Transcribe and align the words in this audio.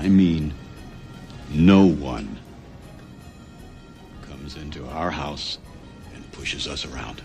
I 0.00 0.08
mean 0.08 0.54
no 1.50 1.84
one, 1.84 2.38
comes 4.22 4.56
into 4.56 4.86
our 4.86 5.10
house 5.10 5.58
and 6.14 6.32
pushes 6.32 6.66
us 6.66 6.86
around. 6.86 7.20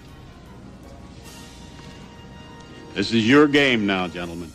This 2.94 3.14
is 3.14 3.26
your 3.26 3.48
game 3.48 3.86
now, 3.86 4.10
gentlemen. 4.10 4.52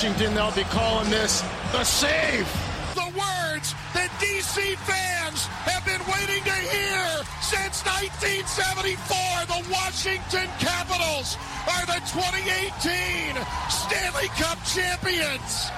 Washington, 0.00 0.32
they'll 0.34 0.50
be 0.52 0.64
calling 0.72 1.10
this 1.10 1.42
the 1.72 1.84
save. 1.84 2.48
The 2.94 3.12
words 3.12 3.74
that 3.92 4.08
DC 4.16 4.56
fans 4.88 5.44
have 5.68 5.84
been 5.84 6.00
waiting 6.08 6.42
to 6.42 6.56
hear 6.72 7.04
since 7.44 7.84
1974. 7.84 9.44
The 9.44 9.60
Washington 9.68 10.48
Capitals 10.56 11.36
are 11.68 11.84
the 11.84 12.00
2018 12.16 13.36
Stanley 13.68 14.32
Cup 14.40 14.56
champions. 14.64 15.68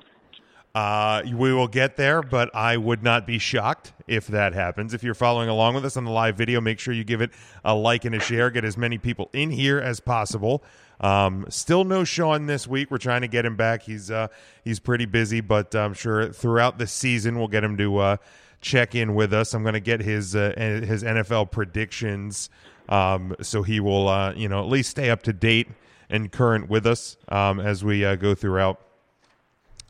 Uh, 0.74 1.22
we 1.34 1.52
will 1.52 1.68
get 1.68 1.96
there, 1.96 2.20
but 2.22 2.52
I 2.52 2.78
would 2.78 3.02
not 3.02 3.28
be 3.28 3.38
shocked 3.38 3.92
if 4.08 4.26
that 4.28 4.54
happens. 4.54 4.92
If 4.92 5.04
you're 5.04 5.14
following 5.14 5.48
along 5.48 5.74
with 5.74 5.84
us 5.84 5.96
on 5.96 6.04
the 6.04 6.10
live 6.10 6.36
video, 6.36 6.60
make 6.60 6.80
sure 6.80 6.92
you 6.94 7.04
give 7.04 7.20
it 7.20 7.30
a 7.64 7.74
like 7.74 8.06
and 8.06 8.14
a 8.14 8.18
share. 8.18 8.50
Get 8.50 8.64
as 8.64 8.76
many 8.76 8.98
people 8.98 9.28
in 9.34 9.50
here 9.50 9.78
as 9.78 10.00
possible. 10.00 10.64
Um, 11.00 11.46
still 11.48 11.84
no 11.84 12.04
Sean 12.04 12.46
this 12.46 12.66
week. 12.66 12.90
We're 12.90 12.98
trying 12.98 13.22
to 13.22 13.28
get 13.28 13.44
him 13.44 13.56
back. 13.56 13.82
He's 13.82 14.10
uh, 14.10 14.28
he's 14.62 14.80
pretty 14.80 15.06
busy, 15.06 15.40
but 15.40 15.74
I'm 15.74 15.94
sure 15.94 16.32
throughout 16.32 16.78
the 16.78 16.86
season 16.86 17.38
we'll 17.38 17.48
get 17.48 17.64
him 17.64 17.76
to 17.78 17.98
uh, 17.98 18.16
check 18.60 18.94
in 18.94 19.14
with 19.14 19.32
us. 19.32 19.54
I'm 19.54 19.62
going 19.62 19.74
to 19.74 19.80
get 19.80 20.00
his 20.00 20.34
uh, 20.34 20.54
his 20.56 21.02
NFL 21.02 21.50
predictions, 21.50 22.50
um, 22.88 23.36
so 23.40 23.62
he 23.62 23.80
will 23.80 24.08
uh, 24.08 24.32
you 24.34 24.48
know 24.48 24.60
at 24.60 24.68
least 24.68 24.90
stay 24.90 25.10
up 25.10 25.22
to 25.24 25.32
date 25.32 25.68
and 26.08 26.30
current 26.30 26.68
with 26.68 26.86
us 26.86 27.16
um, 27.28 27.60
as 27.60 27.84
we 27.84 28.04
uh, 28.04 28.14
go 28.16 28.34
throughout 28.34 28.80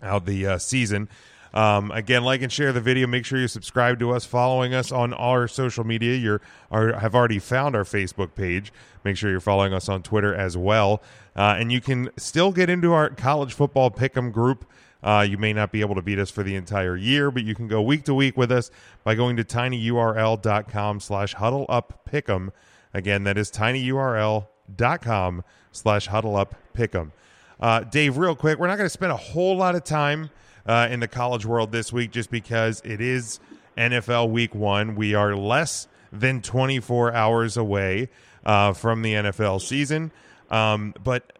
out 0.02 0.26
the 0.26 0.46
uh, 0.46 0.58
season. 0.58 1.08
Um, 1.54 1.92
again, 1.92 2.24
like 2.24 2.42
and 2.42 2.50
share 2.50 2.72
the 2.72 2.80
video. 2.80 3.06
Make 3.06 3.24
sure 3.24 3.38
you 3.38 3.46
subscribe 3.46 4.00
to 4.00 4.10
us, 4.10 4.24
following 4.24 4.74
us 4.74 4.90
on 4.90 5.14
our 5.14 5.46
social 5.46 5.84
media. 5.84 6.16
You 6.16 6.40
have 6.70 7.14
already 7.14 7.38
found 7.38 7.76
our 7.76 7.84
Facebook 7.84 8.34
page. 8.34 8.72
Make 9.04 9.16
sure 9.16 9.30
you're 9.30 9.38
following 9.38 9.72
us 9.72 9.88
on 9.88 10.02
Twitter 10.02 10.34
as 10.34 10.56
well, 10.56 11.00
uh, 11.36 11.54
and 11.58 11.70
you 11.70 11.80
can 11.80 12.10
still 12.16 12.50
get 12.50 12.68
into 12.68 12.92
our 12.92 13.08
college 13.10 13.54
football 13.54 13.90
pick'em 13.90 14.32
group. 14.32 14.66
Uh, 15.02 15.24
you 15.28 15.38
may 15.38 15.52
not 15.52 15.70
be 15.70 15.80
able 15.80 15.94
to 15.94 16.02
beat 16.02 16.18
us 16.18 16.30
for 16.30 16.42
the 16.42 16.56
entire 16.56 16.96
year, 16.96 17.30
but 17.30 17.44
you 17.44 17.54
can 17.54 17.68
go 17.68 17.80
week 17.80 18.04
to 18.04 18.14
week 18.14 18.36
with 18.36 18.50
us 18.50 18.70
by 19.04 19.14
going 19.14 19.36
to 19.36 19.44
tinyurl.com 19.44 20.98
slash 20.98 21.34
huddle 21.34 21.66
up 21.68 22.08
pick'em. 22.10 22.50
Again, 22.94 23.24
that 23.24 23.36
is 23.36 23.50
tinyurl.com 23.50 25.44
slash 25.70 26.06
huddle 26.06 26.36
up 26.36 26.54
pick'em. 26.74 27.12
Uh, 27.60 27.80
Dave, 27.80 28.16
real 28.16 28.34
quick, 28.34 28.58
we're 28.58 28.66
not 28.66 28.76
going 28.76 28.86
to 28.86 28.90
spend 28.90 29.12
a 29.12 29.16
whole 29.16 29.56
lot 29.56 29.74
of 29.74 29.84
time 29.84 30.30
uh, 30.66 30.88
in 30.90 31.00
the 31.00 31.08
college 31.08 31.44
world 31.46 31.72
this 31.72 31.92
week 31.92 32.10
just 32.10 32.30
because 32.30 32.80
it 32.84 33.00
is 33.00 33.40
NFL 33.76 34.30
week 34.30 34.54
one. 34.54 34.94
We 34.94 35.14
are 35.14 35.36
less 35.36 35.88
than 36.12 36.42
24 36.42 37.12
hours 37.12 37.56
away 37.56 38.08
uh, 38.44 38.72
from 38.72 39.02
the 39.02 39.14
NFL 39.14 39.60
season. 39.60 40.12
Um, 40.50 40.94
but 41.02 41.32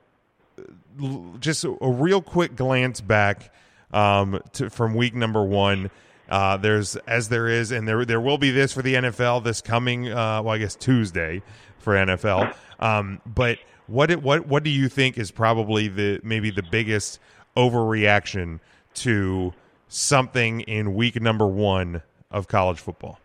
l- 1.00 1.37
just 1.38 1.65
a, 1.65 1.76
a 1.81 1.91
real 1.91 2.21
quick 2.23 2.56
glance 2.56 3.00
back 3.00 3.53
um, 3.93 4.41
to, 4.55 4.71
from 4.71 4.94
week 4.94 5.15
number 5.15 5.43
one. 5.43 5.91
Uh, 6.29 6.56
there's 6.56 6.97
as 7.06 7.29
there 7.29 7.49
is, 7.49 7.70
and 7.70 7.87
there 7.87 8.05
there 8.06 8.20
will 8.20 8.38
be 8.38 8.50
this 8.50 8.73
for 8.73 8.81
the 8.81 8.94
NFL 8.94 9.44
this 9.44 9.61
coming, 9.61 10.09
uh, 10.09 10.41
well, 10.43 10.55
I 10.55 10.59
guess 10.59 10.75
Tuesday 10.75 11.43
for 11.79 11.94
NFL. 11.94 12.55
Um, 12.81 13.20
but 13.27 13.59
what 13.87 14.11
what 14.23 14.47
what 14.47 14.62
do 14.62 14.70
you 14.70 14.88
think 14.88 15.19
is 15.19 15.31
probably 15.31 15.88
the 15.88 16.20
maybe 16.25 16.50
the 16.50 16.62
biggest 16.62 17.20
overreaction 17.56 18.59
to 18.94 19.52
something 19.88 20.61
in 20.61 20.94
week 20.94 21.20
number 21.20 21.46
one 21.46 22.02
of 22.31 22.49
college 22.49 22.81
football? 22.81 23.19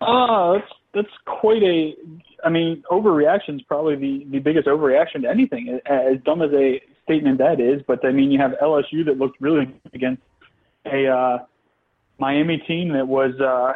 Oh, 0.00 0.58
that's 0.58 0.72
that's 0.94 1.14
quite 1.26 1.62
a. 1.62 1.94
I 2.44 2.50
mean, 2.50 2.84
overreaction 2.90 3.56
is 3.56 3.62
probably 3.62 3.96
the 3.96 4.26
the 4.30 4.38
biggest 4.38 4.66
overreaction 4.66 5.22
to 5.22 5.28
anything. 5.28 5.80
As 5.86 6.18
dumb 6.24 6.42
as 6.42 6.50
a 6.52 6.80
statement 7.04 7.38
that 7.38 7.60
is, 7.60 7.82
but 7.86 8.04
I 8.04 8.12
mean, 8.12 8.30
you 8.30 8.38
have 8.38 8.52
LSU 8.62 9.04
that 9.06 9.18
looked 9.18 9.40
really 9.40 9.74
against 9.92 10.22
a 10.86 11.06
uh, 11.08 11.38
Miami 12.18 12.58
team 12.58 12.92
that 12.92 13.06
was 13.06 13.32
uh, 13.40 13.72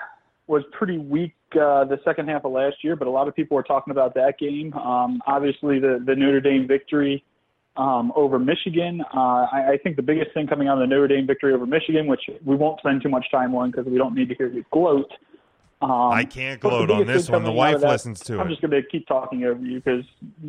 was 0.46 0.62
pretty 0.72 0.98
weak 0.98 1.34
uh, 1.54 1.84
the 1.84 1.98
second 2.04 2.28
half 2.28 2.44
of 2.44 2.52
last 2.52 2.76
year, 2.82 2.96
but 2.96 3.08
a 3.08 3.10
lot 3.10 3.28
of 3.28 3.34
people 3.34 3.56
were 3.56 3.62
talking 3.62 3.90
about 3.90 4.14
that 4.14 4.38
game. 4.38 4.72
Um, 4.74 5.20
obviously, 5.26 5.78
the 5.78 6.02
the 6.04 6.14
Notre 6.14 6.40
Dame 6.40 6.66
victory 6.68 7.24
um, 7.76 8.12
over 8.14 8.38
Michigan. 8.38 9.02
Uh, 9.14 9.46
I, 9.50 9.72
I 9.72 9.78
think 9.82 9.96
the 9.96 10.02
biggest 10.02 10.32
thing 10.34 10.46
coming 10.46 10.68
out 10.68 10.80
of 10.80 10.88
the 10.88 10.94
Notre 10.94 11.08
Dame 11.08 11.26
victory 11.26 11.54
over 11.54 11.66
Michigan, 11.66 12.06
which 12.06 12.22
we 12.44 12.56
won't 12.56 12.78
spend 12.80 13.02
too 13.02 13.08
much 13.08 13.30
time 13.30 13.54
on 13.54 13.70
because 13.70 13.86
we 13.86 13.98
don't 13.98 14.14
need 14.14 14.28
to 14.28 14.34
hear 14.34 14.48
you 14.48 14.64
gloat. 14.70 15.10
Um, 15.80 16.12
I 16.12 16.24
can't 16.24 16.60
gloat 16.60 16.90
on 16.90 17.06
this 17.06 17.28
one. 17.28 17.42
The 17.42 17.50
wife 17.50 17.80
that- 17.80 17.90
listens 17.90 18.20
to 18.20 18.34
it. 18.34 18.38
I'm 18.38 18.48
just 18.48 18.60
going 18.60 18.70
to 18.70 18.82
keep 18.82 19.06
talking 19.08 19.44
over 19.44 19.60
you 19.64 19.80
because 19.80 20.04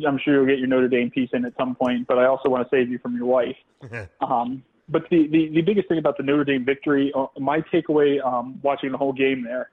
I'm 0.06 0.18
sure 0.24 0.34
you'll 0.34 0.46
get 0.46 0.58
your 0.58 0.68
Notre 0.68 0.88
Dame 0.88 1.10
piece 1.10 1.30
in 1.32 1.44
at 1.44 1.56
some 1.56 1.74
point, 1.74 2.06
but 2.06 2.18
I 2.18 2.26
also 2.26 2.48
want 2.48 2.68
to 2.68 2.76
save 2.76 2.88
you 2.88 2.98
from 2.98 3.16
your 3.16 3.26
wife. 3.26 3.56
um, 4.20 4.62
but 4.88 5.02
the, 5.10 5.26
the, 5.28 5.48
the 5.54 5.62
biggest 5.62 5.88
thing 5.88 5.98
about 5.98 6.18
the 6.18 6.22
Notre 6.22 6.44
Dame 6.44 6.64
victory, 6.64 7.10
uh, 7.16 7.26
my 7.40 7.60
takeaway 7.72 8.24
um, 8.24 8.60
watching 8.62 8.92
the 8.92 8.98
whole 8.98 9.12
game 9.12 9.42
there, 9.42 9.70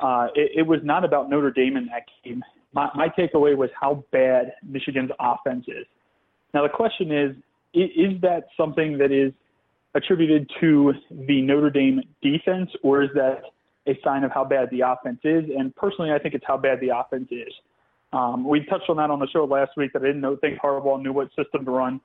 uh, 0.00 0.26
it, 0.34 0.50
it 0.58 0.66
was 0.66 0.80
not 0.82 1.04
about 1.04 1.30
Notre 1.30 1.50
Dame 1.50 1.76
in 1.76 1.86
that 1.86 2.02
game. 2.24 2.42
My, 2.72 2.90
my 2.94 3.08
takeaway 3.08 3.56
was 3.56 3.70
how 3.78 4.04
bad 4.12 4.52
Michigan's 4.62 5.10
offense 5.18 5.64
is. 5.68 5.86
Now, 6.54 6.62
the 6.62 6.68
question 6.68 7.12
is, 7.12 7.36
is 7.74 8.20
that 8.22 8.46
something 8.56 8.98
that 8.98 9.12
is 9.12 9.32
attributed 9.94 10.50
to 10.60 10.92
the 11.10 11.42
Notre 11.42 11.70
Dame 11.70 12.02
defense, 12.22 12.70
or 12.82 13.02
is 13.02 13.10
that 13.14 13.42
a 13.86 13.98
sign 14.04 14.24
of 14.24 14.30
how 14.32 14.44
bad 14.44 14.68
the 14.70 14.80
offense 14.80 15.20
is? 15.24 15.44
And 15.56 15.74
personally, 15.74 16.12
I 16.12 16.18
think 16.18 16.34
it's 16.34 16.44
how 16.46 16.56
bad 16.56 16.80
the 16.80 16.96
offense 16.96 17.28
is. 17.30 17.52
Um, 18.12 18.44
we 18.44 18.64
touched 18.64 18.88
on 18.88 18.96
that 18.96 19.10
on 19.10 19.20
the 19.20 19.28
show 19.28 19.44
last 19.44 19.72
week 19.76 19.92
that 19.92 20.02
I 20.02 20.06
didn't 20.06 20.20
know, 20.20 20.36
think 20.36 20.60
Harbaugh 20.60 21.00
knew 21.00 21.12
what 21.12 21.28
system 21.36 21.64
to 21.64 21.70
run. 21.70 22.00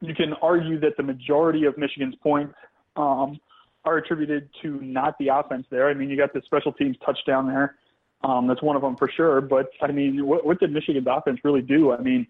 You 0.00 0.14
can 0.14 0.34
argue 0.42 0.78
that 0.80 0.96
the 0.98 1.02
majority 1.02 1.64
of 1.64 1.78
Michigan's 1.78 2.14
points 2.16 2.54
um, 2.96 3.40
are 3.86 3.96
attributed 3.96 4.48
to 4.62 4.80
not 4.82 5.16
the 5.18 5.28
offense 5.28 5.66
there. 5.70 5.88
I 5.88 5.94
mean, 5.94 6.10
you 6.10 6.16
got 6.16 6.34
the 6.34 6.42
special 6.44 6.72
teams 6.72 6.96
touchdown 7.04 7.46
there. 7.46 7.76
Um, 8.22 8.46
that's 8.46 8.62
one 8.62 8.76
of 8.76 8.82
them 8.82 8.96
for 8.96 9.08
sure. 9.08 9.40
But 9.40 9.70
I 9.82 9.92
mean, 9.92 10.26
what, 10.26 10.44
what 10.44 10.60
did 10.60 10.72
Michigan's 10.72 11.06
offense 11.08 11.40
really 11.42 11.62
do? 11.62 11.92
I 11.92 12.00
mean, 12.00 12.26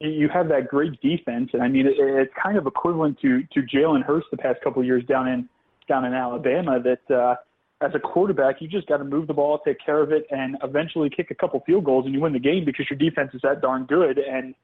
you- 0.00 0.28
have 0.28 0.48
that 0.48 0.68
great 0.68 1.00
defense, 1.00 1.50
and 1.52 1.62
I 1.62 1.68
mean, 1.68 1.86
it, 1.86 1.94
it's 1.98 2.32
kind 2.40 2.56
of 2.56 2.66
equivalent 2.66 3.18
to 3.20 3.42
to 3.42 3.62
Jalen 3.62 4.02
Hurts 4.02 4.26
the 4.30 4.36
past 4.36 4.60
couple 4.62 4.80
of 4.80 4.86
years 4.86 5.04
down 5.04 5.28
in 5.28 5.48
down 5.88 6.04
in 6.04 6.14
Alabama. 6.14 6.80
That 6.80 7.14
uh, 7.14 7.36
as 7.80 7.92
a 7.94 7.98
quarterback, 7.98 8.60
you 8.60 8.68
just 8.68 8.86
got 8.86 8.98
to 8.98 9.04
move 9.04 9.26
the 9.26 9.34
ball, 9.34 9.58
take 9.58 9.78
care 9.84 10.00
of 10.00 10.12
it, 10.12 10.26
and 10.30 10.56
eventually 10.62 11.10
kick 11.10 11.30
a 11.30 11.34
couple 11.34 11.60
field 11.66 11.84
goals, 11.84 12.06
and 12.06 12.14
you 12.14 12.20
win 12.20 12.32
the 12.32 12.38
game 12.38 12.64
because 12.64 12.86
your 12.88 12.98
defense 12.98 13.30
is 13.34 13.40
that 13.42 13.60
darn 13.60 13.84
good, 13.84 14.18
and 14.18 14.54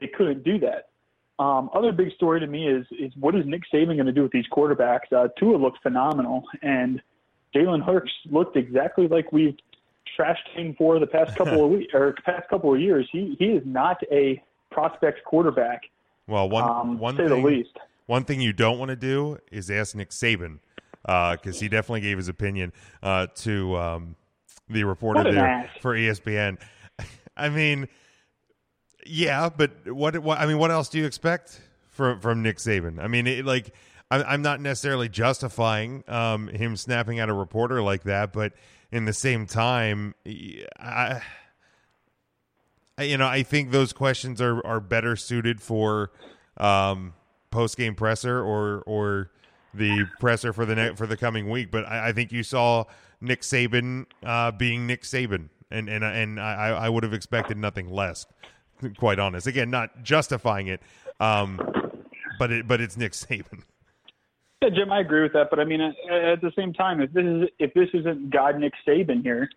they 0.00 0.06
couldn't 0.06 0.44
do 0.44 0.58
that. 0.60 0.88
Um, 1.38 1.70
other 1.72 1.92
big 1.92 2.12
story 2.14 2.40
to 2.40 2.46
me 2.46 2.66
is 2.66 2.86
is 2.98 3.12
what 3.18 3.34
is 3.34 3.44
Nick 3.46 3.62
Saban 3.72 3.94
going 3.94 4.06
to 4.06 4.12
do 4.12 4.22
with 4.22 4.32
these 4.32 4.46
quarterbacks? 4.52 5.12
Uh, 5.14 5.28
Tua 5.38 5.56
looked 5.56 5.82
phenomenal, 5.82 6.44
and 6.62 7.00
Jalen 7.54 7.84
Hurts 7.84 8.10
looked 8.30 8.56
exactly 8.56 9.06
like 9.06 9.32
we've 9.32 9.56
trashed 10.18 10.48
him 10.54 10.74
for 10.76 10.98
the 10.98 11.06
past 11.06 11.36
couple 11.36 11.64
of 11.64 11.70
weeks 11.70 11.92
or 11.94 12.14
past 12.24 12.48
couple 12.48 12.74
of 12.74 12.80
years. 12.80 13.08
He 13.12 13.36
he 13.38 13.46
is 13.46 13.62
not 13.64 13.98
a 14.10 14.42
prospect 14.70 15.24
quarterback, 15.24 15.82
Well, 16.26 16.48
one 16.48 16.64
um, 16.64 16.98
one 16.98 17.16
say 17.16 17.28
thing, 17.28 17.42
the 17.42 17.48
least. 17.48 17.76
one 18.06 18.24
thing 18.24 18.40
you 18.40 18.52
don't 18.52 18.78
want 18.78 18.90
to 18.90 18.96
do 18.96 19.38
is 19.50 19.70
ask 19.70 19.94
Nick 19.94 20.10
Saban 20.10 20.58
because 21.02 21.60
he 21.60 21.68
definitely 21.68 22.02
gave 22.02 22.16
his 22.18 22.28
opinion 22.28 22.72
uh, 23.02 23.26
to 23.36 23.76
um, 23.76 24.16
the 24.68 24.84
reporter 24.84 25.24
there 25.32 25.46
ass. 25.46 25.68
for 25.80 25.94
ESPN. 25.94 26.58
I 27.36 27.48
mean, 27.48 27.88
yeah, 29.06 29.48
but 29.48 29.70
what, 29.92 30.18
what? 30.18 30.38
I 30.38 30.46
mean, 30.46 30.58
what 30.58 30.70
else 30.70 30.88
do 30.88 30.98
you 30.98 31.06
expect 31.06 31.60
from 31.88 32.20
from 32.20 32.42
Nick 32.42 32.58
Saban? 32.58 32.98
I 33.02 33.06
mean, 33.08 33.26
it, 33.26 33.44
like, 33.44 33.72
I'm 34.10 34.42
not 34.42 34.60
necessarily 34.60 35.08
justifying 35.08 36.02
um, 36.08 36.48
him 36.48 36.76
snapping 36.76 37.18
at 37.20 37.28
a 37.28 37.32
reporter 37.34 37.82
like 37.82 38.04
that, 38.04 38.32
but 38.32 38.52
in 38.90 39.04
the 39.04 39.12
same 39.12 39.46
time, 39.46 40.14
I. 40.78 41.22
You 42.98 43.16
know, 43.16 43.26
I 43.26 43.42
think 43.42 43.70
those 43.70 43.92
questions 43.92 44.40
are 44.40 44.64
are 44.66 44.80
better 44.80 45.16
suited 45.16 45.60
for 45.60 46.10
um, 46.56 47.14
post 47.50 47.76
game 47.76 47.94
presser 47.94 48.42
or 48.42 48.82
or 48.86 49.30
the 49.74 50.06
presser 50.18 50.52
for 50.52 50.66
the 50.66 50.74
ne- 50.74 50.94
for 50.94 51.06
the 51.06 51.16
coming 51.16 51.48
week. 51.48 51.70
But 51.70 51.86
I, 51.86 52.08
I 52.08 52.12
think 52.12 52.32
you 52.32 52.42
saw 52.42 52.84
Nick 53.20 53.42
Saban 53.42 54.06
uh, 54.24 54.50
being 54.52 54.86
Nick 54.86 55.02
Saban, 55.02 55.48
and 55.70 55.88
and 55.88 56.04
and 56.04 56.40
I, 56.40 56.70
I 56.70 56.88
would 56.88 57.02
have 57.02 57.14
expected 57.14 57.56
nothing 57.56 57.90
less. 57.90 58.26
Quite 58.98 59.18
honest, 59.18 59.48
again, 59.48 59.70
not 59.70 60.04
justifying 60.04 60.68
it, 60.68 60.80
um, 61.18 61.60
but 62.38 62.52
it 62.52 62.68
but 62.68 62.80
it's 62.80 62.96
Nick 62.96 63.12
Saban. 63.12 63.62
Yeah, 64.62 64.70
Jim, 64.70 64.92
I 64.92 65.00
agree 65.00 65.22
with 65.22 65.32
that. 65.32 65.50
But 65.50 65.60
I 65.60 65.64
mean, 65.64 65.80
at, 65.80 65.94
at 66.10 66.40
the 66.40 66.52
same 66.56 66.72
time, 66.72 67.00
if 67.00 67.12
this 67.12 67.24
is 67.24 67.48
if 67.58 67.74
this 67.74 67.88
isn't 67.92 68.30
God 68.30 68.58
Nick 68.58 68.72
Saban 68.86 69.22
here, 69.22 69.48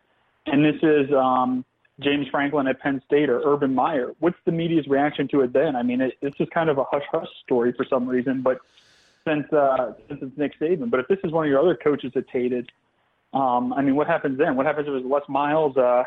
and 0.47 0.63
this 0.65 0.81
is 0.81 1.11
um, 1.13 1.65
James 2.01 2.27
Franklin 2.29 2.67
at 2.67 2.79
Penn 2.79 3.01
State 3.05 3.29
or 3.29 3.41
Urban 3.45 3.73
Meyer, 3.73 4.11
what's 4.19 4.37
the 4.45 4.51
media's 4.51 4.87
reaction 4.87 5.27
to 5.29 5.41
it 5.41 5.53
then? 5.53 5.75
I 5.75 5.83
mean, 5.83 6.01
it, 6.01 6.13
it's 6.21 6.37
just 6.37 6.51
kind 6.51 6.69
of 6.69 6.77
a 6.77 6.83
hush 6.83 7.03
hush 7.11 7.27
story 7.43 7.71
for 7.73 7.85
some 7.89 8.07
reason. 8.07 8.41
But 8.41 8.59
since 9.27 9.51
uh, 9.53 9.93
since 10.09 10.21
it's 10.21 10.37
Nick 10.37 10.59
Saban, 10.59 10.89
but 10.89 10.99
if 10.99 11.07
this 11.07 11.19
is 11.23 11.31
one 11.31 11.45
of 11.45 11.49
your 11.49 11.59
other 11.59 11.75
coaches 11.75 12.11
that 12.15 12.27
tated, 12.29 12.69
um, 13.33 13.71
I 13.73 13.81
mean, 13.81 13.95
what 13.95 14.07
happens 14.07 14.37
then? 14.37 14.55
What 14.55 14.65
happens 14.65 14.87
if 14.87 14.93
it's 14.95 15.05
Les 15.05 15.21
Miles? 15.29 15.77
Uh, 15.77 16.03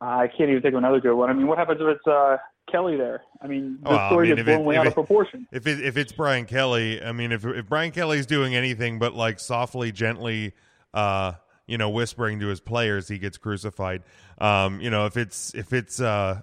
I 0.00 0.28
can't 0.28 0.48
even 0.50 0.62
think 0.62 0.74
of 0.74 0.78
another 0.78 1.00
good 1.00 1.14
one. 1.14 1.28
I 1.28 1.32
mean, 1.32 1.48
what 1.48 1.58
happens 1.58 1.80
if 1.80 1.86
it's 1.96 2.06
uh, 2.06 2.36
Kelly 2.70 2.96
there? 2.96 3.22
I 3.42 3.46
mean, 3.48 3.78
the 3.82 3.90
Well, 3.90 3.98
I 3.98 4.08
story 4.10 4.26
mean, 4.28 4.36
gets 4.36 4.40
if 4.46 4.48
it- 4.48 4.56
blown 4.56 4.64
way 4.66 4.76
out 4.76 4.86
it- 4.86 4.88
of 4.88 4.94
proportion. 4.94 5.46
If 5.52 5.66
it, 5.66 5.80
if 5.84 5.96
it's 5.96 6.12
Brian 6.12 6.44
Kelly, 6.46 7.02
I 7.02 7.12
mean, 7.12 7.32
if 7.32 7.44
if 7.44 7.68
Brian 7.68 7.90
Kelly's 7.90 8.26
doing 8.26 8.54
anything 8.54 8.98
but 8.98 9.14
like 9.14 9.38
softly, 9.40 9.92
gently, 9.92 10.54
uh, 10.94 11.32
you 11.68 11.78
know, 11.78 11.90
whispering 11.90 12.40
to 12.40 12.48
his 12.48 12.60
players, 12.60 13.06
he 13.06 13.18
gets 13.18 13.38
crucified. 13.38 14.02
Um, 14.38 14.80
you 14.80 14.90
know, 14.90 15.06
if 15.06 15.16
it's 15.16 15.54
if 15.54 15.72
it's 15.72 16.00
uh, 16.00 16.40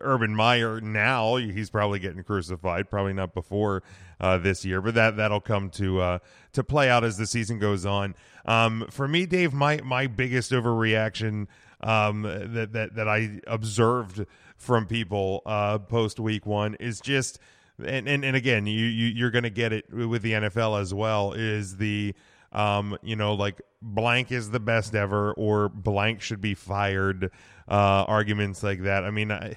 Urban 0.00 0.34
Meyer 0.34 0.80
now, 0.80 1.36
he's 1.36 1.70
probably 1.70 2.00
getting 2.00 2.22
crucified. 2.24 2.90
Probably 2.90 3.12
not 3.12 3.32
before 3.32 3.82
uh, 4.20 4.38
this 4.38 4.64
year, 4.64 4.82
but 4.82 4.94
that 4.94 5.16
that'll 5.16 5.40
come 5.40 5.70
to 5.70 6.00
uh, 6.00 6.18
to 6.52 6.64
play 6.64 6.90
out 6.90 7.04
as 7.04 7.16
the 7.16 7.26
season 7.26 7.58
goes 7.58 7.86
on. 7.86 8.14
Um, 8.44 8.86
for 8.90 9.06
me, 9.06 9.24
Dave, 9.24 9.52
my 9.52 9.80
my 9.82 10.06
biggest 10.06 10.50
overreaction 10.50 11.46
um, 11.80 12.22
that 12.22 12.72
that 12.72 12.94
that 12.96 13.08
I 13.08 13.40
observed 13.46 14.26
from 14.56 14.86
people 14.86 15.42
uh, 15.46 15.78
post 15.78 16.20
week 16.20 16.44
one 16.44 16.74
is 16.74 17.00
just. 17.00 17.38
And, 17.82 18.06
and 18.06 18.26
and 18.26 18.36
again, 18.36 18.66
you, 18.66 18.84
you 18.84 19.06
you're 19.06 19.30
going 19.30 19.44
to 19.44 19.48
get 19.48 19.72
it 19.72 19.90
with 19.90 20.20
the 20.20 20.32
NFL 20.32 20.78
as 20.78 20.92
well. 20.92 21.32
Is 21.32 21.78
the 21.78 22.14
um, 22.52 22.96
you 23.02 23.16
know, 23.16 23.34
like 23.34 23.60
blank 23.80 24.32
is 24.32 24.50
the 24.50 24.60
best 24.60 24.94
ever, 24.94 25.32
or 25.32 25.68
blank 25.68 26.20
should 26.20 26.40
be 26.40 26.54
fired. 26.54 27.30
Uh, 27.68 28.04
arguments 28.08 28.62
like 28.62 28.82
that. 28.82 29.04
I 29.04 29.10
mean, 29.10 29.30
I, 29.30 29.56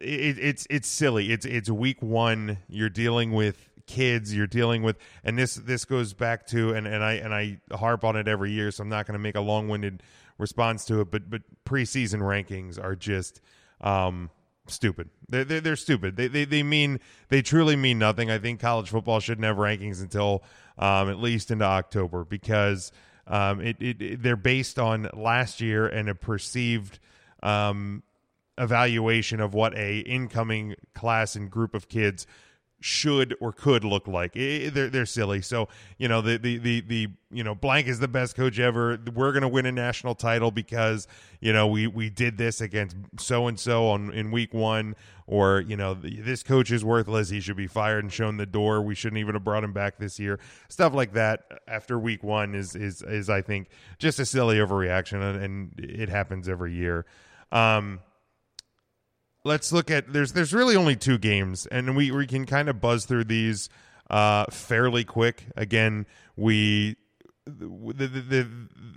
it, 0.00 0.38
it's 0.38 0.66
it's 0.70 0.88
silly. 0.88 1.32
It's 1.32 1.44
it's 1.44 1.68
week 1.68 2.00
one. 2.02 2.58
You're 2.68 2.88
dealing 2.90 3.32
with 3.32 3.68
kids. 3.86 4.34
You're 4.34 4.46
dealing 4.46 4.82
with, 4.82 4.96
and 5.24 5.36
this 5.36 5.56
this 5.56 5.84
goes 5.84 6.14
back 6.14 6.46
to, 6.48 6.74
and 6.74 6.86
and 6.86 7.02
I 7.02 7.14
and 7.14 7.34
I 7.34 7.58
harp 7.74 8.04
on 8.04 8.16
it 8.16 8.28
every 8.28 8.52
year. 8.52 8.70
So 8.70 8.82
I'm 8.82 8.88
not 8.88 9.06
going 9.06 9.14
to 9.14 9.18
make 9.18 9.34
a 9.34 9.40
long 9.40 9.68
winded 9.68 10.02
response 10.38 10.84
to 10.86 11.00
it. 11.00 11.10
But 11.10 11.28
but 11.28 11.42
preseason 11.64 12.20
rankings 12.20 12.82
are 12.82 12.94
just. 12.94 13.40
Um, 13.80 14.30
stupid. 14.70 15.10
They're, 15.28 15.44
they're, 15.44 15.60
they're 15.60 15.76
stupid. 15.76 16.16
They, 16.16 16.28
they 16.28 16.44
they 16.44 16.62
mean 16.62 17.00
they 17.28 17.42
truly 17.42 17.76
mean 17.76 17.98
nothing. 17.98 18.30
I 18.30 18.38
think 18.38 18.60
college 18.60 18.88
football 18.90 19.20
shouldn't 19.20 19.44
have 19.44 19.56
rankings 19.56 20.00
until 20.00 20.42
um, 20.78 21.08
at 21.10 21.18
least 21.18 21.50
into 21.50 21.64
October 21.64 22.24
because 22.24 22.92
um, 23.26 23.60
it, 23.60 23.76
it, 23.80 24.00
it- 24.02 24.22
they're 24.22 24.36
based 24.36 24.78
on 24.78 25.08
last 25.12 25.60
year 25.60 25.86
and 25.86 26.08
a 26.08 26.14
perceived 26.14 26.98
um, 27.42 28.02
evaluation 28.56 29.40
of 29.40 29.54
what 29.54 29.74
a 29.76 29.98
incoming 30.00 30.74
class 30.94 31.36
and 31.36 31.50
group 31.50 31.74
of 31.74 31.88
kids 31.88 32.26
should 32.80 33.34
or 33.40 33.52
could 33.52 33.84
look 33.84 34.06
like. 34.06 34.36
I- 34.36 34.70
they're 34.72 34.88
they're 34.88 35.06
silly. 35.06 35.42
So 35.42 35.68
you 35.98 36.08
know 36.08 36.20
the 36.20 36.38
the 36.38 36.58
the 36.58 36.80
the 36.82 37.08
you 37.30 37.42
know 37.44 37.54
blank 37.54 37.86
is 37.88 37.98
the 37.98 38.08
best 38.08 38.36
coach 38.36 38.58
ever. 38.58 38.98
We're 39.14 39.32
gonna 39.32 39.48
win 39.48 39.66
a 39.66 39.72
national 39.72 40.14
title 40.14 40.50
because 40.50 41.06
you 41.40 41.52
know 41.52 41.66
we 41.66 41.86
we 41.86 42.08
did 42.10 42.38
this 42.38 42.60
against 42.60 42.96
so 43.18 43.46
and 43.48 43.58
so 43.58 43.88
on 43.88 44.12
in 44.12 44.30
week 44.30 44.54
one. 44.54 44.94
Or 45.26 45.60
you 45.60 45.76
know 45.76 45.94
th- 45.94 46.20
this 46.24 46.42
coach 46.42 46.70
is 46.70 46.82
worthless. 46.84 47.28
He 47.28 47.40
should 47.40 47.56
be 47.56 47.66
fired 47.66 48.02
and 48.02 48.10
shown 48.10 48.38
the 48.38 48.46
door. 48.46 48.80
We 48.80 48.94
shouldn't 48.94 49.18
even 49.18 49.34
have 49.34 49.44
brought 49.44 49.62
him 49.62 49.74
back 49.74 49.98
this 49.98 50.18
year. 50.18 50.40
Stuff 50.70 50.94
like 50.94 51.12
that 51.12 51.42
after 51.68 51.98
week 51.98 52.22
one 52.24 52.54
is 52.54 52.74
is 52.74 53.02
is 53.02 53.28
I 53.28 53.42
think 53.42 53.68
just 53.98 54.18
a 54.20 54.24
silly 54.24 54.56
overreaction, 54.56 55.42
and 55.44 55.72
it 55.78 56.08
happens 56.08 56.48
every 56.48 56.72
year. 56.72 57.04
Um, 57.52 58.00
let's 59.48 59.72
look 59.72 59.90
at 59.90 60.12
there's 60.12 60.32
there's 60.32 60.54
really 60.54 60.76
only 60.76 60.94
two 60.94 61.18
games 61.18 61.66
and 61.66 61.96
we 61.96 62.10
we 62.10 62.26
can 62.26 62.46
kind 62.46 62.68
of 62.68 62.80
buzz 62.80 63.04
through 63.06 63.24
these 63.24 63.68
uh 64.10 64.44
fairly 64.50 65.04
quick 65.04 65.46
again 65.56 66.06
we 66.36 66.96
the, 67.46 68.06
the, 68.06 68.08
the, 68.08 68.48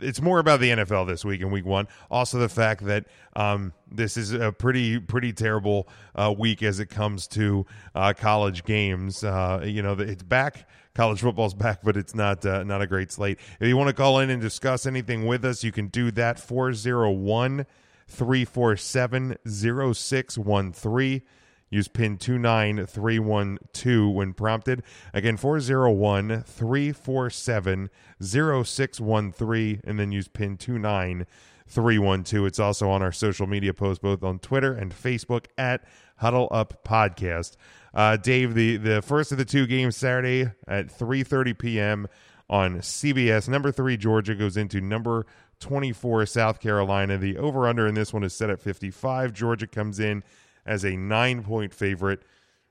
it's 0.01 0.21
more 0.21 0.37
about 0.37 0.59
the 0.59 0.71
NFL 0.71 1.07
this 1.07 1.23
week 1.23 1.39
in 1.39 1.51
week 1.51 1.63
one. 1.63 1.87
Also, 2.09 2.37
the 2.37 2.49
fact 2.49 2.83
that 2.85 3.05
um, 3.33 3.71
this 3.89 4.17
is 4.17 4.33
a 4.33 4.51
pretty 4.51 4.99
pretty 4.99 5.31
terrible 5.31 5.87
uh, 6.15 6.35
week 6.37 6.61
as 6.61 6.81
it 6.81 6.87
comes 6.87 7.27
to 7.29 7.65
uh, 7.95 8.11
college 8.11 8.65
games. 8.65 9.23
Uh, 9.23 9.63
you 9.65 9.81
know, 9.81 9.93
it's 9.93 10.23
back 10.23 10.67
College 10.93 11.21
football's 11.21 11.53
back, 11.53 11.79
but 11.83 11.95
it's 11.95 12.13
not 12.13 12.45
uh, 12.45 12.63
not 12.63 12.81
a 12.81 12.87
great 12.87 13.11
slate. 13.11 13.39
If 13.59 13.67
you 13.67 13.77
want 13.77 13.87
to 13.87 13.93
call 13.93 14.19
in 14.19 14.29
and 14.29 14.41
discuss 14.41 14.85
anything 14.85 15.25
with 15.25 15.45
us, 15.45 15.63
you 15.63 15.71
can 15.71 15.87
do 15.87 16.11
that 16.11 16.37
401 16.37 17.65
347 18.11 19.37
0613. 19.47 21.21
Use 21.69 21.87
pin 21.87 22.17
29312 22.17 24.13
when 24.13 24.33
prompted. 24.33 24.83
Again, 25.13 25.37
401 25.37 26.43
347 26.43 27.89
0613, 28.21 29.81
and 29.85 29.97
then 29.97 30.11
use 30.11 30.27
pin 30.27 30.57
29312. 30.57 32.45
It's 32.45 32.59
also 32.59 32.89
on 32.89 33.01
our 33.01 33.13
social 33.13 33.47
media 33.47 33.73
posts, 33.73 34.01
both 34.01 34.21
on 34.21 34.39
Twitter 34.39 34.73
and 34.73 34.93
Facebook 34.93 35.45
at 35.57 35.85
Huddle 36.17 36.49
Up 36.51 36.83
Podcast. 36.83 37.55
Uh, 37.93 38.17
Dave, 38.17 38.53
the, 38.53 38.75
the 38.75 39.01
first 39.01 39.31
of 39.31 39.37
the 39.37 39.45
two 39.45 39.65
games 39.65 39.95
Saturday 39.95 40.51
at 40.67 40.87
3.30 40.87 41.57
p.m. 41.57 42.07
on 42.49 42.79
CBS. 42.79 43.47
Number 43.47 43.71
three, 43.71 43.95
Georgia 43.95 44.35
goes 44.35 44.57
into 44.57 44.81
number 44.81 45.25
24, 45.61 46.25
South 46.25 46.59
Carolina. 46.59 47.17
The 47.17 47.37
over-under 47.37 47.87
in 47.87 47.95
this 47.95 48.13
one 48.13 48.23
is 48.23 48.33
set 48.33 48.49
at 48.49 48.59
55. 48.59 49.31
Georgia 49.33 49.67
comes 49.67 49.99
in 49.99 50.23
as 50.65 50.83
a 50.83 50.95
nine-point 50.95 51.73
favorite. 51.73 52.23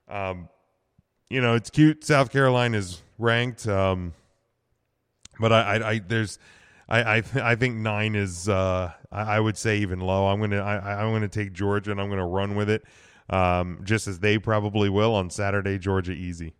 Um, 0.07 0.49
you 1.29 1.41
know, 1.41 1.55
it's 1.55 1.69
cute. 1.69 2.03
South 2.03 2.31
Carolina 2.31 2.77
is 2.77 3.01
ranked, 3.17 3.67
um, 3.67 4.13
but 5.39 5.51
I, 5.51 5.61
I, 5.61 5.89
I 5.89 5.99
there's, 5.99 6.37
I, 6.89 7.17
I, 7.17 7.23
I 7.35 7.55
think 7.55 7.77
nine 7.77 8.15
is, 8.15 8.49
uh, 8.49 8.91
I, 9.11 9.21
I 9.21 9.39
would 9.39 9.57
say 9.57 9.77
even 9.79 10.01
low. 10.01 10.27
I'm 10.27 10.41
gonna, 10.41 10.59
I, 10.59 11.01
I'm 11.01 11.13
gonna 11.13 11.29
take 11.29 11.53
Georgia 11.53 11.91
and 11.91 12.01
I'm 12.01 12.09
gonna 12.09 12.27
run 12.27 12.55
with 12.55 12.69
it, 12.69 12.83
um, 13.29 13.79
just 13.83 14.07
as 14.07 14.19
they 14.19 14.37
probably 14.37 14.89
will 14.89 15.15
on 15.15 15.29
Saturday. 15.29 15.79
Georgia 15.79 16.11
easy. 16.11 16.53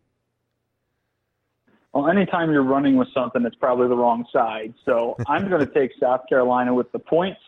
Well, 1.93 2.07
anytime 2.07 2.51
you're 2.51 2.63
running 2.63 2.95
with 2.95 3.09
something, 3.13 3.45
it's 3.45 3.55
probably 3.55 3.87
the 3.87 3.95
wrong 3.95 4.25
side. 4.31 4.73
So 4.85 5.15
I'm 5.27 5.49
going 5.49 5.65
to 5.65 5.73
take 5.73 5.91
South 5.99 6.21
Carolina 6.29 6.73
with 6.73 6.91
the 6.91 6.99
points, 6.99 7.39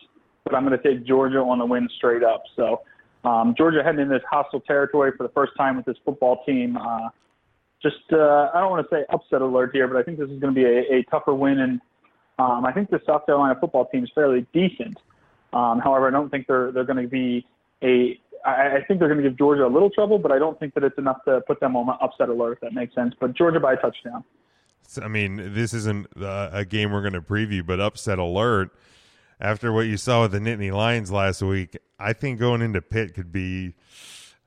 but 0.44 0.54
I'm 0.54 0.66
going 0.66 0.78
to 0.78 0.82
take 0.82 1.06
Georgia 1.06 1.38
on 1.38 1.58
the 1.58 1.66
win 1.66 1.88
straight 1.96 2.22
up. 2.22 2.42
So 2.56 2.82
um, 3.24 3.54
Georgia 3.56 3.82
heading 3.82 4.00
in 4.00 4.08
this 4.08 4.22
hostile 4.30 4.60
territory 4.60 5.12
for 5.16 5.22
the 5.22 5.32
first 5.32 5.52
time 5.56 5.76
with 5.76 5.86
this 5.86 5.96
football 6.04 6.44
team. 6.44 6.76
Uh, 6.76 7.08
just 7.82 7.96
uh, 8.12 8.50
I 8.54 8.60
don't 8.60 8.70
want 8.70 8.88
to 8.88 8.94
say 8.94 9.04
upset 9.10 9.42
alert 9.42 9.70
here, 9.72 9.88
but 9.88 9.96
I 9.96 10.02
think 10.02 10.18
this 10.18 10.30
is 10.30 10.38
going 10.40 10.54
to 10.54 10.58
be 10.58 10.64
a, 10.64 10.98
a 10.98 11.02
tougher 11.10 11.34
win, 11.34 11.60
and 11.60 11.80
um, 12.38 12.64
I 12.64 12.72
think 12.72 12.90
the 12.90 13.00
South 13.06 13.26
Carolina 13.26 13.56
football 13.60 13.86
team 13.86 14.04
is 14.04 14.10
fairly 14.14 14.46
decent. 14.52 14.98
Um, 15.52 15.80
however, 15.80 16.08
I 16.08 16.10
don't 16.10 16.30
think 16.30 16.46
they're 16.46 16.72
they're 16.72 16.84
going 16.84 17.02
to 17.02 17.08
be 17.08 17.46
a 17.82 18.18
I, 18.44 18.76
I 18.76 18.84
think 18.86 19.00
they're 19.00 19.08
going 19.08 19.22
to 19.22 19.28
give 19.28 19.38
Georgia 19.38 19.66
a 19.66 19.68
little 19.68 19.90
trouble, 19.90 20.18
but 20.18 20.30
I 20.32 20.38
don't 20.38 20.58
think 20.58 20.74
that 20.74 20.84
it's 20.84 20.98
enough 20.98 21.24
to 21.24 21.40
put 21.46 21.60
them 21.60 21.76
on 21.76 21.88
an 21.88 21.96
upset 22.00 22.28
alert, 22.28 22.52
if 22.54 22.60
that 22.60 22.72
makes 22.74 22.94
sense. 22.94 23.14
But 23.18 23.34
Georgia 23.34 23.60
by 23.60 23.74
a 23.74 23.76
touchdown. 23.76 24.24
I 25.02 25.08
mean, 25.08 25.54
this 25.54 25.72
isn't 25.72 26.08
uh, 26.20 26.50
a 26.52 26.64
game 26.64 26.92
we're 26.92 27.00
going 27.00 27.14
to 27.14 27.22
preview, 27.22 27.64
but 27.64 27.80
upset 27.80 28.18
alert. 28.18 28.70
After 29.40 29.72
what 29.72 29.86
you 29.86 29.96
saw 29.96 30.22
with 30.22 30.32
the 30.32 30.38
Nittany 30.38 30.72
Lions 30.72 31.10
last 31.10 31.42
week, 31.42 31.76
I 31.98 32.12
think 32.12 32.38
going 32.38 32.62
into 32.62 32.80
Pitt 32.80 33.14
could 33.14 33.32
be 33.32 33.74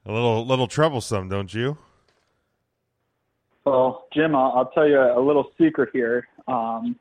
a 0.05 0.11
little 0.11 0.45
little 0.45 0.67
troublesome, 0.67 1.27
don't 1.27 1.53
you? 1.53 1.77
Well, 3.65 4.07
Jim, 4.13 4.33
I'll, 4.33 4.53
I'll 4.53 4.71
tell 4.71 4.87
you 4.87 4.99
a 4.99 5.19
little 5.19 5.51
secret 5.59 5.89
here. 5.91 6.25
Um, 6.47 6.95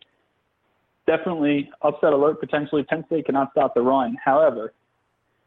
definitely 1.06 1.70
upset 1.82 2.12
alert. 2.12 2.40
Potentially, 2.40 2.82
Penn 2.82 3.04
State 3.06 3.26
cannot 3.26 3.52
stop 3.52 3.74
the 3.74 3.82
run. 3.82 4.16
However, 4.22 4.72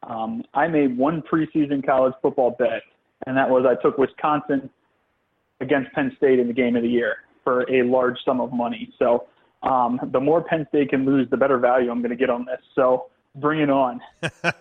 um, 0.04 0.44
I 0.54 0.68
made 0.68 0.98
one 0.98 1.22
preseason 1.22 1.86
college 1.86 2.14
football 2.22 2.56
bet, 2.58 2.82
and 3.26 3.36
that 3.38 3.50
was 3.50 3.66
I 3.66 3.82
took 3.82 3.98
Wisconsin 3.98 4.70
against 5.62 5.92
Penn 5.94 6.12
State 6.18 6.40
in 6.40 6.48
the 6.48 6.54
game 6.54 6.76
of 6.76 6.84
the 6.84 6.90
year 6.90 7.18
for 7.44 7.70
a 7.70 7.84
large 7.84 8.18
sum 8.26 8.40
of 8.40 8.54
money. 8.54 8.94
So 8.98 9.28
um, 9.64 10.00
the 10.12 10.20
more 10.20 10.42
Penn 10.42 10.66
State 10.70 10.90
can 10.90 11.06
lose, 11.06 11.30
the 11.30 11.38
better 11.38 11.58
value 11.58 11.92
I'm 11.92 12.00
going 12.00 12.12
to 12.12 12.16
get 12.16 12.30
on 12.30 12.46
this. 12.46 12.62
So 12.76 13.08
bring 13.36 13.60
it 13.60 13.70
on. 13.70 14.00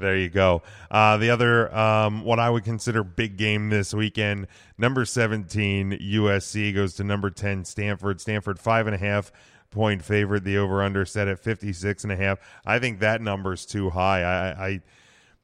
There 0.00 0.16
you 0.16 0.30
go. 0.30 0.62
Uh, 0.90 1.18
the 1.18 1.28
other, 1.28 1.72
um, 1.76 2.24
what 2.24 2.38
I 2.38 2.48
would 2.48 2.64
consider 2.64 3.04
big 3.04 3.36
game 3.36 3.68
this 3.68 3.92
weekend, 3.92 4.46
number 4.78 5.04
17, 5.04 5.90
USC 5.92 6.74
goes 6.74 6.94
to 6.94 7.04
number 7.04 7.28
10, 7.28 7.66
Stanford. 7.66 8.18
Stanford, 8.18 8.58
five 8.58 8.86
and 8.86 8.94
a 8.94 8.98
half 8.98 9.30
point 9.70 10.02
favorite. 10.02 10.44
The 10.44 10.58
over 10.58 10.82
under 10.82 11.04
set 11.04 11.28
at 11.28 11.38
56 11.38 12.04
and 12.04 12.12
a 12.12 12.16
half. 12.16 12.38
I 12.64 12.78
think 12.78 13.00
that 13.00 13.20
number's 13.20 13.66
too 13.66 13.90
high. 13.90 14.22
I, 14.22 14.66
I 14.66 14.80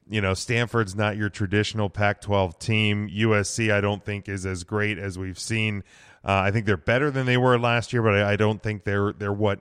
you 0.08 0.20
know, 0.20 0.34
Stanford's 0.34 0.94
not 0.94 1.16
your 1.16 1.28
traditional 1.28 1.90
Pac 1.90 2.20
12 2.20 2.58
team. 2.58 3.08
USC, 3.08 3.72
I 3.72 3.80
don't 3.80 4.04
think, 4.04 4.28
is 4.28 4.46
as 4.46 4.64
great 4.64 4.98
as 4.98 5.18
we've 5.18 5.38
seen. 5.38 5.82
Uh, 6.24 6.42
I 6.44 6.50
think 6.50 6.66
they're 6.66 6.76
better 6.76 7.10
than 7.10 7.26
they 7.26 7.36
were 7.36 7.58
last 7.58 7.92
year, 7.92 8.02
but 8.02 8.14
I, 8.14 8.32
I 8.32 8.36
don't 8.36 8.62
think 8.62 8.84
they're, 8.84 9.12
they're 9.12 9.32
what 9.32 9.60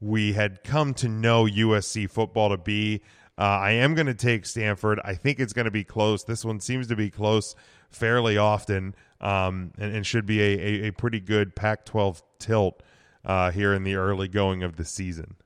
we 0.00 0.32
had 0.32 0.62
come 0.64 0.94
to 0.94 1.08
know 1.08 1.44
USC 1.44 2.08
football 2.10 2.50
to 2.50 2.56
be. 2.56 3.02
Uh, 3.36 3.42
I 3.42 3.70
am 3.72 3.94
going 3.94 4.06
to 4.06 4.14
take 4.14 4.46
Stanford. 4.46 5.00
I 5.04 5.14
think 5.14 5.40
it's 5.40 5.52
going 5.52 5.64
to 5.64 5.70
be 5.70 5.84
close. 5.84 6.24
This 6.24 6.44
one 6.44 6.60
seems 6.60 6.86
to 6.88 6.96
be 6.96 7.10
close 7.10 7.54
fairly 7.88 8.36
often 8.38 8.94
um, 9.20 9.72
and, 9.78 9.96
and, 9.96 10.06
should 10.06 10.26
be 10.26 10.40
a, 10.40 10.58
a, 10.58 10.88
a 10.88 10.90
pretty 10.92 11.20
good 11.20 11.56
Pac 11.56 11.84
12 11.84 12.22
tilt 12.38 12.82
uh, 13.24 13.50
here 13.50 13.74
in 13.74 13.84
the 13.84 13.94
early 13.94 14.28
going 14.28 14.62
of 14.62 14.76
the 14.76 14.84
season. 14.84 15.36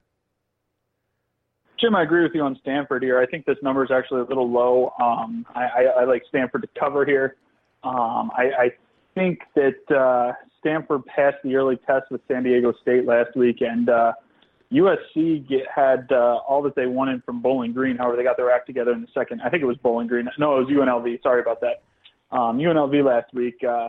Jim, 1.81 1.95
I 1.95 2.03
agree 2.03 2.23
with 2.23 2.33
you 2.35 2.43
on 2.43 2.57
Stanford 2.61 3.03
here. 3.03 3.19
I 3.19 3.27
think 3.27 3.45
this 3.47 3.59
number 3.63 3.85
is 3.85 3.91
actually 3.91 4.21
a 4.21 4.25
little 4.25 4.51
low. 4.51 4.93
Um, 5.01 5.45
I, 5.55 5.65
I, 5.65 5.83
I, 6.01 6.05
like 6.05 6.23
Stanford 6.29 6.63
to 6.63 6.69
cover 6.81 7.05
here. 7.05 7.37
Um, 7.83 8.31
I, 8.37 8.51
I, 8.59 8.71
think 9.15 9.43
that 9.55 9.97
uh, 9.97 10.33
Stanford 10.59 11.05
passed 11.07 11.37
the 11.45 11.55
early 11.55 11.77
test 11.87 12.11
with 12.11 12.21
San 12.27 12.43
Diego 12.43 12.73
State 12.83 13.07
last 13.07 13.37
week, 13.37 13.59
and 13.61 13.89
uh, 13.89 14.13
USC 14.73 15.49
get, 15.49 15.63
had 15.73 16.09
uh, 16.11 16.39
all 16.49 16.63
that 16.63 16.75
they 16.75 16.87
wanted 16.87 17.23
from 17.23 17.41
Bowling 17.41 17.73
Green. 17.73 17.97
However, 17.97 18.17
they 18.17 18.25
got 18.25 18.37
their 18.37 18.51
act 18.51 18.67
together 18.67 18.93
in 18.93 19.01
the 19.01 19.09
second. 19.15 19.41
I 19.43 19.51
think 19.51 19.63
it 19.63 19.67
was 19.67 19.77
Bowling 19.77 20.09
Green. 20.09 20.29
No, 20.37 20.57
it 20.59 20.65
was 20.65 20.69
UNLV. 20.69 21.23
Sorry 21.23 21.41
about 21.41 21.61
that. 21.61 21.83
Um, 22.33 22.59
UNLV 22.59 23.05
last 23.05 23.33
week. 23.35 23.63
Uh, 23.63 23.89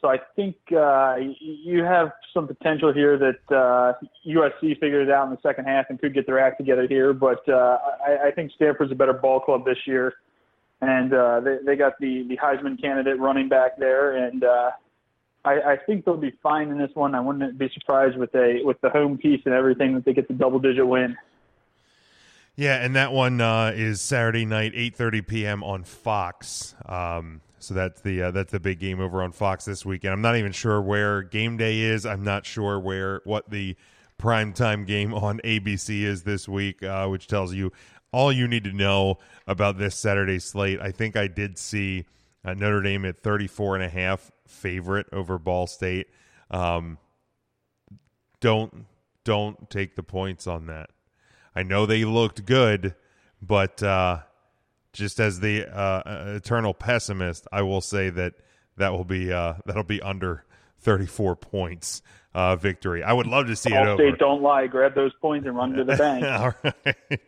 so 0.00 0.08
I 0.08 0.18
think 0.36 0.56
uh, 0.72 1.16
you 1.40 1.82
have 1.82 2.12
some 2.32 2.46
potential 2.46 2.92
here 2.92 3.18
that 3.18 3.54
uh, 3.54 3.94
USC 4.26 4.78
figured 4.78 5.08
it 5.08 5.10
out 5.10 5.26
in 5.26 5.30
the 5.30 5.40
second 5.42 5.64
half 5.64 5.86
and 5.88 5.98
could 5.98 6.14
get 6.14 6.24
their 6.24 6.38
act 6.38 6.58
together 6.58 6.86
here. 6.86 7.12
But 7.12 7.48
uh, 7.48 7.78
I, 8.06 8.28
I 8.28 8.30
think 8.30 8.52
Stanford's 8.54 8.92
a 8.92 8.94
better 8.94 9.12
ball 9.12 9.40
club 9.40 9.64
this 9.64 9.78
year, 9.86 10.14
and 10.80 11.12
uh, 11.12 11.40
they, 11.40 11.58
they 11.66 11.76
got 11.76 11.94
the 11.98 12.24
the 12.28 12.36
Heisman 12.36 12.80
candidate 12.80 13.18
running 13.18 13.48
back 13.48 13.76
there, 13.76 14.16
and 14.16 14.44
uh, 14.44 14.70
I, 15.44 15.72
I 15.72 15.76
think 15.84 16.04
they'll 16.04 16.16
be 16.16 16.34
fine 16.42 16.68
in 16.68 16.78
this 16.78 16.90
one. 16.94 17.16
I 17.16 17.20
wouldn't 17.20 17.58
be 17.58 17.68
surprised 17.74 18.16
with 18.16 18.32
a 18.36 18.60
with 18.62 18.80
the 18.82 18.90
home 18.90 19.18
piece 19.18 19.40
and 19.46 19.54
everything 19.54 19.94
that 19.94 20.04
they 20.04 20.12
get 20.12 20.28
the 20.28 20.34
double 20.34 20.60
digit 20.60 20.86
win. 20.86 21.16
Yeah, 22.54 22.84
and 22.84 22.94
that 22.94 23.12
one 23.12 23.40
uh, 23.40 23.72
is 23.74 24.00
Saturday 24.00 24.44
night, 24.44 24.72
eight 24.76 24.94
thirty 24.94 25.22
p.m. 25.22 25.64
on 25.64 25.82
Fox. 25.82 26.76
Um, 26.86 27.40
so 27.60 27.74
that's 27.74 28.00
the 28.00 28.22
uh, 28.22 28.30
that's 28.30 28.52
the 28.52 28.60
big 28.60 28.78
game 28.78 29.00
over 29.00 29.22
on 29.22 29.32
Fox 29.32 29.64
this 29.64 29.84
weekend. 29.84 30.12
I'm 30.12 30.22
not 30.22 30.36
even 30.36 30.52
sure 30.52 30.80
where 30.80 31.22
game 31.22 31.56
day 31.56 31.80
is. 31.80 32.06
I'm 32.06 32.24
not 32.24 32.46
sure 32.46 32.78
where 32.78 33.20
what 33.24 33.50
the 33.50 33.76
primetime 34.20 34.86
game 34.86 35.14
on 35.14 35.40
ABC 35.40 36.02
is 36.02 36.24
this 36.24 36.48
week, 36.48 36.82
uh, 36.82 37.06
which 37.06 37.26
tells 37.26 37.54
you 37.54 37.72
all 38.12 38.32
you 38.32 38.48
need 38.48 38.64
to 38.64 38.72
know 38.72 39.18
about 39.46 39.78
this 39.78 39.96
Saturday 39.96 40.38
slate. 40.38 40.80
I 40.80 40.90
think 40.90 41.16
I 41.16 41.26
did 41.26 41.58
see 41.58 42.06
uh, 42.44 42.54
Notre 42.54 42.82
Dame 42.82 43.04
at 43.04 43.22
34 43.22 43.76
and 43.76 43.84
a 43.84 43.88
half 43.88 44.30
favorite 44.46 45.06
over 45.12 45.38
Ball 45.38 45.66
State. 45.66 46.08
Um, 46.50 46.98
don't 48.40 48.86
don't 49.24 49.68
take 49.68 49.94
the 49.94 50.02
points 50.02 50.46
on 50.46 50.66
that. 50.66 50.90
I 51.54 51.62
know 51.62 51.86
they 51.86 52.04
looked 52.04 52.46
good, 52.46 52.94
but 53.42 53.82
uh, 53.82 54.20
just 54.92 55.20
as 55.20 55.40
the 55.40 55.66
uh, 55.66 56.36
eternal 56.36 56.74
pessimist, 56.74 57.46
I 57.52 57.62
will 57.62 57.80
say 57.80 58.10
that 58.10 58.34
that 58.76 58.92
will 58.92 59.04
be 59.04 59.32
uh, 59.32 59.54
that'll 59.66 59.84
be 59.84 60.00
under 60.00 60.44
34 60.80 61.36
points 61.36 62.02
uh, 62.34 62.56
victory. 62.56 63.02
I 63.02 63.12
would 63.12 63.26
love 63.26 63.46
to 63.46 63.56
see 63.56 63.74
All 63.74 63.82
it 63.82 63.88
over. 63.88 64.16
Don't 64.16 64.42
lie. 64.42 64.66
Grab 64.66 64.94
those 64.94 65.12
points 65.14 65.46
and 65.46 65.56
run 65.56 65.72
to 65.72 65.84
the 65.84 65.96
bank. 65.96 66.24
All 66.24 66.54
right, 66.62 67.20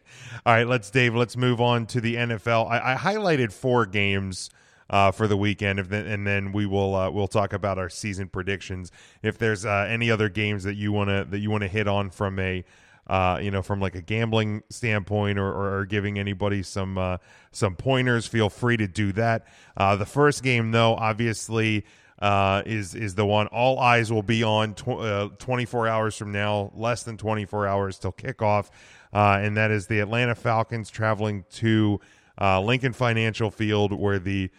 all 0.46 0.54
right. 0.54 0.66
Let's 0.66 0.90
Dave. 0.90 1.14
Let's 1.14 1.36
move 1.36 1.60
on 1.60 1.86
to 1.86 2.00
the 2.00 2.14
NFL. 2.16 2.70
I, 2.70 2.94
I 2.94 2.96
highlighted 2.96 3.52
four 3.52 3.86
games 3.86 4.50
uh, 4.88 5.10
for 5.10 5.26
the 5.26 5.36
weekend, 5.36 5.78
and 5.78 6.26
then 6.26 6.52
we 6.52 6.66
will 6.66 6.94
uh, 6.94 7.10
we'll 7.10 7.28
talk 7.28 7.52
about 7.52 7.78
our 7.78 7.88
season 7.88 8.28
predictions. 8.28 8.90
If 9.22 9.38
there's 9.38 9.64
uh, 9.64 9.86
any 9.88 10.10
other 10.10 10.28
games 10.28 10.64
that 10.64 10.74
you 10.74 10.92
wanna 10.92 11.24
that 11.24 11.38
you 11.38 11.50
wanna 11.50 11.68
hit 11.68 11.88
on 11.88 12.10
from 12.10 12.38
a 12.38 12.64
uh, 13.10 13.40
you 13.42 13.50
know, 13.50 13.60
from 13.60 13.80
like 13.80 13.96
a 13.96 14.00
gambling 14.00 14.62
standpoint, 14.70 15.36
or, 15.36 15.48
or, 15.48 15.78
or 15.78 15.84
giving 15.84 16.16
anybody 16.16 16.62
some 16.62 16.96
uh, 16.96 17.16
some 17.50 17.74
pointers, 17.74 18.28
feel 18.28 18.48
free 18.48 18.76
to 18.76 18.86
do 18.86 19.10
that. 19.10 19.48
Uh, 19.76 19.96
the 19.96 20.06
first 20.06 20.42
game, 20.42 20.70
though, 20.70 20.94
obviously. 20.94 21.84
Uh, 22.22 22.62
is 22.66 22.94
is 22.94 23.14
the 23.14 23.24
one 23.24 23.46
all 23.46 23.78
eyes 23.78 24.12
will 24.12 24.22
be 24.22 24.42
on 24.42 24.74
tw- 24.74 24.88
uh, 24.88 25.30
24 25.38 25.88
hours 25.88 26.14
from 26.14 26.30
now, 26.30 26.70
less 26.74 27.02
than 27.02 27.16
24 27.16 27.66
hours 27.66 27.98
till 27.98 28.12
kickoff, 28.12 28.68
uh, 29.14 29.38
and 29.40 29.56
that 29.56 29.70
is 29.70 29.86
the 29.86 30.00
Atlanta 30.00 30.34
Falcons 30.34 30.90
traveling 30.90 31.46
to 31.50 31.98
uh, 32.38 32.60
Lincoln 32.60 32.92
Financial 32.92 33.50
Field, 33.50 33.94
where 33.94 34.18
the 34.18 34.50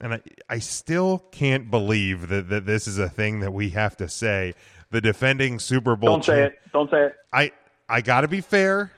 and 0.00 0.14
I, 0.14 0.22
I 0.48 0.58
still 0.60 1.18
can't 1.30 1.70
believe 1.70 2.28
that, 2.28 2.48
that 2.48 2.64
this 2.64 2.88
is 2.88 2.96
a 2.96 3.10
thing 3.10 3.40
that 3.40 3.52
we 3.52 3.68
have 3.68 3.98
to 3.98 4.08
say. 4.08 4.54
The 4.90 5.02
defending 5.02 5.58
Super 5.58 5.96
Bowl. 5.96 6.14
Don't 6.14 6.24
say 6.24 6.36
champ- 6.36 6.54
it. 6.54 6.72
Don't 6.72 6.90
say 6.90 7.04
it. 7.04 7.16
I 7.34 7.52
I 7.90 8.00
got 8.00 8.22
to 8.22 8.28
be 8.28 8.40
fair. 8.40 8.92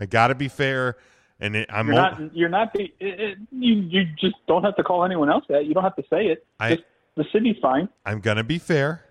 I 0.00 0.06
got 0.06 0.28
to 0.28 0.34
be 0.34 0.48
fair, 0.48 0.96
and 1.40 1.54
it, 1.56 1.68
I'm 1.70 1.88
You're 1.88 1.96
o- 1.96 1.98
not. 1.98 2.36
You're 2.36 2.48
not. 2.48 2.72
The, 2.72 2.84
it, 2.84 3.20
it, 3.20 3.38
you. 3.50 3.74
You 3.74 4.04
just 4.18 4.36
don't 4.46 4.64
have 4.64 4.76
to 4.76 4.82
call 4.82 5.04
anyone 5.04 5.28
else 5.30 5.44
that. 5.48 5.66
You 5.66 5.74
don't 5.74 5.84
have 5.84 5.96
to 5.96 6.04
say 6.08 6.26
it. 6.26 6.46
I- 6.58 6.76
just, 6.76 6.84
the 7.16 7.24
city's 7.32 7.56
fine. 7.60 7.88
I'm 8.06 8.20
gonna 8.20 8.44
be 8.44 8.58
fair. 8.58 9.04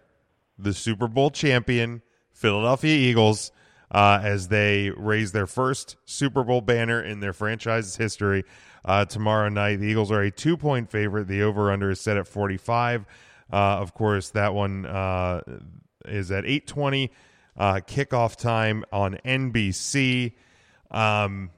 The 0.58 0.74
Super 0.74 1.08
Bowl 1.08 1.30
champion 1.30 2.02
Philadelphia 2.32 2.96
Eagles, 2.96 3.52
uh, 3.92 4.20
as 4.24 4.48
they 4.48 4.90
raise 4.92 5.32
their 5.32 5.48
first 5.48 5.98
Super 6.06 6.44
Bowl 6.44 6.62
banner 6.62 7.02
in 7.02 7.20
their 7.20 7.34
franchise's 7.34 7.98
history 7.98 8.44
uh, 8.86 9.06
tomorrow 9.06 9.50
night. 9.50 9.78
The 9.78 9.86
Eagles 9.86 10.12
are 10.12 10.22
a 10.22 10.32
two 10.32 10.58
point 10.58 10.90
favorite. 10.90 11.28
The 11.28 11.44
over 11.44 11.72
under 11.72 11.92
is 11.92 12.02
set 12.02 12.18
at 12.18 12.28
45. 12.28 13.06
Uh, 13.52 13.56
of 13.56 13.94
course, 13.94 14.30
that 14.32 14.54
one 14.54 14.86
uh, 14.86 15.42
is 16.06 16.32
at 16.32 16.46
8:20 16.46 17.10
uh, 17.58 17.76
kickoff 17.76 18.36
time 18.36 18.84
on 18.92 19.18
NBC. 19.26 20.34
Um, 20.90 21.52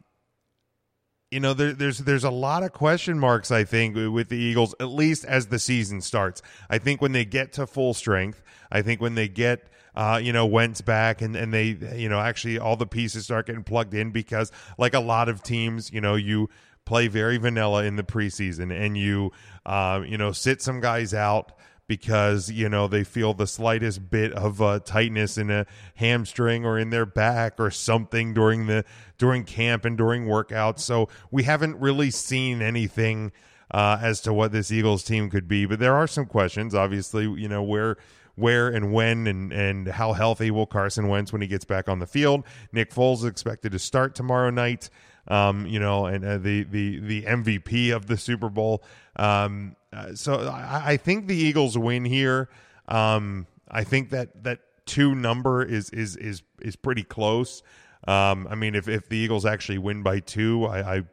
you 1.31 1.39
know, 1.39 1.53
there, 1.53 1.73
there's 1.73 1.97
there's 1.99 2.23
a 2.23 2.29
lot 2.29 2.61
of 2.63 2.73
question 2.73 3.17
marks. 3.17 3.49
I 3.49 3.63
think 3.63 3.95
with 3.95 4.29
the 4.29 4.37
Eagles, 4.37 4.75
at 4.79 4.89
least 4.89 5.25
as 5.25 5.47
the 5.47 5.57
season 5.57 6.01
starts. 6.01 6.41
I 6.69 6.77
think 6.77 7.01
when 7.01 7.11
they 7.11 7.25
get 7.25 7.53
to 7.53 7.65
full 7.65 7.95
strength, 7.95 8.43
I 8.71 8.83
think 8.83 9.01
when 9.01 9.15
they 9.15 9.27
get 9.27 9.67
uh, 9.95 10.19
you 10.21 10.31
know 10.31 10.45
Wentz 10.45 10.81
back 10.81 11.21
and 11.21 11.35
and 11.35 11.51
they 11.51 11.77
you 11.95 12.07
know 12.07 12.19
actually 12.19 12.59
all 12.59 12.75
the 12.75 12.85
pieces 12.85 13.23
start 13.23 13.47
getting 13.47 13.63
plugged 13.63 13.95
in 13.95 14.11
because 14.11 14.51
like 14.77 14.93
a 14.93 14.99
lot 14.99 15.27
of 15.27 15.41
teams, 15.41 15.91
you 15.91 16.01
know, 16.01 16.13
you 16.15 16.49
play 16.85 17.07
very 17.07 17.37
vanilla 17.37 17.83
in 17.83 17.95
the 17.95 18.03
preseason 18.03 18.71
and 18.71 18.95
you 18.97 19.31
uh, 19.65 20.01
you 20.05 20.17
know 20.17 20.31
sit 20.31 20.61
some 20.61 20.79
guys 20.81 21.13
out 21.15 21.53
because 21.87 22.49
you 22.49 22.69
know 22.69 22.87
they 22.87 23.03
feel 23.03 23.33
the 23.33 23.47
slightest 23.47 24.09
bit 24.09 24.31
of 24.33 24.61
uh, 24.61 24.79
tightness 24.79 25.37
in 25.37 25.49
a 25.49 25.65
hamstring 25.95 26.65
or 26.65 26.79
in 26.79 26.89
their 26.89 27.05
back 27.05 27.59
or 27.59 27.69
something 27.71 28.33
during 28.33 28.67
the 28.67 28.85
during 29.17 29.43
camp 29.43 29.85
and 29.85 29.97
during 29.97 30.25
workouts. 30.25 30.79
So 30.79 31.09
we 31.31 31.43
haven't 31.43 31.77
really 31.79 32.11
seen 32.11 32.61
anything 32.61 33.31
uh, 33.71 33.97
as 34.01 34.21
to 34.21 34.33
what 34.33 34.51
this 34.51 34.71
Eagles 34.71 35.03
team 35.03 35.29
could 35.29 35.47
be, 35.47 35.65
but 35.65 35.79
there 35.79 35.95
are 35.95 36.07
some 36.07 36.25
questions. 36.25 36.73
Obviously, 36.73 37.23
you 37.23 37.49
know 37.49 37.63
where 37.63 37.97
where 38.35 38.67
and 38.69 38.91
when 38.93 39.27
and 39.27 39.51
and 39.51 39.87
how 39.87 40.13
healthy 40.13 40.51
will 40.51 40.65
Carson 40.65 41.07
Wentz 41.07 41.31
when 41.31 41.41
he 41.41 41.47
gets 41.47 41.65
back 41.65 41.89
on 41.89 41.99
the 41.99 42.07
field. 42.07 42.43
Nick 42.71 42.91
Foles 42.91 43.17
is 43.17 43.25
expected 43.25 43.71
to 43.71 43.79
start 43.79 44.15
tomorrow 44.15 44.49
night. 44.49 44.89
Um, 45.27 45.65
you 45.67 45.79
know, 45.79 46.05
and 46.05 46.25
uh, 46.25 46.37
the 46.37 46.63
the 46.63 46.99
the 46.99 47.21
MVP 47.23 47.95
of 47.95 48.07
the 48.07 48.17
Super 48.17 48.49
Bowl. 48.49 48.83
Um, 49.15 49.75
uh, 49.93 50.15
so 50.15 50.47
I, 50.47 50.93
I 50.93 50.97
think 50.97 51.27
the 51.27 51.35
Eagles 51.35 51.77
win 51.77 52.05
here. 52.05 52.49
Um, 52.87 53.47
I 53.69 53.83
think 53.83 54.09
that 54.09 54.43
that 54.43 54.59
two 54.85 55.15
number 55.15 55.63
is 55.63 55.89
is 55.91 56.15
is 56.15 56.43
is 56.61 56.75
pretty 56.75 57.03
close. 57.03 57.63
Um, 58.07 58.47
I 58.49 58.55
mean, 58.55 58.75
if 58.75 58.87
if 58.87 59.07
the 59.09 59.17
Eagles 59.17 59.45
actually 59.45 59.77
win 59.77 60.03
by 60.03 60.19
two, 60.19 60.65
I, 60.65 60.97
I 60.97 61.03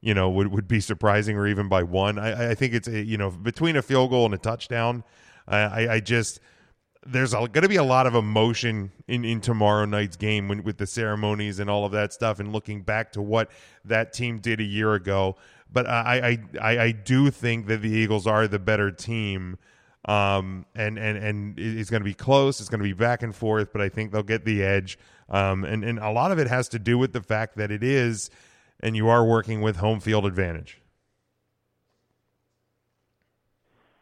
you 0.00 0.14
know 0.14 0.30
would 0.30 0.48
would 0.48 0.68
be 0.68 0.80
surprising, 0.80 1.36
or 1.36 1.46
even 1.46 1.68
by 1.68 1.82
one. 1.82 2.18
I, 2.18 2.50
I 2.50 2.54
think 2.54 2.74
it's 2.74 2.88
a, 2.88 3.02
you 3.02 3.18
know 3.18 3.30
between 3.30 3.76
a 3.76 3.82
field 3.82 4.10
goal 4.10 4.24
and 4.24 4.34
a 4.34 4.38
touchdown. 4.38 5.04
I 5.46 5.88
I, 5.88 6.00
just 6.00 6.40
there's 7.06 7.32
going 7.32 7.52
to 7.52 7.68
be 7.68 7.76
a 7.76 7.82
lot 7.82 8.06
of 8.06 8.14
emotion 8.14 8.92
in, 9.06 9.24
in 9.24 9.40
tomorrow 9.40 9.86
night's 9.86 10.16
game 10.16 10.46
when, 10.46 10.62
with 10.62 10.76
the 10.76 10.86
ceremonies 10.86 11.58
and 11.58 11.70
all 11.70 11.86
of 11.86 11.92
that 11.92 12.12
stuff 12.12 12.38
and 12.38 12.52
looking 12.52 12.82
back 12.82 13.12
to 13.12 13.22
what 13.22 13.50
that 13.84 14.12
team 14.12 14.38
did 14.38 14.60
a 14.60 14.64
year 14.64 14.94
ago. 14.94 15.36
But 15.72 15.86
I, 15.86 16.38
I, 16.60 16.60
I, 16.60 16.82
I 16.84 16.92
do 16.92 17.30
think 17.30 17.66
that 17.66 17.82
the 17.82 17.90
Eagles 17.90 18.26
are 18.26 18.48
the 18.48 18.58
better 18.58 18.90
team. 18.90 19.58
Um, 20.04 20.64
and, 20.74 20.98
and, 20.98 21.18
and 21.18 21.58
it's 21.58 21.90
going 21.90 22.00
to 22.00 22.04
be 22.04 22.14
close. 22.14 22.60
It's 22.60 22.70
going 22.70 22.80
to 22.80 22.84
be 22.84 22.94
back 22.94 23.22
and 23.22 23.34
forth, 23.34 23.72
but 23.72 23.82
I 23.82 23.90
think 23.90 24.12
they'll 24.12 24.22
get 24.22 24.44
the 24.46 24.62
edge. 24.62 24.98
Um, 25.28 25.64
and, 25.64 25.84
and 25.84 25.98
a 25.98 26.10
lot 26.10 26.32
of 26.32 26.38
it 26.38 26.46
has 26.46 26.68
to 26.70 26.78
do 26.78 26.96
with 26.96 27.12
the 27.12 27.20
fact 27.20 27.56
that 27.56 27.70
it 27.70 27.82
is, 27.82 28.30
and 28.80 28.96
you 28.96 29.08
are 29.08 29.24
working 29.24 29.60
with 29.60 29.76
home 29.76 30.00
field 30.00 30.24
advantage. 30.24 30.80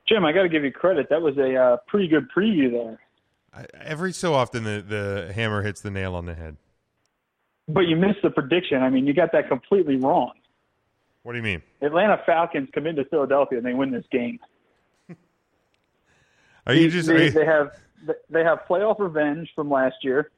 Jim, 0.09 0.25
I 0.25 0.31
got 0.31 0.43
to 0.43 0.49
give 0.49 0.62
you 0.62 0.71
credit. 0.71 1.09
That 1.11 1.21
was 1.21 1.37
a 1.38 1.57
uh, 1.57 1.77
pretty 1.88 2.07
good 2.07 2.29
preview 2.31 2.71
there. 2.71 3.01
I, 3.53 3.67
every 3.83 4.12
so 4.12 4.35
often, 4.35 4.62
the, 4.62 4.85
the 4.87 5.33
hammer 5.33 5.62
hits 5.62 5.81
the 5.81 5.90
nail 5.90 6.14
on 6.14 6.27
the 6.27 6.35
head. 6.35 6.57
But 7.67 7.88
you 7.88 7.97
missed 7.97 8.23
the 8.23 8.31
prediction. 8.31 8.81
I 8.83 8.90
mean, 8.90 9.09
you 9.09 9.14
got 9.14 9.33
that 9.33 9.49
completely 9.49 9.97
wrong. 9.97 10.33
What 11.27 11.33
do 11.33 11.39
you 11.39 11.43
mean? 11.43 11.61
Atlanta 11.83 12.23
Falcons 12.25 12.69
come 12.73 12.87
into 12.87 13.05
Philadelphia 13.07 13.59
and 13.59 13.67
they 13.67 13.75
win 13.75 13.91
this 13.91 14.05
game. 14.12 14.39
Are 16.65 16.73
you 16.73 16.89
just? 16.89 17.09
they, 17.09 17.15
are 17.15 17.23
you- 17.25 17.31
they 17.33 17.45
have 17.45 17.73
they 18.31 18.45
have 18.45 18.61
playoff 18.71 19.01
revenge 19.01 19.51
from 19.57 19.69
last 19.69 19.97
year. 20.03 20.31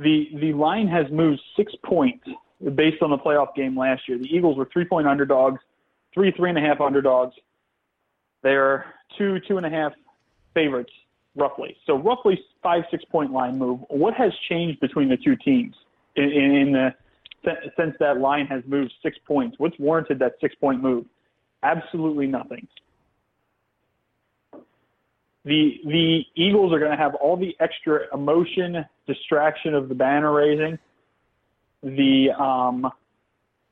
The 0.00 0.26
the 0.40 0.52
line 0.52 0.88
has 0.88 1.08
moved 1.12 1.40
six 1.56 1.72
points 1.84 2.24
based 2.74 3.02
on 3.02 3.10
the 3.10 3.18
playoff 3.18 3.54
game 3.54 3.78
last 3.78 4.08
year. 4.08 4.18
The 4.18 4.24
Eagles 4.24 4.56
were 4.58 4.68
three 4.72 4.84
point 4.84 5.06
underdogs, 5.06 5.60
three 6.12 6.32
three 6.32 6.48
and 6.48 6.58
a 6.58 6.60
half 6.60 6.80
underdogs. 6.80 7.36
They're 8.42 8.86
two 9.16 9.38
two 9.46 9.58
and 9.58 9.66
a 9.66 9.70
half 9.70 9.92
favorites 10.54 10.92
roughly. 11.36 11.76
So 11.86 11.96
roughly 11.96 12.36
five 12.64 12.82
six 12.90 13.04
point 13.04 13.30
line 13.32 13.58
move. 13.58 13.78
What 13.90 14.14
has 14.14 14.32
changed 14.48 14.80
between 14.80 15.08
the 15.08 15.18
two 15.18 15.36
teams 15.36 15.76
in, 16.16 16.24
in, 16.24 16.56
in 16.56 16.72
the 16.72 16.94
since 17.44 17.94
that 18.00 18.18
line 18.18 18.46
has 18.46 18.62
moved 18.66 18.92
six 19.02 19.16
points? 19.26 19.56
What's 19.58 19.78
warranted 19.78 20.18
that 20.18 20.34
six 20.40 20.54
point 20.54 20.82
move? 20.82 21.06
Absolutely 21.62 22.26
nothing 22.26 22.66
the 25.44 25.80
the 25.84 26.20
Eagles 26.34 26.72
are 26.72 26.78
going 26.78 26.90
to 26.90 26.96
have 26.96 27.14
all 27.14 27.36
the 27.36 27.56
extra 27.60 28.02
emotion, 28.12 28.84
distraction 29.06 29.74
of 29.74 29.88
the 29.88 29.94
banner 29.94 30.32
raising. 30.32 30.78
The 31.82 32.28
um, 32.38 32.90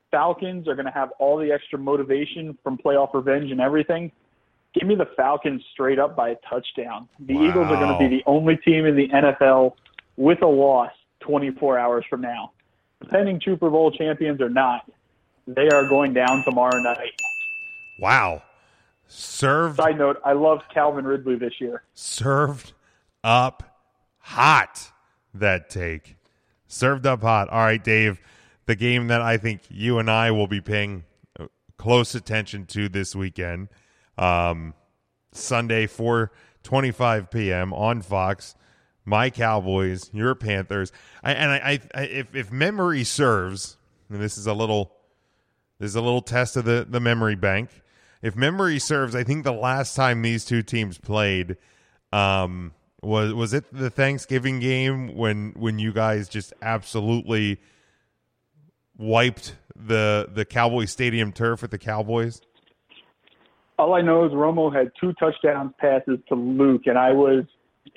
Falcons 0.09 0.67
are 0.67 0.73
going 0.73 0.87
to 0.87 0.91
have 0.91 1.11
all 1.19 1.37
the 1.37 1.51
extra 1.51 1.77
motivation 1.77 2.57
from 2.63 2.77
playoff 2.77 3.13
revenge 3.13 3.51
and 3.51 3.61
everything. 3.61 4.11
Give 4.73 4.87
me 4.87 4.95
the 4.95 5.07
Falcons 5.15 5.63
straight 5.73 5.99
up 5.99 6.15
by 6.15 6.29
a 6.29 6.35
touchdown. 6.49 7.07
The 7.19 7.35
Wow. 7.35 7.49
Eagles 7.49 7.67
are 7.67 7.75
going 7.75 7.93
to 7.93 7.99
be 7.99 8.17
the 8.17 8.23
only 8.25 8.57
team 8.57 8.85
in 8.85 8.95
the 8.95 9.07
NFL 9.09 9.73
with 10.17 10.41
a 10.41 10.47
loss 10.47 10.91
24 11.21 11.77
hours 11.77 12.05
from 12.09 12.21
now. 12.21 12.51
Depending 13.01 13.41
Super 13.43 13.69
Bowl 13.69 13.91
champions 13.91 14.41
or 14.41 14.49
not, 14.49 14.89
they 15.47 15.69
are 15.69 15.87
going 15.87 16.13
down 16.13 16.43
tomorrow 16.43 16.79
night. 16.81 17.13
wow. 17.99 18.41
Served 19.11 19.77
Side 19.77 19.97
note, 19.97 20.21
I 20.23 20.33
love 20.33 20.59
Calvin 20.71 21.03
Ridley 21.05 21.35
this 21.35 21.53
year. 21.59 21.81
served 21.93 22.73
up 23.23 23.81
hot. 24.19 24.91
That 25.33 25.69
take 25.69 26.15
served 26.67 27.07
up 27.07 27.21
hot. 27.21 27.49
All 27.49 27.59
right, 27.59 27.83
Dave. 27.83 28.19
The 28.67 28.75
game 28.75 29.07
that 29.07 29.21
I 29.21 29.37
think 29.37 29.61
you 29.69 29.97
and 29.97 30.11
I 30.11 30.29
will 30.29 30.45
be 30.45 30.61
paying 30.61 31.05
uh, 31.39 31.47
close 31.77 32.13
attention 32.13 32.67
to 32.67 32.87
this 32.87 33.15
weekend, 33.15 33.69
um, 34.17 34.75
Sunday, 35.31 35.87
four 35.87 36.31
twenty-five 36.61 37.31
p.m. 37.31 37.73
on 37.73 38.03
Fox. 38.03 38.55
My 39.09 39.29
Cowboys, 39.29 40.09
your 40.13 40.35
Panthers, 40.35 40.91
I, 41.23 41.33
and 41.33 41.51
I, 41.51 41.79
I, 41.93 42.01
if 42.03 42.35
if 42.35 42.51
memory 42.51 43.03
serves, 43.03 43.77
and 44.09 44.21
this 44.21 44.37
is 44.37 44.47
a 44.47 44.53
little, 44.53 44.93
this 45.79 45.89
is 45.89 45.95
a 45.95 46.01
little 46.01 46.21
test 46.21 46.55
of 46.55 46.65
the 46.65 46.85
the 46.87 46.99
memory 46.99 47.35
bank. 47.35 47.69
If 48.21 48.35
memory 48.35 48.79
serves, 48.79 49.15
I 49.15 49.23
think 49.23 49.43
the 49.43 49.51
last 49.51 49.95
time 49.95 50.21
these 50.21 50.45
two 50.45 50.61
teams 50.61 50.97
played 50.97 51.57
um, 52.13 52.73
was 53.01 53.33
was 53.33 53.53
it 53.53 53.65
the 53.73 53.89
Thanksgiving 53.89 54.59
game 54.59 55.15
when 55.15 55.53
when 55.57 55.79
you 55.79 55.91
guys 55.91 56.29
just 56.29 56.53
absolutely 56.61 57.59
wiped 58.97 59.55
the 59.75 60.29
the 60.31 60.45
Cowboy 60.45 60.85
Stadium 60.85 61.31
turf 61.31 61.61
with 61.61 61.71
the 61.71 61.77
Cowboys. 61.77 62.41
All 63.79 63.93
I 63.93 64.01
know 64.01 64.25
is 64.25 64.33
Romo 64.33 64.75
had 64.75 64.91
two 64.99 65.13
touchdowns 65.13 65.71
passes 65.79 66.19
to 66.27 66.35
Luke, 66.35 66.83
and 66.85 66.97
I 66.97 67.11
was 67.11 67.45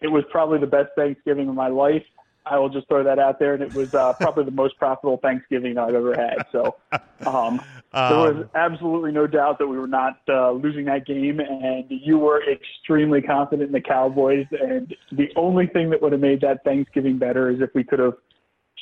it 0.02 0.08
was 0.08 0.24
probably 0.30 0.58
the 0.58 0.66
best 0.66 0.90
Thanksgiving 0.96 1.48
of 1.48 1.54
my 1.54 1.68
life. 1.68 2.04
I 2.44 2.58
will 2.58 2.68
just 2.68 2.88
throw 2.88 3.04
that 3.04 3.18
out 3.18 3.38
there, 3.38 3.54
and 3.54 3.62
it 3.62 3.72
was 3.72 3.94
uh, 3.94 4.14
probably 4.14 4.44
the 4.44 4.50
most 4.50 4.76
profitable 4.76 5.18
Thanksgiving 5.18 5.78
I've 5.78 5.94
ever 5.94 6.14
had. 6.14 6.44
So 6.50 6.76
um, 7.24 7.60
there 7.92 8.18
was 8.18 8.46
absolutely 8.54 9.12
no 9.12 9.28
doubt 9.28 9.58
that 9.60 9.68
we 9.68 9.78
were 9.78 9.86
not 9.86 10.18
uh, 10.28 10.50
losing 10.50 10.86
that 10.86 11.06
game, 11.06 11.38
and 11.38 11.84
you 11.88 12.18
were 12.18 12.42
extremely 12.50 13.22
confident 13.22 13.68
in 13.68 13.72
the 13.72 13.80
Cowboys. 13.80 14.46
And 14.50 14.94
the 15.12 15.30
only 15.36 15.68
thing 15.68 15.90
that 15.90 16.02
would 16.02 16.12
have 16.12 16.20
made 16.20 16.40
that 16.40 16.64
Thanksgiving 16.64 17.16
better 17.16 17.48
is 17.48 17.60
if 17.60 17.70
we 17.74 17.84
could 17.84 18.00
have 18.00 18.14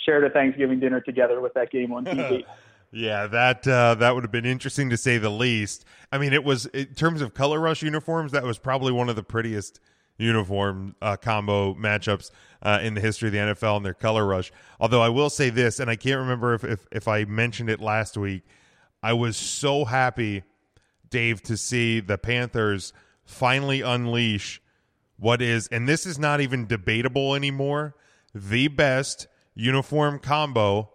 shared 0.06 0.24
a 0.24 0.30
Thanksgiving 0.30 0.80
dinner 0.80 1.00
together 1.00 1.40
with 1.40 1.52
that 1.54 1.70
game 1.70 1.92
on 1.92 2.04
TV. 2.04 2.44
Yeah, 2.92 3.28
that 3.28 3.68
uh, 3.68 3.94
that 3.96 4.16
would 4.16 4.24
have 4.24 4.32
been 4.32 4.44
interesting 4.44 4.90
to 4.90 4.96
say 4.96 5.16
the 5.16 5.30
least. 5.30 5.84
I 6.10 6.18
mean, 6.18 6.32
it 6.32 6.42
was 6.42 6.66
in 6.66 6.86
terms 6.86 7.22
of 7.22 7.34
color 7.34 7.60
rush 7.60 7.84
uniforms, 7.84 8.32
that 8.32 8.42
was 8.42 8.58
probably 8.58 8.90
one 8.90 9.08
of 9.08 9.14
the 9.14 9.22
prettiest 9.22 9.78
uniform 10.20 10.94
uh, 11.02 11.16
combo 11.16 11.74
matchups 11.74 12.30
uh, 12.62 12.78
in 12.82 12.94
the 12.94 13.00
history 13.00 13.28
of 13.28 13.32
the 13.32 13.38
NFL 13.38 13.76
and 13.78 13.86
their 13.86 13.94
color 13.94 14.26
rush. 14.26 14.52
Although 14.78 15.02
I 15.02 15.08
will 15.08 15.30
say 15.30 15.50
this, 15.50 15.80
and 15.80 15.90
I 15.90 15.96
can't 15.96 16.20
remember 16.20 16.54
if, 16.54 16.64
if 16.64 16.86
if 16.92 17.08
I 17.08 17.24
mentioned 17.24 17.70
it 17.70 17.80
last 17.80 18.16
week, 18.16 18.42
I 19.02 19.12
was 19.14 19.36
so 19.36 19.84
happy 19.84 20.42
Dave, 21.10 21.42
to 21.42 21.56
see 21.56 22.00
the 22.00 22.16
Panthers 22.16 22.92
finally 23.24 23.82
unleash 23.82 24.62
what 25.18 25.42
is, 25.42 25.68
and 25.68 25.88
this 25.88 26.06
is 26.06 26.18
not 26.18 26.40
even 26.40 26.66
debatable 26.66 27.34
anymore, 27.34 27.94
the 28.34 28.68
best 28.68 29.26
uniform 29.54 30.18
combo 30.18 30.90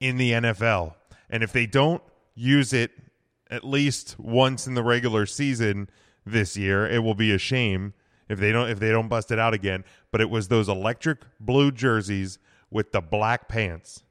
in 0.00 0.16
the 0.16 0.32
NFL. 0.32 0.94
And 1.30 1.42
if 1.42 1.52
they 1.52 1.66
don't 1.66 2.02
use 2.34 2.72
it 2.72 2.90
at 3.50 3.64
least 3.64 4.18
once 4.18 4.66
in 4.66 4.74
the 4.74 4.82
regular 4.82 5.26
season 5.26 5.88
this 6.26 6.56
year, 6.56 6.86
it 6.86 7.02
will 7.04 7.14
be 7.14 7.32
a 7.32 7.38
shame 7.38 7.94
if 8.28 8.38
they 8.38 8.52
don't 8.52 8.68
if 8.68 8.78
they 8.78 8.90
don't 8.90 9.08
bust 9.08 9.30
it 9.30 9.38
out 9.38 9.54
again. 9.54 9.84
But 10.10 10.20
it 10.20 10.30
was 10.30 10.48
those 10.48 10.68
electric 10.68 11.20
blue 11.40 11.70
jerseys 11.70 12.38
with 12.70 12.92
the 12.92 13.00
black 13.00 13.48
pants. 13.48 14.04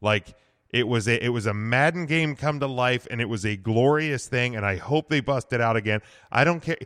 Like 0.00 0.34
it 0.70 0.88
was 0.88 1.08
a 1.08 1.24
it 1.24 1.30
was 1.30 1.46
a 1.46 1.54
Madden 1.54 2.06
game 2.06 2.36
come 2.36 2.60
to 2.60 2.66
life 2.66 3.06
and 3.10 3.20
it 3.20 3.28
was 3.28 3.44
a 3.44 3.56
glorious 3.56 4.26
thing 4.26 4.56
and 4.56 4.66
I 4.66 4.76
hope 4.76 5.08
they 5.08 5.20
bust 5.20 5.52
it 5.52 5.60
out 5.60 5.76
again. 5.76 6.00
I 6.30 6.44
don't 6.44 6.60
care 6.60 6.78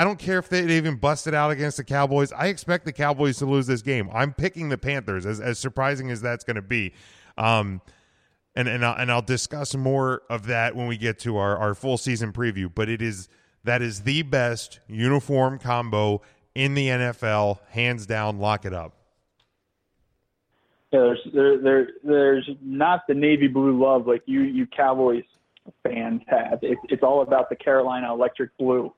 I 0.00 0.04
don't 0.04 0.18
care 0.18 0.38
if 0.38 0.48
they 0.48 0.62
even 0.76 0.96
busted 0.96 1.34
out 1.34 1.50
against 1.50 1.76
the 1.76 1.84
Cowboys. 1.84 2.32
I 2.32 2.46
expect 2.46 2.86
the 2.86 2.92
Cowboys 2.92 3.36
to 3.36 3.44
lose 3.44 3.66
this 3.66 3.82
game. 3.82 4.08
I'm 4.14 4.32
picking 4.32 4.70
the 4.70 4.78
Panthers, 4.78 5.26
as, 5.26 5.40
as 5.40 5.58
surprising 5.58 6.10
as 6.10 6.22
that's 6.22 6.42
going 6.42 6.56
to 6.56 6.62
be. 6.62 6.94
Um, 7.36 7.82
and 8.54 8.66
and 8.66 8.82
I'll, 8.82 8.96
and 8.96 9.12
I'll 9.12 9.20
discuss 9.20 9.74
more 9.74 10.22
of 10.30 10.46
that 10.46 10.74
when 10.74 10.86
we 10.86 10.96
get 10.96 11.18
to 11.20 11.36
our, 11.36 11.56
our 11.58 11.74
full 11.74 11.98
season 11.98 12.32
preview. 12.32 12.72
But 12.74 12.88
it 12.88 13.02
is 13.02 13.28
that 13.64 13.82
is 13.82 14.02
the 14.02 14.22
best 14.22 14.80
uniform 14.86 15.58
combo 15.58 16.22
in 16.54 16.74
the 16.74 16.88
NFL, 16.88 17.58
hands 17.70 18.06
down. 18.06 18.38
Lock 18.38 18.64
it 18.64 18.74
up. 18.74 18.94
Yeah, 20.92 21.00
there's 21.00 21.20
there, 21.32 21.58
there 21.62 21.88
there's 22.02 22.50
not 22.60 23.06
the 23.06 23.14
navy 23.14 23.46
blue 23.46 23.80
love 23.80 24.06
like 24.06 24.22
you 24.26 24.42
you 24.42 24.66
Cowboys 24.66 25.22
fans 25.84 26.22
have. 26.26 26.58
It, 26.62 26.78
it's 26.88 27.02
all 27.02 27.22
about 27.22 27.48
the 27.48 27.56
Carolina 27.56 28.12
electric 28.12 28.56
blue. 28.58 28.92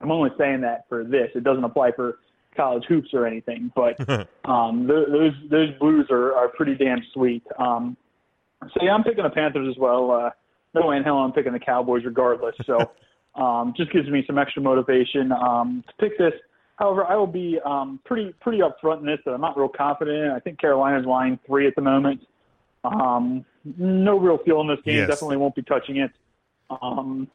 I'm 0.00 0.10
only 0.10 0.30
saying 0.38 0.62
that 0.62 0.86
for 0.88 1.04
this. 1.04 1.30
It 1.34 1.44
doesn't 1.44 1.64
apply 1.64 1.92
for 1.92 2.18
college 2.56 2.84
hoops 2.88 3.10
or 3.12 3.26
anything, 3.26 3.72
but 3.74 3.98
um, 4.44 4.86
th- 4.86 5.08
those 5.08 5.32
those 5.50 5.70
blues 5.78 6.06
are, 6.10 6.34
are 6.34 6.48
pretty 6.48 6.74
damn 6.76 7.02
sweet. 7.12 7.42
Um, 7.58 7.96
so 8.62 8.80
yeah, 8.82 8.92
I'm 8.92 9.04
picking 9.04 9.24
the 9.24 9.30
Panthers 9.30 9.68
as 9.68 9.78
well. 9.78 10.10
Uh, 10.10 10.30
no 10.74 10.86
way 10.86 10.96
in 10.96 11.02
hell 11.02 11.18
I'm 11.18 11.32
picking 11.32 11.52
the 11.52 11.58
Cowboys 11.58 12.04
regardless. 12.04 12.54
So 12.64 12.78
um, 13.36 13.74
just 13.76 13.90
gives 13.92 14.08
me 14.08 14.22
some 14.26 14.38
extra 14.38 14.62
motivation 14.62 15.32
um, 15.32 15.82
to 15.88 15.94
pick 15.98 16.16
this. 16.18 16.32
However, 16.76 17.04
I 17.06 17.14
will 17.16 17.26
be 17.28 17.58
um, 17.64 18.00
pretty 18.04 18.32
pretty 18.40 18.58
upfront 18.58 19.00
in 19.00 19.06
this 19.06 19.18
that 19.24 19.32
I'm 19.32 19.40
not 19.40 19.56
real 19.56 19.68
confident 19.68 20.16
in. 20.24 20.30
I 20.30 20.40
think 20.40 20.58
Carolina's 20.60 21.06
line 21.06 21.38
three 21.46 21.66
at 21.66 21.74
the 21.76 21.82
moment. 21.82 22.20
Um, 22.84 23.44
no 23.78 24.18
real 24.18 24.38
feel 24.38 24.60
in 24.60 24.66
this 24.68 24.80
game. 24.84 24.96
Yes. 24.96 25.08
Definitely 25.08 25.36
won't 25.38 25.54
be 25.54 25.62
touching 25.62 25.96
it. 25.98 26.10
Um, 26.82 27.28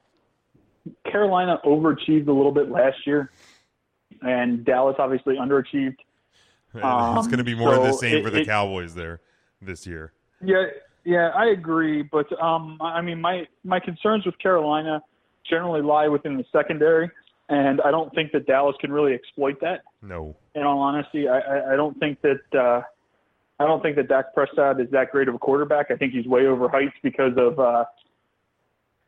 Carolina 1.09 1.59
overachieved 1.65 2.27
a 2.27 2.31
little 2.31 2.51
bit 2.51 2.69
last 2.69 3.05
year, 3.05 3.31
and 4.21 4.63
Dallas 4.65 4.95
obviously 4.99 5.35
underachieved. 5.35 5.97
it's 6.73 6.83
Um, 6.83 7.15
going 7.25 7.37
to 7.37 7.43
be 7.43 7.55
more 7.55 7.73
of 7.73 7.83
the 7.83 7.93
same 7.93 8.17
it- 8.17 8.23
for 8.23 8.29
the 8.29 8.41
it- 8.41 8.45
Cowboys 8.47 8.95
there 8.95 9.21
this 9.61 9.87
year. 9.87 10.13
Yeah, 10.41 10.65
yeah, 11.03 11.29
I 11.35 11.47
agree. 11.47 12.01
But 12.03 12.27
um, 12.41 12.77
I 12.81 13.01
mean, 13.01 13.19
my 13.21 13.47
my 13.63 13.79
concerns 13.79 14.25
with 14.25 14.37
Carolina 14.39 15.01
generally 15.49 15.81
lie 15.81 16.07
within 16.07 16.37
the 16.37 16.45
secondary, 16.51 17.09
and 17.49 17.81
I 17.81 17.91
don't 17.91 18.13
think 18.13 18.31
that 18.33 18.45
Dallas 18.45 18.75
can 18.79 18.91
really 18.91 19.13
exploit 19.13 19.59
that. 19.61 19.81
No. 20.01 20.35
In 20.55 20.63
all 20.63 20.79
honesty, 20.79 21.27
I, 21.27 21.39
I, 21.39 21.73
I 21.73 21.75
don't 21.75 21.97
think 21.99 22.19
that 22.21 22.57
uh, 22.57 22.81
I 23.59 23.65
don't 23.65 23.81
think 23.81 23.95
that 23.97 24.07
Dak 24.07 24.33
Prescott 24.33 24.79
is 24.79 24.89
that 24.91 25.11
great 25.11 25.27
of 25.27 25.35
a 25.35 25.39
quarterback. 25.39 25.91
I 25.91 25.95
think 25.95 26.13
he's 26.13 26.25
way 26.25 26.41
overhyped 26.41 26.93
because 27.03 27.33
of 27.37 27.59
uh, 27.59 27.85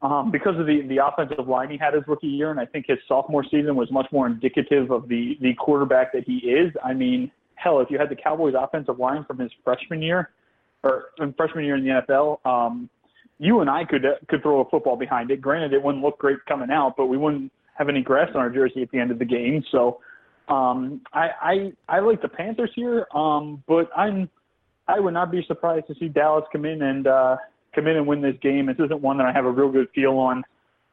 um, 0.01 0.31
because 0.31 0.59
of 0.59 0.65
the 0.65 0.81
the 0.87 0.97
offensive 1.05 1.47
line 1.47 1.69
he 1.69 1.77
had 1.77 1.93
his 1.93 2.03
rookie 2.07 2.27
year, 2.27 2.51
and 2.51 2.59
I 2.59 2.65
think 2.65 2.85
his 2.87 2.97
sophomore 3.07 3.43
season 3.43 3.75
was 3.75 3.91
much 3.91 4.07
more 4.11 4.27
indicative 4.27 4.91
of 4.91 5.07
the 5.07 5.37
the 5.41 5.53
quarterback 5.53 6.11
that 6.13 6.23
he 6.25 6.37
is. 6.37 6.73
I 6.83 6.93
mean, 6.93 7.31
hell, 7.55 7.79
if 7.79 7.89
you 7.89 7.97
had 7.97 8.09
the 8.09 8.15
Cowboys' 8.15 8.55
offensive 8.57 8.99
line 8.99 9.23
from 9.25 9.39
his 9.39 9.51
freshman 9.63 10.01
year 10.01 10.31
or 10.83 11.05
in 11.19 11.33
freshman 11.33 11.63
year 11.63 11.75
in 11.75 11.83
the 11.83 12.01
NFL, 12.01 12.45
um, 12.45 12.89
you 13.41 13.59
and 13.59 13.69
I 13.71 13.83
could 13.83 14.05
uh, 14.05 14.13
could 14.29 14.43
throw 14.43 14.61
a 14.61 14.69
football 14.69 14.95
behind 14.95 15.31
it. 15.31 15.41
Granted, 15.41 15.73
it 15.73 15.81
wouldn't 15.81 16.03
look 16.03 16.19
great 16.19 16.37
coming 16.47 16.69
out, 16.69 16.93
but 16.95 17.07
we 17.07 17.17
wouldn't 17.17 17.51
have 17.73 17.89
any 17.89 18.03
grass 18.03 18.29
on 18.35 18.39
our 18.39 18.51
jersey 18.51 18.83
at 18.83 18.91
the 18.91 18.99
end 18.99 19.09
of 19.09 19.17
the 19.17 19.25
game. 19.25 19.63
So 19.71 19.99
um, 20.47 21.01
I, 21.11 21.29
I 21.41 21.73
I 21.89 21.99
like 22.01 22.21
the 22.21 22.27
Panthers 22.27 22.69
here, 22.75 23.07
um, 23.15 23.63
but 23.67 23.89
I'm 23.97 24.29
I 24.87 24.99
would 24.99 25.15
not 25.15 25.31
be 25.31 25.43
surprised 25.47 25.87
to 25.87 25.95
see 25.95 26.07
Dallas 26.07 26.45
come 26.51 26.65
in 26.65 26.83
and 26.83 27.07
uh, 27.07 27.37
come 27.73 27.87
in 27.87 27.97
and 27.97 28.05
win 28.05 28.21
this 28.21 28.35
game. 28.43 28.67
This 28.67 28.75
isn't 28.77 29.01
one 29.01 29.17
that 29.17 29.25
I 29.25 29.31
have 29.31 29.45
a 29.45 29.51
real 29.51 29.71
good 29.71 29.87
feel 29.95 30.17
on. 30.19 30.43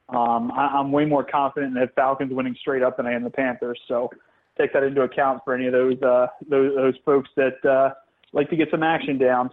Um, 0.09 0.51
I, 0.53 0.79
I'm 0.79 0.91
way 0.91 1.05
more 1.05 1.25
confident 1.25 1.77
in 1.77 1.83
the 1.83 1.91
Falcons 1.95 2.33
winning 2.33 2.57
straight 2.59 2.83
up 2.83 2.97
than 2.97 3.07
I 3.07 3.13
am 3.13 3.25
the 3.25 3.31
Panthers. 3.31 3.79
So 3.89 4.09
take 4.57 4.73
that 4.73 4.85
into 4.85 5.03
account 5.03 5.43
for 5.45 5.55
any 5.55 5.67
of 5.67 5.73
those 5.73 6.01
uh, 6.01 6.29
those, 6.49 6.75
those 6.75 6.95
folks 7.05 7.29
that 7.37 7.63
uh, 7.69 7.93
like 8.33 8.49
to 8.49 8.57
get 8.57 8.69
some 8.71 8.83
action 8.83 9.19
down. 9.19 9.51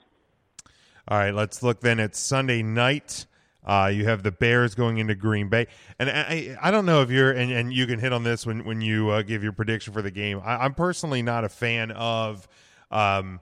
All 1.08 1.18
right, 1.18 1.34
let's 1.34 1.62
look 1.62 1.82
then 1.82 2.00
at 2.00 2.16
Sunday 2.16 2.64
night. 2.64 3.28
Uh, 3.64 3.92
you 3.94 4.06
have 4.06 4.24
the 4.24 4.32
Bears 4.32 4.76
going 4.76 5.00
into 5.00 5.16
Green 5.16 5.50
Bay, 5.50 5.68
and 5.98 6.10
I, 6.10 6.56
I 6.62 6.72
don't 6.72 6.86
know 6.86 7.02
if 7.02 7.10
you're 7.10 7.32
and, 7.32 7.52
and 7.52 7.74
you 7.74 7.88
can 7.88 8.00
hit 8.00 8.14
on 8.14 8.24
this 8.24 8.46
when 8.46 8.64
when 8.64 8.82
you 8.82 9.10
uh, 9.10 9.22
give 9.24 9.44
your 9.44 9.54
prediction 9.54 9.92
for 9.92 10.02
the 10.02 10.12
game. 10.12 10.40
I, 10.44 10.58
I'm 10.58 10.76
personally 10.76 11.24
not 11.24 11.44
a 11.44 11.50
fan 11.50 11.92
of 11.92 12.48
um, 12.92 13.40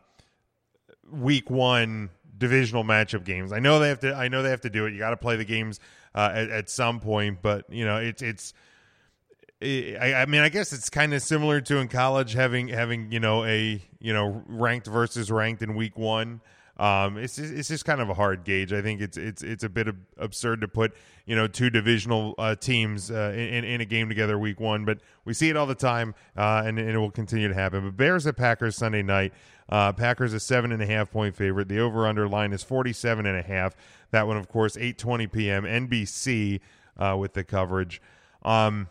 Week 1.11 1.49
One 1.49 2.09
divisional 2.37 2.83
matchup 2.83 3.23
games. 3.25 3.51
I 3.51 3.59
know 3.59 3.79
they 3.79 3.89
have 3.89 3.99
to. 4.01 4.13
I 4.13 4.27
know 4.27 4.43
they 4.43 4.49
have 4.49 4.61
to 4.61 4.69
do 4.69 4.85
it. 4.85 4.93
You 4.93 4.99
got 4.99 5.11
to 5.11 5.17
play 5.17 5.35
the 5.35 5.45
games 5.45 5.79
uh, 6.15 6.31
at, 6.33 6.49
at 6.49 6.69
some 6.69 6.99
point, 6.99 7.39
but 7.41 7.65
you 7.69 7.85
know 7.85 7.97
it's 7.97 8.21
it's. 8.21 8.53
I, 9.61 10.13
I 10.17 10.25
mean, 10.25 10.41
I 10.41 10.49
guess 10.49 10.73
it's 10.73 10.89
kind 10.89 11.13
of 11.13 11.21
similar 11.21 11.61
to 11.61 11.77
in 11.77 11.87
college 11.87 12.33
having 12.33 12.67
having 12.67 13.11
you 13.11 13.19
know 13.19 13.45
a 13.45 13.81
you 13.99 14.13
know 14.13 14.43
ranked 14.47 14.87
versus 14.87 15.31
ranked 15.31 15.61
in 15.61 15.75
week 15.75 15.97
one. 15.97 16.41
Um, 16.77 17.17
it's 17.17 17.35
just, 17.35 17.53
it's 17.53 17.67
just 17.67 17.85
kind 17.85 18.01
of 18.01 18.09
a 18.09 18.15
hard 18.15 18.43
gauge. 18.43 18.73
I 18.73 18.81
think 18.81 18.99
it's 18.99 19.15
it's 19.15 19.43
it's 19.43 19.63
a 19.63 19.69
bit 19.69 19.87
ab- 19.87 20.05
absurd 20.17 20.61
to 20.61 20.67
put 20.67 20.93
you 21.25 21.35
know 21.35 21.47
two 21.47 21.69
divisional 21.69 22.33
uh, 22.37 22.55
teams 22.55 23.11
uh, 23.11 23.31
in 23.35 23.63
in 23.63 23.81
a 23.81 23.85
game 23.85 24.09
together 24.09 24.39
week 24.39 24.59
one, 24.59 24.83
but 24.83 24.99
we 25.23 25.33
see 25.33 25.49
it 25.49 25.57
all 25.57 25.67
the 25.67 25.75
time, 25.75 26.15
uh, 26.35 26.63
and, 26.65 26.79
and 26.79 26.89
it 26.89 26.97
will 26.97 27.11
continue 27.11 27.47
to 27.47 27.53
happen. 27.53 27.83
But 27.83 27.97
Bears 27.97 28.25
at 28.27 28.37
Packers 28.37 28.75
Sunday 28.75 29.03
night. 29.03 29.33
Uh, 29.69 29.93
Packers 29.93 30.33
a 30.33 30.41
seven 30.41 30.73
and 30.73 30.83
a 30.83 30.85
half 30.85 31.09
point 31.09 31.37
favorite. 31.37 31.69
The 31.69 31.79
over 31.79 32.05
under 32.05 32.27
line 32.27 32.51
is 32.51 32.63
forty 32.63 32.91
seven 32.91 33.25
and 33.25 33.37
a 33.37 33.41
half. 33.41 33.75
That 34.11 34.27
one, 34.27 34.35
of 34.35 34.49
course, 34.49 34.75
eight 34.75 34.97
twenty 34.97 35.25
p.m. 35.25 35.63
NBC 35.63 36.59
with 37.17 37.33
the 37.33 37.43
coverage. 37.45 38.01
Um, 38.43 38.89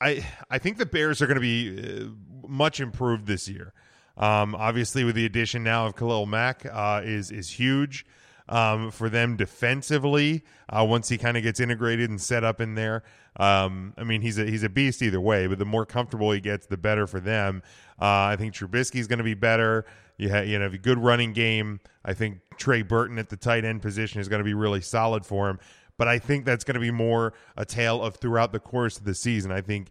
I 0.00 0.26
I 0.50 0.58
think 0.58 0.76
the 0.78 0.86
Bears 0.86 1.22
are 1.22 1.26
going 1.26 1.36
to 1.36 1.40
be 1.40 2.02
uh, 2.02 2.46
much 2.46 2.80
improved 2.80 3.26
this 3.26 3.48
year. 3.48 3.72
Um, 4.16 4.54
obviously, 4.54 5.04
with 5.04 5.16
the 5.16 5.26
addition 5.26 5.64
now 5.64 5.86
of 5.86 5.96
Khalil 5.96 6.26
Mack, 6.26 6.66
uh, 6.70 7.02
is 7.04 7.30
is 7.30 7.50
huge 7.50 8.06
um, 8.48 8.90
for 8.90 9.08
them 9.08 9.36
defensively. 9.36 10.44
Uh, 10.68 10.84
once 10.88 11.08
he 11.08 11.18
kind 11.18 11.36
of 11.36 11.42
gets 11.42 11.60
integrated 11.60 12.10
and 12.10 12.20
set 12.20 12.44
up 12.44 12.60
in 12.60 12.74
there, 12.74 13.02
um, 13.36 13.94
I 13.96 14.04
mean 14.04 14.20
he's 14.20 14.38
a 14.38 14.44
he's 14.44 14.62
a 14.62 14.68
beast 14.68 15.02
either 15.02 15.20
way. 15.20 15.46
But 15.46 15.58
the 15.58 15.64
more 15.64 15.86
comfortable 15.86 16.30
he 16.30 16.40
gets, 16.40 16.66
the 16.66 16.76
better 16.76 17.06
for 17.06 17.20
them. 17.20 17.62
Uh, 18.00 18.30
I 18.32 18.36
think 18.36 18.54
Trubisky 18.54 18.96
is 18.96 19.06
going 19.06 19.18
to 19.18 19.24
be 19.24 19.34
better. 19.34 19.84
You 20.16 20.28
have 20.28 20.46
you 20.46 20.58
know 20.58 20.66
a 20.66 20.78
good 20.78 20.98
running 20.98 21.32
game. 21.32 21.80
I 22.04 22.14
think 22.14 22.40
Trey 22.56 22.82
Burton 22.82 23.18
at 23.18 23.30
the 23.30 23.36
tight 23.36 23.64
end 23.64 23.82
position 23.82 24.20
is 24.20 24.28
going 24.28 24.40
to 24.40 24.44
be 24.44 24.54
really 24.54 24.80
solid 24.80 25.26
for 25.26 25.48
him. 25.48 25.58
But 25.96 26.08
I 26.08 26.18
think 26.18 26.44
that's 26.44 26.64
going 26.64 26.74
to 26.74 26.80
be 26.80 26.90
more 26.90 27.34
a 27.56 27.64
tale 27.64 28.02
of 28.02 28.16
throughout 28.16 28.52
the 28.52 28.58
course 28.58 28.98
of 28.98 29.04
the 29.04 29.14
season. 29.14 29.52
I 29.52 29.60
think 29.60 29.90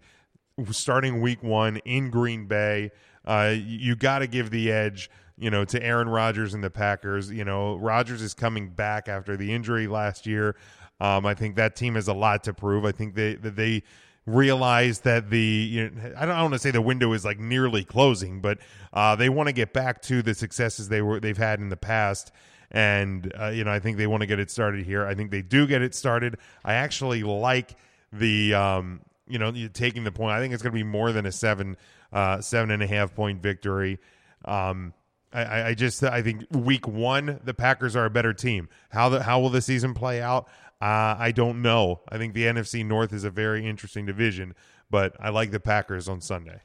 starting 0.71 1.21
week 1.21 1.41
one 1.41 1.77
in 1.77 2.09
Green 2.09 2.45
Bay, 2.45 2.91
uh, 3.25 3.53
you 3.55 3.95
got 3.95 4.19
to 4.19 4.27
give 4.27 4.49
the 4.49 4.71
edge, 4.71 5.09
you 5.37 5.49
know, 5.49 5.65
to 5.65 5.83
Aaron 5.83 6.09
Rodgers 6.09 6.53
and 6.53 6.63
the 6.63 6.69
Packers. 6.69 7.31
You 7.31 7.45
know, 7.45 7.75
Rodgers 7.77 8.21
is 8.21 8.33
coming 8.33 8.69
back 8.69 9.07
after 9.07 9.37
the 9.37 9.53
injury 9.53 9.87
last 9.87 10.25
year. 10.25 10.55
Um, 10.99 11.25
I 11.25 11.33
think 11.33 11.55
that 11.55 11.75
team 11.75 11.95
has 11.95 12.07
a 12.07 12.13
lot 12.13 12.43
to 12.45 12.53
prove. 12.53 12.85
I 12.85 12.91
think 12.91 13.15
they 13.15 13.35
they 13.35 13.83
realize 14.25 14.99
that 14.99 15.29
the 15.29 15.39
you 15.39 15.89
know, 15.89 16.13
I 16.15 16.25
don't, 16.25 16.35
don't 16.35 16.41
want 16.41 16.53
to 16.53 16.59
say 16.59 16.71
the 16.71 16.81
window 16.81 17.13
is 17.13 17.25
like 17.25 17.39
nearly 17.39 17.83
closing, 17.83 18.41
but 18.41 18.59
uh, 18.93 19.15
they 19.15 19.29
want 19.29 19.47
to 19.47 19.53
get 19.53 19.73
back 19.73 20.01
to 20.03 20.21
the 20.21 20.33
successes 20.33 20.89
they 20.89 21.01
were 21.01 21.19
they've 21.19 21.37
had 21.37 21.59
in 21.59 21.69
the 21.69 21.77
past. 21.77 22.31
And 22.71 23.31
uh, 23.39 23.49
you 23.49 23.63
know, 23.63 23.71
I 23.71 23.79
think 23.79 23.97
they 23.97 24.07
want 24.07 24.21
to 24.21 24.27
get 24.27 24.39
it 24.39 24.49
started 24.49 24.85
here. 24.85 25.05
I 25.05 25.13
think 25.13 25.31
they 25.31 25.41
do 25.41 25.67
get 25.67 25.81
it 25.81 25.93
started. 25.93 26.37
I 26.63 26.75
actually 26.75 27.23
like 27.23 27.75
the 28.11 28.53
um, 28.53 29.01
you 29.27 29.39
know 29.39 29.51
taking 29.73 30.03
the 30.03 30.11
point. 30.11 30.31
I 30.31 30.39
think 30.39 30.53
it's 30.53 30.63
going 30.63 30.71
to 30.71 30.77
be 30.77 30.83
more 30.83 31.11
than 31.11 31.25
a 31.25 31.31
seven 31.31 31.77
uh, 32.13 32.39
seven 32.39 32.71
and 32.71 32.81
a 32.81 32.87
half 32.87 33.13
point 33.13 33.41
victory. 33.41 33.99
Um, 34.45 34.93
I, 35.33 35.69
I 35.69 35.73
just 35.73 36.03
I 36.03 36.21
think 36.21 36.45
week 36.51 36.87
one 36.87 37.39
the 37.43 37.53
Packers 37.53 37.95
are 37.95 38.05
a 38.05 38.09
better 38.09 38.33
team. 38.33 38.69
How 38.89 39.09
the 39.09 39.23
how 39.23 39.39
will 39.39 39.49
the 39.49 39.61
season 39.61 39.93
play 39.93 40.21
out? 40.21 40.47
Uh, 40.79 41.15
I 41.17 41.31
don't 41.31 41.61
know. 41.61 42.01
I 42.09 42.17
think 42.17 42.33
the 42.33 42.43
NFC 42.43 42.85
North 42.85 43.13
is 43.13 43.23
a 43.23 43.29
very 43.29 43.65
interesting 43.65 44.05
division, 44.05 44.53
but 44.91 45.15
I 45.19 45.29
like 45.29 45.51
the 45.51 45.59
Packers 45.59 46.07
on 46.07 46.21
Sunday. 46.21 46.59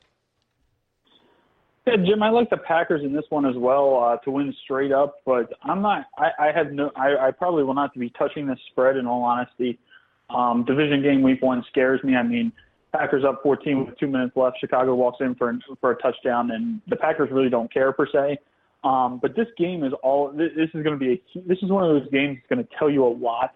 Yeah, 1.87 1.96
Jim, 1.96 2.22
I 2.22 2.28
like 2.28 2.50
the 2.50 2.58
Packers 2.58 3.02
in 3.02 3.14
this 3.14 3.24
one 3.30 3.46
as 3.46 3.56
well 3.56 3.98
uh, 4.02 4.16
to 4.18 4.30
win 4.30 4.54
straight 4.64 4.92
up, 4.92 5.22
but 5.24 5.54
I'm 5.62 5.80
not. 5.80 6.04
I, 6.18 6.30
I 6.38 6.52
have 6.52 6.72
no. 6.72 6.90
I, 6.96 7.28
I 7.28 7.30
probably 7.30 7.64
will 7.64 7.74
not 7.74 7.94
be 7.94 8.11
touching 8.11 8.46
this 8.46 8.58
spread 8.70 8.96
in 8.96 9.06
all 9.06 9.22
honesty. 9.22 9.78
Um, 10.28 10.64
division 10.66 11.02
game 11.02 11.22
week 11.22 11.40
one 11.40 11.64
scares 11.70 12.04
me. 12.04 12.14
I 12.14 12.22
mean, 12.22 12.52
Packers 12.92 13.24
up 13.24 13.42
14 13.42 13.87
with 13.87 13.98
two 13.98 14.07
minutes 14.07 14.37
left. 14.37 14.59
Chicago 14.61 14.94
walks 14.94 15.18
in 15.20 15.35
for 15.35 15.53
for 15.81 15.92
a 15.92 15.96
touchdown, 15.96 16.51
and 16.51 16.81
the 16.88 16.96
Packers 16.96 17.31
really 17.31 17.51
don't 17.51 17.72
care 17.72 17.92
per 17.92 18.07
se. 18.07 18.38
Um, 18.85 19.18
but 19.20 19.35
this 19.37 19.48
game 19.59 19.85
is 19.85 19.92
all. 20.03 20.33
This, 20.33 20.51
is 20.57 20.83
going 20.83 20.85
to 20.85 20.96
be 20.96 21.12
a. 21.12 21.40
This 21.46 21.59
is 21.62 21.70
one 21.70 21.85
of 21.85 21.90
those 21.90 22.11
games 22.11 22.38
that's 22.38 22.48
going 22.48 22.66
to 22.66 22.74
tell 22.79 22.88
you 22.88 23.05
a 23.07 23.09
lot 23.12 23.55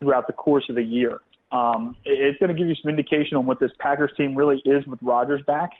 throughout 0.00 0.26
the 0.26 0.32
course 0.32 0.64
of 0.68 0.76
the 0.76 0.82
year. 0.82 1.20
Um, 1.52 1.96
it- 2.04 2.20
it's 2.20 2.38
going 2.38 2.54
to 2.54 2.58
give 2.58 2.68
you 2.68 2.74
some 2.82 2.90
indication 2.90 3.36
on 3.36 3.46
what 3.46 3.58
this 3.60 3.70
Packers 3.78 4.12
team 4.16 4.34
really 4.34 4.60
is 4.64 4.86
with 4.86 4.98
Rodgers 5.02 5.42
back. 5.46 5.70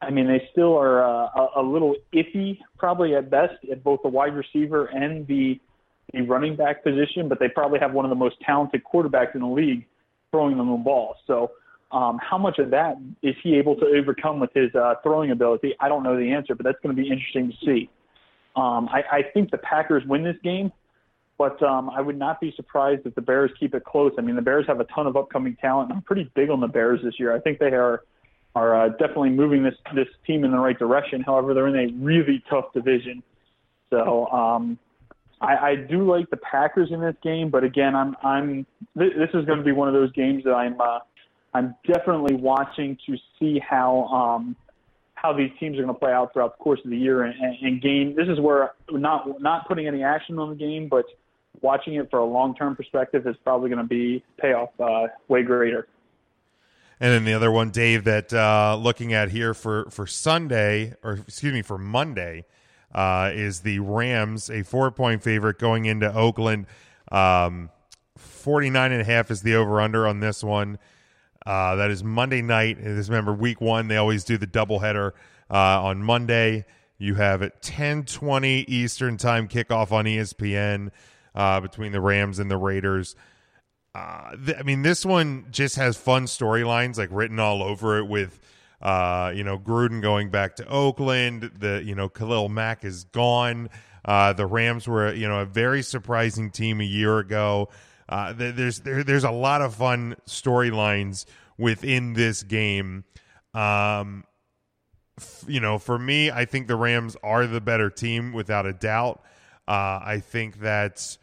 I 0.00 0.10
mean, 0.10 0.28
they 0.28 0.48
still 0.52 0.76
are 0.78 1.02
uh, 1.02 1.28
a, 1.34 1.60
a 1.60 1.62
little 1.62 1.96
iffy, 2.14 2.58
probably 2.78 3.16
at 3.16 3.30
best, 3.30 3.54
at 3.70 3.82
both 3.82 4.00
the 4.02 4.08
wide 4.08 4.34
receiver 4.34 4.86
and 4.86 5.26
the 5.26 5.60
the 6.14 6.22
running 6.22 6.56
back 6.56 6.82
position, 6.82 7.28
but 7.28 7.38
they 7.38 7.48
probably 7.48 7.78
have 7.78 7.92
one 7.92 8.04
of 8.04 8.08
the 8.08 8.14
most 8.14 8.36
talented 8.40 8.82
quarterbacks 8.82 9.34
in 9.34 9.42
the 9.42 9.46
league 9.46 9.84
throwing 10.30 10.56
them 10.56 10.70
the 10.70 10.76
ball. 10.76 11.16
So, 11.26 11.50
um, 11.90 12.18
how 12.22 12.36
much 12.36 12.58
of 12.58 12.70
that 12.70 12.96
is 13.22 13.34
he 13.42 13.56
able 13.56 13.74
to 13.76 13.86
overcome 13.86 14.40
with 14.40 14.50
his 14.54 14.74
uh, 14.74 14.94
throwing 15.02 15.30
ability? 15.30 15.74
I 15.80 15.88
don't 15.88 16.02
know 16.02 16.16
the 16.16 16.30
answer, 16.30 16.54
but 16.54 16.64
that's 16.64 16.78
going 16.82 16.94
to 16.94 17.02
be 17.02 17.08
interesting 17.08 17.50
to 17.50 17.56
see. 17.64 17.90
Um, 18.56 18.88
I, 18.88 19.02
I 19.18 19.22
think 19.32 19.50
the 19.50 19.58
Packers 19.58 20.02
win 20.06 20.22
this 20.24 20.36
game, 20.42 20.72
but 21.38 21.62
um, 21.62 21.88
I 21.90 22.00
would 22.00 22.18
not 22.18 22.40
be 22.40 22.52
surprised 22.56 23.06
if 23.06 23.14
the 23.14 23.22
Bears 23.22 23.50
keep 23.58 23.74
it 23.74 23.84
close. 23.84 24.12
I 24.18 24.22
mean, 24.22 24.36
the 24.36 24.42
Bears 24.42 24.66
have 24.66 24.80
a 24.80 24.84
ton 24.84 25.06
of 25.06 25.16
upcoming 25.16 25.56
talent. 25.60 25.92
I'm 25.92 26.02
pretty 26.02 26.30
big 26.34 26.50
on 26.50 26.60
the 26.60 26.66
Bears 26.66 27.00
this 27.02 27.14
year. 27.18 27.34
I 27.34 27.40
think 27.40 27.58
they 27.58 27.66
are 27.66 28.02
are 28.54 28.74
uh, 28.74 28.88
definitely 28.90 29.30
moving 29.30 29.62
this 29.62 29.74
this 29.94 30.08
team 30.26 30.44
in 30.44 30.50
the 30.50 30.58
right 30.58 30.78
direction. 30.78 31.22
However, 31.22 31.54
they're 31.54 31.68
in 31.68 31.76
a 31.76 31.92
really 32.04 32.42
tough 32.50 32.72
division. 32.74 33.22
So 33.90 34.26
um, 34.26 34.78
I, 35.40 35.56
I 35.56 35.76
do 35.76 36.10
like 36.10 36.28
the 36.30 36.36
Packers 36.38 36.90
in 36.90 37.00
this 37.00 37.14
game, 37.22 37.50
but 37.50 37.62
again, 37.62 37.94
I'm 37.94 38.16
I'm 38.22 38.66
th- 38.98 39.12
this 39.16 39.30
is 39.34 39.44
going 39.46 39.58
to 39.58 39.64
be 39.64 39.72
one 39.72 39.88
of 39.88 39.94
those 39.94 40.12
games 40.12 40.44
that 40.44 40.54
I'm 40.54 40.80
uh, 40.80 40.98
I'm 41.54 41.74
definitely 41.86 42.34
watching 42.34 42.98
to 43.06 43.16
see 43.38 43.58
how 43.58 44.04
um, 44.06 44.56
how 45.14 45.32
these 45.32 45.50
teams 45.58 45.78
are 45.78 45.82
going 45.82 45.94
to 45.94 45.98
play 45.98 46.12
out 46.12 46.32
throughout 46.32 46.58
the 46.58 46.62
course 46.62 46.80
of 46.84 46.90
the 46.90 46.96
year 46.96 47.22
and, 47.22 47.34
and, 47.40 47.56
and 47.62 47.82
game. 47.82 48.14
This 48.14 48.28
is 48.28 48.38
where 48.40 48.72
not 48.90 49.40
not 49.40 49.66
putting 49.66 49.86
any 49.86 50.02
action 50.02 50.38
on 50.38 50.50
the 50.50 50.56
game, 50.56 50.88
but 50.88 51.06
watching 51.60 51.94
it 51.94 52.10
for 52.10 52.18
a 52.18 52.24
long 52.24 52.54
term 52.54 52.76
perspective 52.76 53.26
is 53.26 53.36
probably 53.42 53.68
going 53.68 53.82
to 53.82 53.88
be 53.88 54.22
payoff 54.38 54.70
uh, 54.80 55.08
way 55.28 55.42
greater. 55.42 55.88
And 57.00 57.12
then 57.12 57.24
the 57.24 57.34
other 57.34 57.52
one, 57.52 57.70
Dave, 57.70 58.04
that 58.04 58.32
uh, 58.32 58.76
looking 58.80 59.12
at 59.12 59.30
here 59.30 59.54
for 59.54 59.88
for 59.90 60.06
Sunday 60.06 60.94
or 61.02 61.12
excuse 61.12 61.52
me 61.52 61.62
for 61.62 61.78
Monday 61.78 62.44
uh, 62.92 63.30
is 63.32 63.60
the 63.60 63.78
Rams, 63.78 64.50
a 64.50 64.62
four 64.62 64.90
point 64.90 65.22
favorite 65.22 65.58
going 65.58 65.84
into 65.84 66.12
Oakland. 66.12 66.66
Um, 67.10 67.70
49 68.16 68.92
and 68.92 69.00
a 69.00 69.04
half 69.04 69.30
is 69.30 69.42
the 69.42 69.54
over 69.54 69.80
under 69.80 70.06
on 70.06 70.20
this 70.20 70.42
one. 70.42 70.78
Uh, 71.48 71.76
that 71.76 71.90
is 71.90 72.04
Monday 72.04 72.42
night. 72.42 72.76
And 72.76 72.94
just 72.98 73.08
remember, 73.08 73.32
week 73.32 73.58
one, 73.58 73.88
they 73.88 73.96
always 73.96 74.22
do 74.22 74.36
the 74.36 74.46
doubleheader 74.46 75.12
uh, 75.50 75.82
on 75.82 76.02
Monday. 76.02 76.66
You 76.98 77.14
have 77.14 77.40
at 77.40 77.62
10:20 77.62 78.66
Eastern 78.68 79.16
time 79.16 79.48
kickoff 79.48 79.90
on 79.90 80.04
ESPN 80.04 80.90
uh, 81.34 81.60
between 81.60 81.92
the 81.92 82.02
Rams 82.02 82.38
and 82.38 82.50
the 82.50 82.58
Raiders. 82.58 83.16
Uh, 83.94 84.36
th- 84.44 84.58
I 84.58 84.62
mean, 84.62 84.82
this 84.82 85.06
one 85.06 85.46
just 85.50 85.76
has 85.76 85.96
fun 85.96 86.26
storylines 86.26 86.98
like 86.98 87.08
written 87.10 87.40
all 87.40 87.62
over 87.62 87.96
it 87.96 88.06
with, 88.06 88.38
uh, 88.82 89.32
you 89.34 89.42
know, 89.42 89.58
Gruden 89.58 90.02
going 90.02 90.28
back 90.28 90.56
to 90.56 90.68
Oakland. 90.68 91.50
The 91.58 91.82
you 91.82 91.94
know 91.94 92.10
Khalil 92.10 92.50
Mack 92.50 92.84
is 92.84 93.04
gone. 93.04 93.70
Uh, 94.04 94.34
the 94.34 94.44
Rams 94.44 94.86
were 94.86 95.14
you 95.14 95.26
know 95.26 95.40
a 95.40 95.46
very 95.46 95.80
surprising 95.80 96.50
team 96.50 96.82
a 96.82 96.84
year 96.84 97.18
ago. 97.18 97.70
Uh, 98.08 98.32
there's 98.32 98.80
there, 98.80 99.04
there's 99.04 99.24
a 99.24 99.30
lot 99.30 99.60
of 99.60 99.74
fun 99.74 100.16
storylines 100.26 101.26
within 101.58 102.14
this 102.14 102.42
game. 102.42 103.04
Um, 103.54 104.24
f- 105.18 105.44
you 105.46 105.60
know, 105.60 105.78
for 105.78 105.98
me, 105.98 106.30
I 106.30 106.44
think 106.44 106.68
the 106.68 106.76
Rams 106.76 107.16
are 107.22 107.46
the 107.46 107.60
better 107.60 107.90
team 107.90 108.32
without 108.32 108.66
a 108.66 108.72
doubt. 108.72 109.22
Uh, 109.66 110.00
I 110.02 110.22
think 110.24 110.60
that 110.60 111.18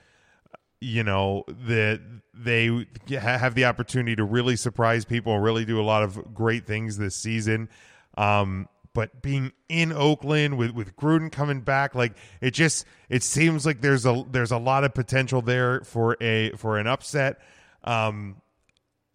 you 0.80 1.04
know 1.04 1.44
that 1.48 2.02
they 2.34 2.68
ha- 3.10 3.38
have 3.38 3.56
the 3.56 3.66
opportunity 3.66 4.16
to 4.16 4.24
really 4.24 4.56
surprise 4.56 5.06
people 5.06 5.34
and 5.34 5.44
really 5.44 5.66
do 5.66 5.82
a 5.82 5.84
lot 5.84 6.04
of 6.04 6.34
great 6.34 6.68
things 6.68 6.98
this 6.98 7.16
season. 7.16 7.70
Um, 8.18 8.68
but 8.96 9.22
being 9.22 9.52
in 9.68 9.92
Oakland 9.92 10.58
with 10.58 10.72
with 10.72 10.96
Gruden 10.96 11.30
coming 11.32 11.60
back, 11.60 11.94
like 11.94 12.14
it 12.42 12.52
just 12.52 12.86
it 13.10 13.22
seems 13.22 13.66
like 13.66 13.82
there's 13.82 14.06
a 14.06 14.26
there's 14.32 14.52
a 14.52 14.58
lot 14.58 14.86
of 14.86 14.96
potential 14.96 15.42
there 15.42 15.82
for 15.82 16.18
a 16.22 16.52
for 16.52 16.80
an 16.80 16.88
upset. 16.88 17.42
Um, 17.84 18.38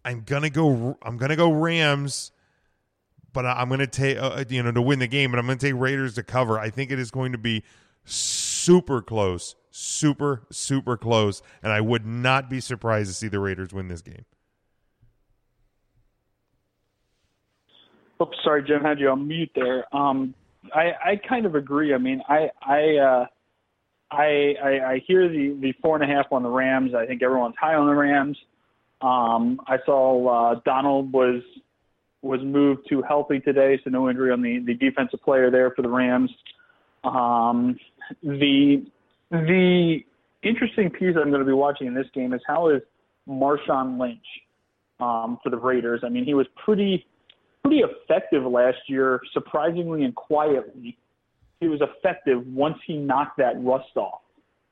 I'm 0.05 0.21
gonna 0.21 0.51
go 0.51 0.97
I'm 1.01 1.17
gonna 1.17 1.35
go 1.35 1.51
Rams, 1.51 2.31
but 3.33 3.45
I'm 3.45 3.69
gonna 3.69 3.87
take 3.87 4.17
uh, 4.17 4.45
you 4.47 4.61
know 4.61 4.71
to 4.71 4.81
win 4.81 4.99
the 4.99 5.07
game, 5.07 5.31
but 5.31 5.39
I'm 5.39 5.47
gonna 5.47 5.57
take 5.57 5.73
Raiders 5.75 6.13
to 6.15 6.23
cover. 6.23 6.59
I 6.59 6.69
think 6.69 6.91
it 6.91 6.99
is 6.99 7.09
going 7.09 7.31
to 7.31 7.39
be 7.39 7.63
super 8.05 9.01
close, 9.01 9.55
super 9.71 10.43
super 10.51 10.95
close, 10.95 11.41
and 11.63 11.73
I 11.73 11.81
would 11.81 12.05
not 12.05 12.51
be 12.51 12.59
surprised 12.59 13.09
to 13.09 13.15
see 13.15 13.29
the 13.29 13.39
Raiders 13.39 13.73
win 13.73 13.87
this 13.87 14.03
game. 14.03 14.25
Oops, 18.21 18.37
sorry, 18.43 18.63
Jim, 18.63 18.81
had 18.81 18.99
you 18.99 19.09
on 19.09 19.27
mute 19.27 19.51
there. 19.55 19.83
Um, 19.95 20.33
I, 20.73 20.91
I 21.03 21.15
kind 21.27 21.45
of 21.45 21.55
agree. 21.55 21.93
I 21.93 21.97
mean, 21.97 22.21
I 22.29 22.49
I 22.61 22.97
uh, 22.97 23.25
I, 24.11 24.53
I 24.63 24.91
I 24.91 25.01
hear 25.07 25.27
the 25.27 25.57
the 25.59 25.73
four 25.81 25.95
and 25.99 26.09
a 26.09 26.13
half 26.13 26.27
on 26.31 26.43
the 26.43 26.49
Rams. 26.49 26.91
I 26.93 27.05
think 27.05 27.23
everyone's 27.23 27.55
high 27.59 27.73
on 27.75 27.87
the 27.87 27.95
Rams. 27.95 28.37
Um, 29.01 29.59
I 29.67 29.77
saw 29.85 30.51
uh, 30.51 30.59
Donald 30.65 31.11
was 31.11 31.41
was 32.21 32.39
moved 32.43 32.87
to 32.89 33.01
healthy 33.01 33.39
today, 33.39 33.79
so 33.83 33.89
no 33.89 34.09
injury 34.09 34.31
on 34.31 34.41
the 34.41 34.59
the 34.65 34.75
defensive 34.75 35.21
player 35.23 35.49
there 35.49 35.71
for 35.71 35.81
the 35.81 35.89
Rams. 35.89 36.29
Um, 37.03 37.77
the 38.21 38.85
the 39.31 39.99
interesting 40.43 40.91
piece 40.91 41.15
I'm 41.19 41.29
going 41.29 41.39
to 41.41 41.45
be 41.45 41.53
watching 41.53 41.87
in 41.87 41.95
this 41.95 42.07
game 42.13 42.33
is 42.33 42.41
how 42.45 42.69
is 42.69 42.81
Marshawn 43.27 43.99
Lynch 43.99 44.19
um, 44.99 45.39
for 45.43 45.49
the 45.49 45.57
Raiders. 45.57 46.01
I 46.03 46.09
mean, 46.09 46.25
he 46.25 46.35
was 46.35 46.45
pretty 46.63 47.05
pretty 47.63 47.81
effective 47.81 48.43
last 48.43 48.77
year, 48.87 49.21
surprisingly 49.33 50.03
and 50.03 50.15
quietly. 50.15 50.97
He 51.59 51.67
was 51.67 51.81
effective 51.81 52.45
once 52.47 52.77
he 52.85 52.97
knocked 52.97 53.37
that 53.37 53.61
rust 53.63 53.95
off. 53.95 54.21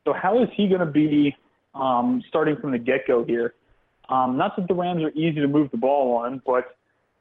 So 0.05 0.13
how 0.13 0.41
is 0.41 0.49
he 0.55 0.67
going 0.67 0.79
to 0.79 0.85
be 0.85 1.35
um, 1.75 2.23
starting 2.29 2.57
from 2.57 2.71
the 2.71 2.79
get-go 2.79 3.23
here? 3.25 3.53
Um, 4.09 4.37
not 4.37 4.55
that 4.55 4.67
the 4.67 4.73
Rams 4.73 5.03
are 5.03 5.11
easy 5.11 5.39
to 5.39 5.47
move 5.47 5.69
the 5.69 5.77
ball 5.77 6.17
on, 6.17 6.41
but 6.45 6.75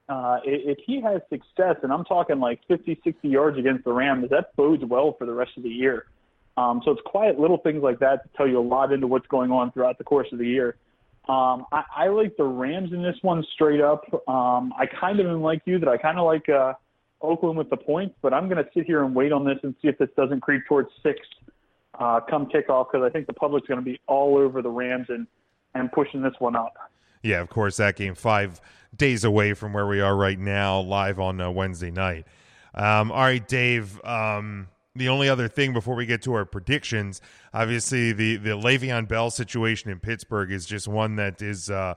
uh, 0.09 0.38
if 0.44 0.78
he 0.87 1.02
has 1.02 1.20
success, 1.28 1.76
and 1.83 1.92
I'm 1.92 2.04
talking 2.04 2.40
like 2.40 2.61
50, 2.66 2.98
60 3.04 3.28
yards 3.28 3.59
against 3.59 3.85
the 3.85 3.92
Rams, 3.92 4.31
that 4.31 4.57
bodes 4.57 4.83
well 4.85 5.14
for 5.18 5.26
the 5.26 5.35
rest 5.35 5.52
of 5.59 5.64
the 5.64 5.68
year. 5.68 6.07
Um, 6.57 6.81
so 6.85 6.92
it's 6.92 7.02
quiet 7.04 7.38
little 7.38 7.59
things 7.59 7.83
like 7.83 7.98
that 8.00 8.24
to 8.24 8.37
tell 8.37 8.48
you 8.48 8.59
a 8.59 8.62
lot 8.62 8.90
into 8.92 9.07
what's 9.07 9.26
going 9.28 9.50
on 9.50 9.70
throughout 9.70 9.98
the 9.98 10.04
course 10.04 10.28
of 10.33 10.38
the 10.38 10.46
year. 10.46 10.76
Um, 11.29 11.67
I, 11.73 11.85
I 11.95 12.09
like 12.09 12.37
the 12.37 12.45
Rams 12.45 12.93
in 12.93 13.03
this 13.03 13.17
one 13.23 13.45
straight 13.53 13.81
up. 13.81 14.03
Um, 14.29 14.73
I 14.79 14.87
kind 14.87 15.21
of 15.21 15.27
am 15.27 15.43
like 15.43 15.62
you 15.67 15.79
that 15.79 15.88
I 15.88 15.99
kind 15.99 16.19
of 16.19 16.25
like 16.25 16.49
uh, 16.49 16.73
Oakland 17.21 17.59
with 17.59 17.69
the 17.69 17.77
points, 17.77 18.14
but 18.23 18.33
I'm 18.33 18.49
going 18.49 18.62
to 18.62 18.71
sit 18.75 18.87
here 18.87 19.05
and 19.05 19.14
wait 19.14 19.31
on 19.33 19.45
this 19.45 19.59
and 19.62 19.75
see 19.83 19.88
if 19.88 19.99
this 19.99 20.09
doesn't 20.17 20.41
creep 20.41 20.62
towards 20.67 20.88
six 21.03 21.21
uh, 21.99 22.21
come 22.21 22.47
kickoff 22.47 22.87
because 22.91 23.05
I 23.05 23.11
think 23.11 23.27
the 23.27 23.33
public's 23.33 23.67
going 23.67 23.81
to 23.81 23.85
be 23.85 24.01
all 24.07 24.38
over 24.38 24.62
the 24.62 24.71
Rams 24.71 25.07
and 25.09 25.27
and 25.75 25.93
pushing 25.93 26.23
this 26.23 26.33
one 26.38 26.57
up. 26.57 26.75
Yeah, 27.23 27.41
of 27.41 27.51
course, 27.51 27.77
that 27.77 27.97
game 27.97 28.14
five 28.14 28.61
days 28.97 29.25
away 29.25 29.53
from 29.55 29.73
where 29.73 29.87
we 29.87 30.01
are 30.01 30.17
right 30.17 30.38
now, 30.38 30.81
live 30.81 31.19
on 31.21 31.41
uh, 31.41 31.51
Wednesday 31.51 31.91
night. 31.91 32.27
Um, 32.75 33.12
all 33.12 33.21
right, 33.21 33.47
Dave. 33.47 34.03
Um, 34.05 34.69
the 34.98 35.08
only 35.08 35.28
other 35.28 35.48
thing 35.48 35.72
before 35.72 35.94
we 35.94 36.06
get 36.06 36.22
to 36.22 36.34
our 36.34 36.44
predictions, 36.44 37.20
obviously 37.54 38.12
the 38.12 38.37
the 38.37 38.50
Le'Veon 38.50 39.08
Bell 39.08 39.30
situation 39.30 39.90
in 39.90 40.00
Pittsburgh 40.00 40.52
is 40.52 40.66
just 40.66 40.88
one 40.88 41.16
that 41.16 41.40
is 41.40 41.70
uh, 41.70 41.94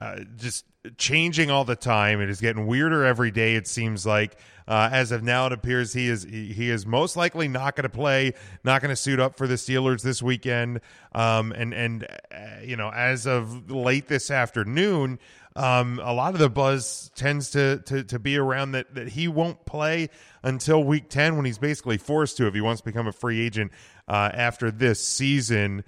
uh, 0.00 0.20
just 0.36 0.64
changing 0.98 1.50
all 1.50 1.64
the 1.64 1.76
time. 1.76 2.20
It 2.20 2.28
is 2.28 2.40
getting 2.40 2.66
weirder 2.66 3.04
every 3.04 3.30
day. 3.30 3.54
It 3.54 3.66
seems 3.66 4.04
like. 4.04 4.36
Uh, 4.66 4.88
as 4.90 5.12
of 5.12 5.22
now, 5.22 5.44
it 5.44 5.52
appears 5.52 5.92
he 5.92 6.08
is 6.08 6.22
he, 6.24 6.70
is 6.70 6.86
most 6.86 7.18
likely 7.18 7.48
not 7.48 7.76
going 7.76 7.82
to 7.82 7.94
play, 7.94 8.32
not 8.64 8.80
going 8.80 8.88
to 8.88 8.96
suit 8.96 9.20
up 9.20 9.36
for 9.36 9.46
the 9.46 9.56
Steelers 9.56 10.00
this 10.00 10.22
weekend. 10.22 10.80
Um, 11.12 11.52
and 11.52 11.74
and 11.74 12.04
uh, 12.32 12.62
you 12.62 12.74
know, 12.74 12.90
as 12.90 13.26
of 13.26 13.70
late 13.70 14.08
this 14.08 14.30
afternoon, 14.30 15.18
um, 15.54 16.00
a 16.02 16.14
lot 16.14 16.32
of 16.32 16.40
the 16.40 16.48
buzz 16.48 17.10
tends 17.14 17.50
to, 17.50 17.80
to 17.80 18.04
to 18.04 18.18
be 18.18 18.38
around 18.38 18.72
that 18.72 18.94
that 18.94 19.08
he 19.08 19.28
won't 19.28 19.66
play 19.66 20.08
until 20.44 20.84
week 20.84 21.08
ten 21.08 21.34
when 21.36 21.44
he's 21.44 21.58
basically 21.58 21.98
forced 21.98 22.36
to 22.36 22.46
if 22.46 22.54
he 22.54 22.60
wants 22.60 22.82
to 22.82 22.84
become 22.84 23.08
a 23.08 23.12
free 23.12 23.40
agent 23.44 23.72
uh, 24.06 24.30
after 24.32 24.70
this 24.70 25.04
season. 25.04 25.82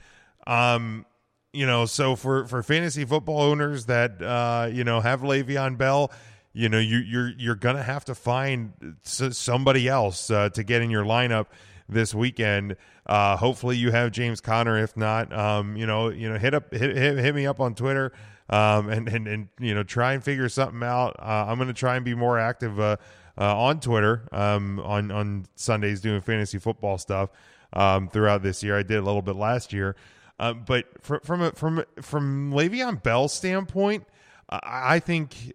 Um, 0.48 1.06
you 1.52 1.66
know, 1.66 1.86
so 1.86 2.16
for 2.16 2.46
for 2.46 2.62
fantasy 2.62 3.04
football 3.04 3.40
owners 3.40 3.86
that 3.86 4.20
uh, 4.20 4.68
you 4.72 4.82
know 4.82 5.00
have 5.00 5.20
Le'Veon 5.20 5.78
Bell, 5.78 6.10
you 6.52 6.68
know, 6.68 6.78
you 6.78 6.98
you're 6.98 7.32
you're 7.38 7.54
gonna 7.54 7.82
have 7.82 8.04
to 8.06 8.14
find 8.14 8.72
somebody 9.02 9.88
else 9.88 10.30
uh, 10.30 10.48
to 10.50 10.64
get 10.64 10.82
in 10.82 10.90
your 10.90 11.04
lineup 11.04 11.46
this 11.88 12.14
weekend. 12.14 12.76
Uh, 13.06 13.36
hopefully, 13.36 13.76
you 13.76 13.92
have 13.92 14.10
James 14.10 14.40
Conner. 14.40 14.76
If 14.82 14.96
not, 14.96 15.32
um, 15.32 15.76
you 15.76 15.86
know, 15.86 16.08
you 16.08 16.28
know, 16.28 16.38
hit 16.38 16.54
up 16.54 16.72
hit, 16.72 16.96
hit, 16.96 17.18
hit 17.18 17.34
me 17.34 17.46
up 17.46 17.60
on 17.60 17.74
Twitter. 17.74 18.12
um, 18.48 18.88
and 18.88 19.08
and 19.08 19.26
and 19.26 19.48
you 19.58 19.74
know 19.74 19.82
try 19.82 20.12
and 20.12 20.22
figure 20.22 20.48
something 20.48 20.82
out. 20.82 21.16
Uh, 21.18 21.46
I'm 21.48 21.56
going 21.56 21.68
to 21.68 21.74
try 21.74 21.96
and 21.96 22.04
be 22.04 22.14
more 22.14 22.38
active 22.38 22.78
uh, 22.78 22.96
uh, 23.38 23.56
on 23.56 23.80
Twitter 23.80 24.28
um, 24.32 24.80
on 24.80 25.10
on 25.10 25.46
Sundays 25.54 26.00
doing 26.00 26.20
fantasy 26.20 26.58
football 26.58 26.98
stuff 26.98 27.30
um, 27.72 28.08
throughout 28.08 28.42
this 28.42 28.62
year. 28.62 28.78
I 28.78 28.82
did 28.82 28.98
a 28.98 29.02
little 29.02 29.22
bit 29.22 29.36
last 29.36 29.72
year, 29.72 29.96
uh, 30.38 30.54
but 30.54 30.86
from 31.02 31.20
from 31.20 31.42
a, 31.42 31.50
from 31.52 31.84
from 32.00 32.52
Le'Veon 32.52 33.02
Bell's 33.02 33.32
standpoint, 33.32 34.04
I, 34.48 34.96
I 34.96 34.98
think 35.00 35.54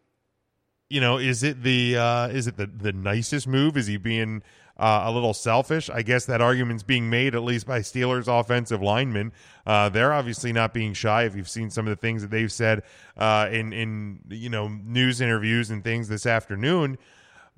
you 0.90 1.02
know 1.02 1.18
is 1.18 1.44
it 1.44 1.64
the 1.64 1.98
uh, 1.98 2.28
is 2.28 2.48
it 2.48 2.58
the 2.58 2.68
the 2.68 2.94
nicest 2.94 3.48
move? 3.48 3.78
Is 3.78 3.88
he 3.88 3.98
being 3.98 4.44
uh, 4.82 5.04
a 5.06 5.12
little 5.12 5.34
selfish. 5.34 5.90
I 5.92 6.02
guess 6.02 6.26
that 6.26 6.42
argument's 6.42 6.82
being 6.82 7.10
made 7.10 7.36
at 7.36 7.44
least 7.44 7.68
by 7.68 7.80
Steelers 7.80 8.28
offensive 8.28 8.82
linemen. 8.82 9.32
Uh, 9.66 9.90
they're 9.90 10.12
obviously 10.12 10.52
not 10.52 10.74
being 10.74 10.94
shy. 10.94 11.24
If 11.24 11.36
you've 11.36 11.48
seen 11.48 11.70
some 11.70 11.88
of 11.88 11.92
the 11.92 12.02
things 12.02 12.24
that 12.24 12.32
they've 12.32 12.52
said 12.52 12.82
uh, 13.16 13.48
in 13.52 13.74
in 13.74 14.20
you 14.30 14.50
know 14.50 14.68
news 14.68 15.22
interviews 15.22 15.70
and 15.70 15.84
things 15.84 16.08
this 16.08 16.26
afternoon. 16.26 16.98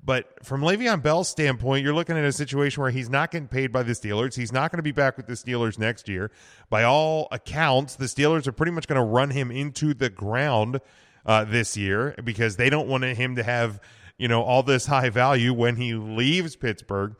But 0.04 0.44
from 0.44 0.60
Le'Veon 0.60 1.02
Bell's 1.02 1.28
standpoint, 1.28 1.82
you're 1.82 1.94
looking 1.94 2.18
at 2.18 2.24
a 2.24 2.32
situation 2.32 2.82
where 2.82 2.90
he's 2.90 3.08
not 3.08 3.30
getting 3.30 3.48
paid 3.48 3.72
by 3.72 3.82
the 3.82 3.92
Steelers. 3.92 4.34
He's 4.34 4.52
not 4.52 4.70
going 4.70 4.78
to 4.78 4.82
be 4.82 4.92
back 4.92 5.16
with 5.16 5.26
the 5.26 5.32
Steelers 5.32 5.78
next 5.78 6.08
year. 6.08 6.30
By 6.68 6.82
all 6.82 7.28
accounts, 7.32 7.96
the 7.96 8.04
Steelers 8.04 8.46
are 8.46 8.52
pretty 8.52 8.72
much 8.72 8.86
going 8.86 9.00
to 9.00 9.04
run 9.04 9.30
him 9.30 9.50
into 9.50 9.94
the 9.94 10.10
ground 10.10 10.80
uh, 11.24 11.44
this 11.44 11.76
year 11.76 12.14
because 12.22 12.56
they 12.56 12.68
don't 12.68 12.86
want 12.86 13.04
him 13.04 13.36
to 13.36 13.42
have 13.42 13.80
you 14.18 14.28
know 14.28 14.42
all 14.42 14.62
this 14.62 14.86
high 14.86 15.10
value 15.10 15.52
when 15.52 15.76
he 15.76 15.94
leaves 15.94 16.56
Pittsburgh. 16.56 17.16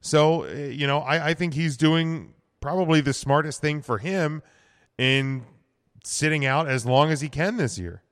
So 0.00 0.46
you 0.46 0.86
know, 0.86 1.00
I, 1.00 1.30
I 1.30 1.34
think 1.34 1.54
he's 1.54 1.76
doing 1.76 2.34
probably 2.60 3.00
the 3.00 3.12
smartest 3.12 3.60
thing 3.60 3.82
for 3.82 3.98
him 3.98 4.42
in 4.96 5.44
sitting 6.04 6.46
out 6.46 6.68
as 6.68 6.86
long 6.86 7.10
as 7.10 7.20
he 7.20 7.28
can 7.28 7.56
this 7.56 7.78
year. 7.78 8.02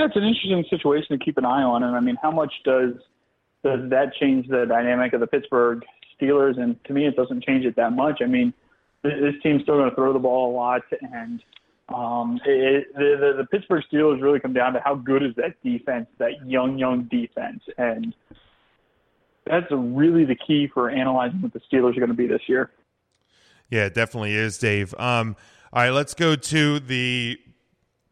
Yeah, 0.00 0.06
it's 0.06 0.16
an 0.16 0.24
interesting 0.24 0.64
situation 0.70 1.18
to 1.18 1.22
keep 1.22 1.36
an 1.36 1.44
eye 1.44 1.62
on, 1.62 1.82
and 1.82 1.94
I 1.94 2.00
mean, 2.00 2.16
how 2.22 2.30
much 2.30 2.54
does 2.64 2.94
does 3.62 3.90
that 3.90 4.14
change 4.18 4.48
the 4.48 4.64
dynamic 4.66 5.12
of 5.12 5.20
the 5.20 5.26
Pittsburgh 5.26 5.84
Steelers? 6.18 6.58
And 6.58 6.82
to 6.84 6.94
me, 6.94 7.06
it 7.06 7.16
doesn't 7.16 7.44
change 7.44 7.66
it 7.66 7.76
that 7.76 7.92
much. 7.92 8.22
I 8.22 8.26
mean, 8.26 8.54
this 9.02 9.34
team's 9.42 9.60
still 9.64 9.74
going 9.74 9.90
to 9.90 9.94
throw 9.94 10.14
the 10.14 10.18
ball 10.18 10.52
a 10.52 10.54
lot, 10.56 10.80
and 11.02 11.42
um, 11.94 12.40
it, 12.46 12.86
the, 12.94 13.16
the, 13.20 13.42
the 13.42 13.46
Pittsburgh 13.48 13.84
Steelers 13.92 14.22
really 14.22 14.40
come 14.40 14.54
down 14.54 14.72
to 14.72 14.80
how 14.82 14.94
good 14.94 15.22
is 15.22 15.34
that 15.36 15.62
defense, 15.62 16.06
that 16.16 16.46
young, 16.46 16.78
young 16.78 17.02
defense. 17.10 17.62
And 17.76 18.14
that's 19.44 19.66
really 19.70 20.24
the 20.24 20.36
key 20.46 20.66
for 20.72 20.88
analyzing 20.88 21.42
what 21.42 21.52
the 21.52 21.60
Steelers 21.70 21.94
are 21.98 22.00
going 22.00 22.08
to 22.08 22.14
be 22.14 22.26
this 22.26 22.48
year. 22.48 22.70
Yeah, 23.68 23.84
it 23.84 23.92
definitely 23.92 24.34
is, 24.34 24.56
Dave. 24.56 24.94
Um, 24.94 25.36
all 25.74 25.82
right, 25.82 25.90
let's 25.90 26.14
go 26.14 26.36
to 26.36 26.80
the 26.80 27.38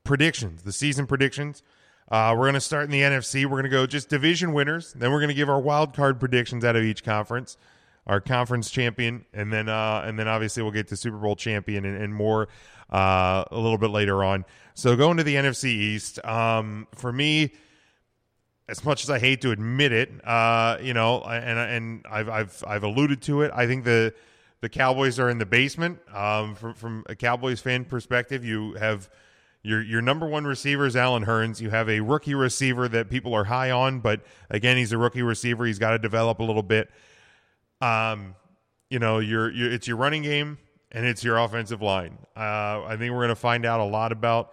predictions, 0.05 0.65
the 0.65 0.73
season 0.73 1.07
predictions. 1.07 1.63
Uh, 2.11 2.35
we're 2.37 2.45
going 2.45 2.55
to 2.55 2.61
start 2.61 2.85
in 2.85 2.91
the 2.91 3.03
NFC. 3.03 3.45
We're 3.45 3.51
going 3.51 3.65
to 3.65 3.69
go 3.69 3.87
just 3.87 4.09
division 4.09 4.53
winners. 4.53 4.93
Then 4.95 5.13
we're 5.13 5.19
going 5.19 5.29
to 5.29 5.35
give 5.35 5.51
our 5.51 5.61
wild 5.61 5.95
card 5.95 6.19
predictions 6.19 6.65
out 6.65 6.75
of 6.75 6.83
each 6.83 7.05
conference, 7.05 7.59
our 8.07 8.21
conference 8.21 8.71
champion, 8.71 9.27
and 9.35 9.53
then 9.53 9.69
uh, 9.69 10.03
and 10.07 10.19
then 10.19 10.27
obviously 10.27 10.63
we'll 10.63 10.73
get 10.73 10.89
to 10.89 10.97
Super 10.97 11.19
Bowl 11.19 11.37
champion 11.37 11.85
and, 11.85 12.01
and 12.01 12.15
more 12.15 12.49
uh, 12.91 13.45
a 13.51 13.59
little 13.59 13.77
bit 13.77 13.91
later 13.91 14.25
on. 14.25 14.47
So 14.75 14.97
going 14.97 15.19
to 15.19 15.23
the 15.23 15.35
NFC 15.35 15.67
East, 15.67 16.25
um, 16.25 16.87
for 16.95 17.13
me, 17.13 17.53
as 18.69 18.85
much 18.85 19.03
as 19.03 19.11
I 19.11 19.19
hate 19.19 19.43
to 19.43 19.51
admit 19.51 19.93
it, 19.93 20.11
uh, 20.27 20.79
you 20.81 20.95
know, 20.95 21.21
and 21.21 21.59
and 21.59 22.07
I've 22.11 22.31
I've 22.31 22.65
I've 22.67 22.85
alluded 22.85 23.21
to 23.23 23.43
it. 23.43 23.51
I 23.55 23.67
think 23.67 23.85
the 23.85 24.15
the 24.63 24.71
Cowboys 24.71 25.19
are 25.19 25.29
in 25.29 25.37
the 25.37 25.47
basement. 25.47 25.99
Um, 26.15 26.55
from 26.55 26.73
from 26.73 27.05
a 27.07 27.15
Cowboys 27.15 27.61
fan 27.61 27.85
perspective, 27.85 28.47
you 28.47 28.73
have 28.75 29.11
your 29.63 29.83
your 29.83 30.01
number 30.01 30.27
one 30.27 30.45
receiver 30.45 30.87
is 30.87 30.97
Allen 30.97 31.25
Hurns. 31.25 31.61
You 31.61 31.71
have 31.71 31.89
a 31.89 32.01
rookie 32.01 32.35
receiver 32.35 32.89
that 32.89 33.11
people 33.11 33.35
are 33.35 33.45
high 33.45 33.71
on, 33.71 34.01
but 34.01 34.21
again, 34.51 34.77
he's 34.77 34.93
a 34.93 34.99
rookie 34.99 35.23
receiver. 35.23 35.67
He's 35.67 35.79
got 35.79 35.91
to 35.91 35.99
develop 35.99 36.39
a 36.39 36.45
little 36.45 36.63
bit. 36.63 36.91
Um, 37.81 38.35
you 38.91 38.99
know, 38.99 39.19
your 39.19 39.51
it's 39.51 39.87
your 39.87 39.97
running 39.97 40.23
game 40.23 40.59
and 40.93 41.05
it's 41.05 41.23
your 41.23 41.39
offensive 41.39 41.83
line. 41.83 42.19
Uh, 42.37 42.85
I 42.85 42.97
think 42.99 43.13
we're 43.13 43.19
going 43.19 43.29
to 43.29 43.35
find 43.35 43.67
out 43.67 43.81
a 43.81 43.85
lot 43.85 44.13
about 44.13 44.53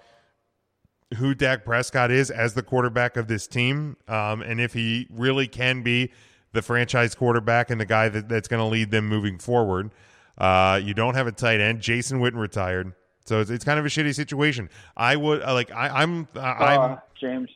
who 1.17 1.33
Dak 1.33 1.63
Prescott 1.63 2.11
is 2.11 2.31
as 2.31 2.53
the 2.53 2.63
quarterback 2.63 3.15
of 3.15 3.27
this 3.27 3.47
team, 3.47 3.95
um, 4.07 4.41
and 4.41 4.59
if 4.59 4.73
he 4.73 5.07
really 5.09 5.47
can 5.47 5.81
be 5.81 6.11
the 6.51 6.61
franchise 6.61 7.13
quarterback 7.13 7.69
and 7.69 7.79
the 7.79 7.85
guy 7.85 8.09
that, 8.09 8.27
that's 8.27 8.47
going 8.47 8.61
to 8.61 8.65
lead 8.65 8.89
them 8.89 9.07
moving 9.07 9.37
forward. 9.37 9.91
Uh, 10.37 10.79
you 10.83 10.93
don't 10.93 11.13
have 11.13 11.27
a 11.27 11.31
tight 11.31 11.61
end. 11.61 11.81
Jason 11.81 12.19
Witten 12.19 12.39
retired, 12.39 12.93
so 13.25 13.41
it's, 13.41 13.49
it's 13.49 13.65
kind 13.65 13.79
of 13.79 13.85
a 13.85 13.89
shitty 13.89 14.15
situation. 14.15 14.69
I 14.95 15.15
would 15.15 15.41
uh, 15.41 15.53
like 15.53 15.71
I, 15.71 16.03
am 16.03 16.27
I'm, 16.35 16.41
I'm 16.41 16.91
uh, 16.91 16.97
James. 17.19 17.49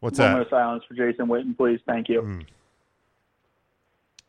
What's 0.00 0.18
moment 0.18 0.50
that? 0.50 0.56
of 0.56 0.60
silence 0.60 0.84
for 0.86 0.94
Jason 0.94 1.26
Witten, 1.26 1.56
please. 1.56 1.80
Thank 1.86 2.08
you. 2.08 2.22
Mm. 2.22 2.46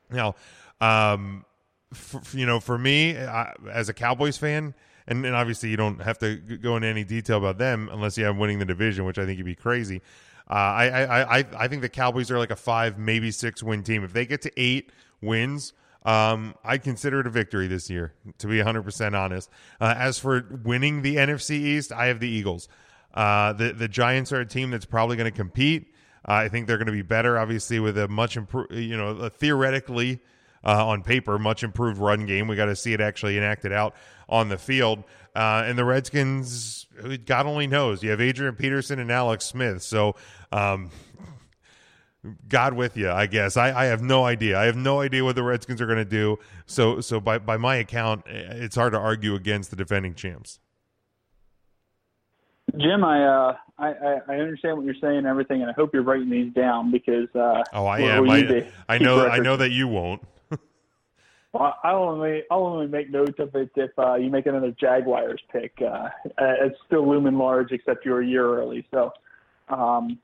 Now, 0.10 0.36
um, 0.80 1.46
for, 1.94 2.22
you 2.38 2.46
know, 2.46 2.60
for 2.60 2.78
me 2.78 3.18
I, 3.18 3.54
as 3.72 3.90
a 3.90 3.94
Cowboys 3.94 4.38
fan, 4.38 4.74
and, 5.08 5.26
and 5.26 5.36
obviously 5.36 5.70
you 5.70 5.78
don't 5.78 6.02
have 6.02 6.18
to 6.20 6.36
go 6.36 6.76
into 6.76 6.88
any 6.88 7.04
detail 7.04 7.38
about 7.38 7.58
them 7.58 7.90
unless 7.92 8.18
you 8.18 8.26
have 8.26 8.38
winning 8.38 8.60
the 8.60 8.66
division, 8.66 9.06
which 9.06 9.20
I 9.20 9.26
think 9.26 9.38
would 9.38 9.46
be 9.46 9.56
crazy. 9.56 10.02
Uh, 10.50 10.54
I, 10.54 10.88
I, 10.88 11.40
I, 11.40 11.46
I 11.58 11.68
think 11.68 11.82
the 11.82 11.90
Cowboys 11.90 12.30
are 12.30 12.38
like 12.38 12.52
a 12.52 12.56
five, 12.56 12.98
maybe 12.98 13.32
six 13.32 13.64
win 13.64 13.84
team. 13.84 14.04
If 14.04 14.14
they 14.14 14.26
get 14.26 14.42
to 14.44 14.52
eight 14.58 14.92
wins, 15.22 15.74
um, 16.06 16.54
I'd 16.64 16.84
consider 16.84 17.20
it 17.20 17.28
a 17.28 17.32
victory 17.32 17.68
this 17.68 17.90
year, 17.90 18.14
to 18.38 18.48
be 18.48 18.58
100% 18.60 19.20
honest. 19.20 19.50
Uh, 19.82 19.96
as 19.98 20.20
for 20.20 20.46
winning 20.64 21.02
the 21.02 21.16
NFC 21.16 21.52
East, 21.52 21.92
I 21.92 22.06
have 22.08 22.20
the 22.20 22.30
Eagles. 22.30 22.70
Uh, 23.14 23.54
the, 23.54 23.74
the 23.74 23.88
Giants 23.88 24.32
are 24.32 24.42
a 24.42 24.46
team 24.46 24.70
that's 24.70 24.86
probably 24.86 25.18
going 25.18 25.32
to 25.32 25.36
compete. 25.36 25.94
Uh, 26.28 26.34
I 26.34 26.50
think 26.50 26.68
they're 26.68 26.78
going 26.78 26.88
to 26.88 26.92
be 26.92 27.02
better, 27.02 27.40
obviously, 27.40 27.80
with 27.80 27.98
a 27.98 28.08
much 28.08 28.38
improved, 28.38 28.74
you 28.74 28.96
know, 28.96 29.30
theoretically 29.30 30.20
uh, 30.64 30.88
on 30.88 31.02
paper, 31.02 31.40
much 31.40 31.64
improved 31.64 31.98
run 32.00 32.26
game. 32.28 32.48
We 32.48 32.56
got 32.56 32.66
to 32.66 32.76
see 32.76 32.94
it 32.94 33.02
actually 33.02 33.38
enacted 33.38 33.72
out 33.72 33.96
on 34.30 34.50
the 34.50 34.58
field. 34.58 35.04
Uh, 35.36 35.64
and 35.66 35.78
the 35.78 35.86
Redskins, 35.86 36.86
God 37.26 37.46
only 37.46 37.68
knows. 37.68 38.04
You 38.04 38.12
have 38.12 38.22
Adrian 38.22 38.56
Peterson 38.56 39.00
and 39.00 39.12
Alex 39.12 39.46
Smith. 39.46 39.82
So, 39.82 40.16
um, 40.52 40.92
God 42.48 42.74
with 42.74 42.98
you, 42.98 43.10
I 43.10 43.26
guess. 43.26 43.58
I, 43.58 43.84
I 43.84 43.86
have 43.86 44.02
no 44.02 44.26
idea. 44.26 44.60
I 44.60 44.66
have 44.66 44.76
no 44.76 45.02
idea 45.02 45.24
what 45.24 45.36
the 45.36 45.44
Redskins 45.44 45.82
are 45.82 45.86
going 45.86 45.98
to 45.98 46.06
do. 46.06 46.38
So, 46.66 47.02
so 47.02 47.20
by 47.20 47.38
by 47.40 47.58
my 47.58 47.76
account, 47.76 48.24
it's 48.28 48.76
hard 48.76 48.94
to 48.94 49.00
argue 49.00 49.36
against 49.36 49.70
the 49.70 49.76
defending 49.76 50.16
champs. 50.16 50.60
Jim, 52.78 53.04
I, 53.04 53.24
uh, 53.24 53.58
I 53.78 54.20
I 54.28 54.36
understand 54.38 54.78
what 54.78 54.86
you're 54.86 54.96
saying 54.96 55.20
and 55.20 55.28
everything, 55.28 55.62
and 55.62 55.70
I 55.70 55.74
hope 55.74 55.94
you're 55.94 56.04
writing 56.04 56.30
these 56.30 56.54
down 56.54 56.92
because. 56.92 57.28
Uh, 57.36 57.64
oh, 57.74 57.86
I 57.86 58.00
am. 58.00 58.30
I, 58.30 58.68
I 58.90 58.98
know. 58.98 59.28
I 59.28 59.40
know 59.40 59.58
that 59.58 59.72
you 59.72 59.88
won't. 59.88 60.22
Well, 61.54 61.74
I'll 61.86 62.04
only 62.04 62.44
I'll 62.52 62.66
only 62.66 62.88
make 62.88 63.10
notes 63.10 63.40
of 63.40 63.56
it 63.56 63.72
if 63.78 63.92
uh, 63.98 64.16
you 64.16 64.30
make 64.30 64.46
another 64.46 64.76
Jaguars 64.78 65.42
pick. 65.54 65.82
Uh, 65.82 66.10
it's 66.38 66.76
still 66.86 67.08
looming 67.08 67.38
large, 67.38 67.72
except 67.72 68.04
you're 68.04 68.20
a 68.20 68.28
year 68.28 68.60
early. 68.60 68.86
So 68.92 69.14
um, 69.70 70.20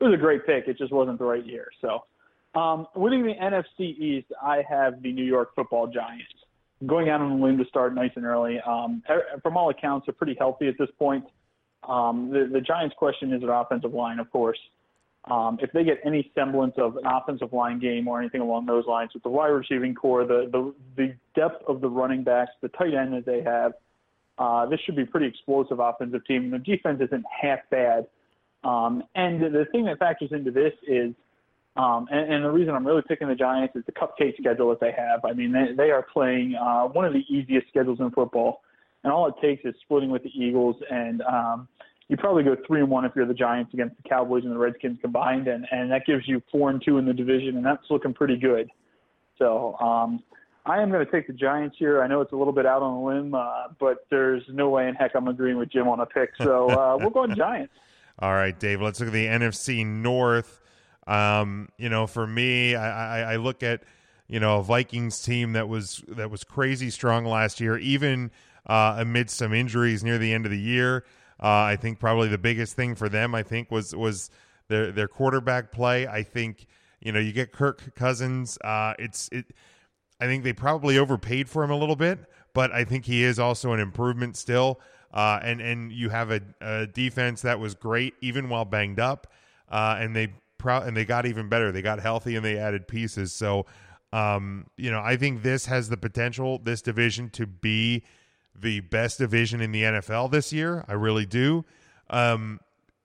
it 0.00 0.04
was 0.04 0.14
a 0.14 0.16
great 0.16 0.46
pick. 0.46 0.66
It 0.66 0.78
just 0.78 0.92
wasn't 0.92 1.18
the 1.18 1.24
right 1.24 1.44
year. 1.44 1.68
So 1.80 2.04
um, 2.58 2.86
winning 2.94 3.22
the 3.22 3.34
NFC 3.34 3.96
East, 3.98 4.28
I 4.42 4.62
have 4.68 5.02
the 5.02 5.12
New 5.12 5.24
York 5.24 5.54
Football 5.54 5.86
Giants 5.86 6.32
going 6.86 7.10
out 7.10 7.20
on 7.20 7.32
a 7.32 7.44
limb 7.44 7.58
to 7.58 7.64
start 7.66 7.94
nice 7.94 8.10
and 8.16 8.24
early. 8.24 8.58
Um, 8.66 9.02
from 9.42 9.56
all 9.56 9.70
accounts, 9.70 10.06
they're 10.06 10.14
pretty 10.14 10.36
healthy 10.38 10.68
at 10.68 10.74
this 10.78 10.88
point. 10.98 11.24
Um, 11.88 12.30
the, 12.30 12.48
the 12.50 12.60
Giants' 12.60 12.94
question 12.98 13.32
is 13.32 13.40
their 13.40 13.52
offensive 13.52 13.92
line, 13.92 14.18
of 14.18 14.30
course. 14.30 14.58
Um, 15.30 15.58
if 15.60 15.70
they 15.72 15.84
get 15.84 15.98
any 16.04 16.30
semblance 16.34 16.74
of 16.78 16.96
an 16.96 17.04
offensive 17.04 17.52
line 17.52 17.78
game 17.78 18.08
or 18.08 18.20
anything 18.20 18.40
along 18.40 18.64
those 18.64 18.86
lines 18.86 19.10
with 19.12 19.22
the 19.22 19.28
wide 19.28 19.48
receiving 19.48 19.94
core, 19.94 20.24
the 20.24 20.48
the, 20.50 20.74
the 20.96 21.14
depth 21.34 21.62
of 21.68 21.82
the 21.82 21.88
running 21.88 22.24
backs, 22.24 22.52
the 22.62 22.68
tight 22.68 22.94
end 22.94 23.12
that 23.12 23.26
they 23.26 23.42
have, 23.42 23.72
uh, 24.38 24.64
this 24.66 24.80
should 24.80 24.96
be 24.96 25.02
a 25.02 25.06
pretty 25.06 25.26
explosive 25.26 25.78
offensive 25.78 26.24
team. 26.26 26.50
The 26.50 26.58
defense 26.58 27.00
isn't 27.02 27.24
half 27.42 27.58
bad. 27.70 28.06
Um, 28.62 29.02
and 29.14 29.40
the 29.40 29.66
thing 29.72 29.84
that 29.86 29.98
factors 29.98 30.30
into 30.32 30.50
this 30.50 30.72
is, 30.86 31.14
um, 31.76 32.08
and, 32.10 32.32
and 32.32 32.44
the 32.44 32.50
reason 32.50 32.74
I'm 32.74 32.86
really 32.86 33.02
picking 33.06 33.28
the 33.28 33.34
Giants 33.34 33.74
is 33.76 33.84
the 33.86 33.92
cupcake 33.92 34.36
schedule 34.38 34.68
that 34.70 34.80
they 34.80 34.92
have. 34.92 35.24
I 35.24 35.32
mean, 35.32 35.52
they, 35.52 35.72
they 35.76 35.90
are 35.90 36.02
playing 36.02 36.54
uh, 36.54 36.84
one 36.84 37.04
of 37.04 37.12
the 37.12 37.24
easiest 37.28 37.68
schedules 37.68 38.00
in 38.00 38.10
football, 38.10 38.62
and 39.02 39.12
all 39.12 39.26
it 39.28 39.34
takes 39.40 39.64
is 39.64 39.74
splitting 39.82 40.10
with 40.10 40.22
the 40.22 40.30
Eagles 40.30 40.76
and 40.90 41.22
um,– 41.22 41.68
you 42.10 42.16
probably 42.16 42.42
go 42.42 42.56
three 42.66 42.80
and 42.80 42.90
one 42.90 43.04
if 43.04 43.12
you're 43.14 43.24
the 43.24 43.32
Giants 43.32 43.72
against 43.72 43.96
the 44.02 44.08
Cowboys 44.08 44.42
and 44.42 44.52
the 44.52 44.58
Redskins 44.58 44.98
combined, 45.00 45.46
and 45.46 45.64
and 45.70 45.92
that 45.92 46.04
gives 46.06 46.26
you 46.26 46.42
four 46.50 46.68
and 46.68 46.82
two 46.84 46.98
in 46.98 47.06
the 47.06 47.12
division, 47.12 47.56
and 47.56 47.64
that's 47.64 47.84
looking 47.88 48.12
pretty 48.12 48.36
good. 48.36 48.68
So 49.38 49.76
um, 49.76 50.20
I 50.66 50.82
am 50.82 50.90
going 50.90 51.06
to 51.06 51.10
take 51.10 51.28
the 51.28 51.32
Giants 51.32 51.76
here. 51.78 52.02
I 52.02 52.08
know 52.08 52.20
it's 52.20 52.32
a 52.32 52.36
little 52.36 52.52
bit 52.52 52.66
out 52.66 52.82
on 52.82 52.94
a 52.94 53.04
limb, 53.04 53.34
uh, 53.34 53.68
but 53.78 54.06
there's 54.10 54.42
no 54.48 54.70
way 54.70 54.88
in 54.88 54.96
heck 54.96 55.12
I'm 55.14 55.28
agreeing 55.28 55.56
with 55.56 55.70
Jim 55.70 55.86
on 55.86 56.00
a 56.00 56.06
pick. 56.06 56.30
So 56.42 56.68
uh, 56.68 56.96
we'll 56.98 57.10
go 57.10 57.28
Giants. 57.28 57.72
All 58.20 58.34
right, 58.34 58.58
Dave. 58.58 58.82
Let's 58.82 59.00
look 59.00 59.08
at 59.08 59.12
the 59.12 59.26
NFC 59.26 59.86
North. 59.86 60.60
Um, 61.06 61.70
you 61.78 61.88
know, 61.88 62.06
for 62.06 62.26
me, 62.26 62.74
I, 62.74 63.20
I, 63.20 63.32
I 63.32 63.36
look 63.36 63.62
at 63.62 63.82
you 64.28 64.38
know 64.38 64.58
a 64.58 64.62
Vikings 64.62 65.22
team 65.22 65.54
that 65.54 65.68
was 65.68 66.04
that 66.08 66.30
was 66.30 66.44
crazy 66.44 66.90
strong 66.90 67.24
last 67.24 67.60
year, 67.60 67.78
even 67.78 68.30
uh, 68.66 68.96
amidst 68.98 69.36
some 69.36 69.54
injuries 69.54 70.04
near 70.04 70.18
the 70.18 70.32
end 70.32 70.44
of 70.44 70.52
the 70.52 70.58
year. 70.58 71.04
Uh, 71.42 71.48
I 71.48 71.76
think 71.76 71.98
probably 71.98 72.28
the 72.28 72.38
biggest 72.38 72.76
thing 72.76 72.94
for 72.94 73.08
them, 73.08 73.34
I 73.34 73.42
think, 73.42 73.70
was 73.70 73.96
was 73.96 74.30
their 74.68 74.92
their 74.92 75.08
quarterback 75.08 75.72
play. 75.72 76.06
I 76.06 76.22
think 76.22 76.66
you 77.00 77.12
know 77.12 77.18
you 77.18 77.32
get 77.32 77.52
Kirk 77.52 77.94
Cousins. 77.94 78.58
Uh, 78.62 78.94
it's 78.98 79.30
it. 79.32 79.46
I 80.20 80.26
think 80.26 80.44
they 80.44 80.52
probably 80.52 80.98
overpaid 80.98 81.48
for 81.48 81.64
him 81.64 81.70
a 81.70 81.76
little 81.76 81.96
bit, 81.96 82.18
but 82.52 82.70
I 82.70 82.84
think 82.84 83.06
he 83.06 83.24
is 83.24 83.38
also 83.38 83.72
an 83.72 83.80
improvement 83.80 84.36
still. 84.36 84.78
Uh, 85.12 85.40
and 85.42 85.60
and 85.60 85.92
you 85.92 86.08
have 86.08 86.30
a, 86.30 86.40
a, 86.60 86.86
defense 86.86 87.42
that 87.42 87.58
was 87.58 87.74
great 87.74 88.14
even 88.20 88.48
while 88.48 88.64
banged 88.64 89.00
up, 89.00 89.26
uh, 89.68 89.96
and 89.98 90.14
they 90.14 90.32
pro- 90.56 90.82
and 90.82 90.96
they 90.96 91.04
got 91.04 91.26
even 91.26 91.48
better. 91.48 91.72
They 91.72 91.82
got 91.82 91.98
healthy 91.98 92.36
and 92.36 92.44
they 92.44 92.56
added 92.56 92.86
pieces. 92.86 93.32
So, 93.32 93.66
um, 94.12 94.66
you 94.76 94.90
know, 94.90 95.00
I 95.00 95.16
think 95.16 95.42
this 95.42 95.66
has 95.66 95.88
the 95.88 95.96
potential 95.96 96.60
this 96.62 96.80
division 96.80 97.28
to 97.30 97.46
be 97.46 98.04
the 98.54 98.80
best 98.80 99.18
division 99.18 99.60
in 99.60 99.72
the 99.72 99.82
NFL 99.82 100.30
this 100.30 100.52
year. 100.52 100.84
I 100.86 100.92
really 100.92 101.26
do. 101.26 101.64
Um, 102.08 102.60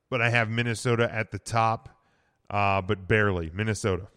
but 0.09 0.21
I 0.21 0.29
have 0.29 0.49
Minnesota 0.49 1.11
at 1.11 1.31
the 1.31 1.39
top, 1.39 1.89
uh, 2.49 2.81
but 2.81 3.07
barely 3.07 3.51
Minnesota. 3.53 4.07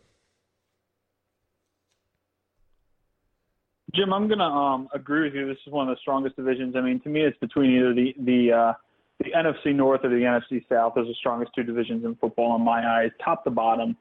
Jim, 3.95 4.13
I'm 4.13 4.29
gonna 4.29 4.45
um, 4.45 4.89
agree 4.93 5.25
with 5.25 5.35
you. 5.35 5.47
This 5.47 5.59
is 5.67 5.73
one 5.73 5.89
of 5.89 5.97
the 5.97 6.01
strongest 6.01 6.37
divisions. 6.37 6.77
I 6.77 6.81
mean, 6.81 7.01
to 7.01 7.09
me, 7.09 7.23
it's 7.23 7.39
between 7.39 7.77
either 7.77 7.95
the 7.95 8.15
the 8.19 8.53
uh, 8.53 8.73
the 9.19 9.31
NFC 9.33 9.75
North 9.75 10.01
or 10.05 10.11
the 10.11 10.17
NFC 10.17 10.65
South. 10.69 10.95
Those 10.95 11.07
are 11.07 11.09
the 11.09 11.15
strongest 11.15 11.53
two 11.55 11.63
divisions 11.63 12.05
in 12.05 12.15
football 12.17 12.55
in 12.57 12.63
my 12.63 12.87
eyes, 12.87 13.11
top 13.25 13.45
to 13.45 13.51
bottom. 13.51 13.97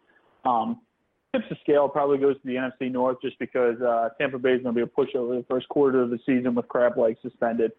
Um, 0.46 0.82
tips 1.34 1.46
the 1.50 1.58
scale 1.62 1.90
probably 1.90 2.18
goes 2.18 2.36
to 2.36 2.42
the 2.46 2.56
NFC 2.56 2.92
North 2.92 3.18
just 3.22 3.40
because 3.40 3.80
uh, 3.82 4.10
Tampa 4.20 4.40
Bay 4.40 4.54
is 4.54 4.64
going 4.64 4.76
to 4.76 4.86
be 4.86 4.90
a 4.90 4.96
pushover 4.96 5.38
the 5.38 5.46
first 5.50 5.68
quarter 5.70 6.02
of 6.02 6.10
the 6.10 6.20
season 6.26 6.56
with 6.56 6.68
Crableg 6.68 7.18
suspended. 7.22 7.72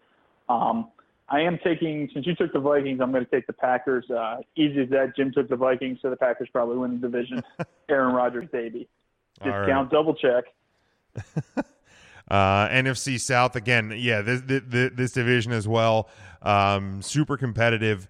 Um, 0.49 0.89
I 1.29 1.41
am 1.41 1.59
taking 1.63 2.09
since 2.13 2.25
you 2.25 2.35
took 2.35 2.53
the 2.53 2.59
Vikings, 2.59 2.99
I'm 3.01 3.11
going 3.11 3.23
to 3.23 3.31
take 3.31 3.45
the 3.45 3.53
Packers. 3.53 4.09
Uh, 4.09 4.37
easy 4.55 4.81
as 4.81 4.89
that. 4.89 5.15
Jim 5.15 5.31
took 5.31 5.47
the 5.47 5.55
Vikings, 5.55 5.99
so 6.01 6.09
the 6.09 6.15
Packers 6.15 6.49
probably 6.51 6.77
win 6.77 6.99
the 6.99 7.07
division. 7.07 7.43
Aaron 7.89 8.15
Rodgers, 8.15 8.47
baby. 8.51 8.87
Discount, 9.35 9.67
right. 9.67 9.89
double 9.91 10.15
check. 10.15 10.45
Uh, 12.29 12.67
NFC 12.69 13.19
South 13.19 13.55
again, 13.55 13.93
yeah, 13.95 14.21
this, 14.21 14.41
this, 14.45 14.91
this 14.93 15.11
division 15.13 15.51
as 15.51 15.67
well, 15.67 16.09
um, 16.43 17.01
super 17.01 17.37
competitive. 17.37 18.07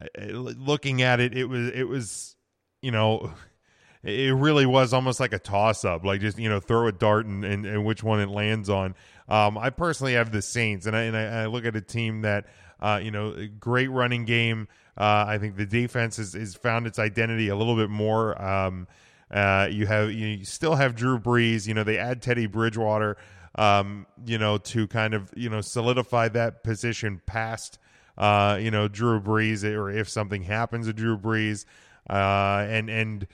Uh, 0.00 0.06
looking 0.30 1.02
at 1.02 1.18
it, 1.20 1.36
it 1.36 1.46
was 1.46 1.68
it 1.70 1.84
was, 1.84 2.36
you 2.80 2.92
know, 2.92 3.32
it 4.04 4.34
really 4.34 4.66
was 4.66 4.92
almost 4.92 5.18
like 5.18 5.32
a 5.32 5.38
toss 5.38 5.84
up, 5.84 6.04
like 6.04 6.20
just 6.20 6.38
you 6.38 6.48
know 6.48 6.60
throw 6.60 6.86
a 6.86 6.92
dart 6.92 7.26
and, 7.26 7.44
and, 7.44 7.66
and 7.66 7.84
which 7.84 8.04
one 8.04 8.20
it 8.20 8.28
lands 8.28 8.70
on. 8.70 8.94
Um, 9.28 9.58
I 9.58 9.70
personally 9.70 10.14
have 10.14 10.30
the 10.30 10.42
Saints, 10.42 10.86
and 10.86 10.96
I 10.96 11.02
and 11.02 11.16
I, 11.16 11.42
I 11.42 11.46
look 11.46 11.64
at 11.64 11.74
a 11.74 11.80
team 11.80 12.22
that 12.22 12.46
uh, 12.78 13.00
you 13.02 13.10
know 13.10 13.48
great 13.58 13.88
running 13.88 14.24
game. 14.24 14.68
Uh, 14.96 15.24
I 15.26 15.38
think 15.38 15.56
the 15.56 15.66
defense 15.66 16.16
has, 16.16 16.32
has 16.32 16.54
found 16.54 16.86
its 16.86 16.98
identity 16.98 17.48
a 17.48 17.56
little 17.56 17.76
bit 17.76 17.90
more. 17.90 18.40
Um, 18.40 18.86
uh, 19.30 19.68
you 19.70 19.86
have 19.86 20.12
you 20.12 20.44
still 20.44 20.76
have 20.76 20.94
Drew 20.94 21.18
Brees. 21.18 21.66
You 21.66 21.74
know 21.74 21.82
they 21.82 21.98
add 21.98 22.22
Teddy 22.22 22.46
Bridgewater 22.46 23.16
um, 23.56 24.06
you 24.24 24.38
know, 24.38 24.58
to 24.58 24.86
kind 24.86 25.14
of, 25.14 25.32
you 25.34 25.48
know, 25.48 25.60
solidify 25.60 26.28
that 26.28 26.62
position 26.62 27.20
past, 27.26 27.78
uh, 28.18 28.58
you 28.60 28.70
know, 28.70 28.86
Drew 28.86 29.20
Brees 29.20 29.64
or 29.64 29.90
if 29.90 30.08
something 30.08 30.42
happens 30.42 30.86
to 30.86 30.92
Drew 30.92 31.16
Brees. 31.16 31.64
Uh, 32.08 32.66
and, 32.68 32.88
and, 32.88 33.26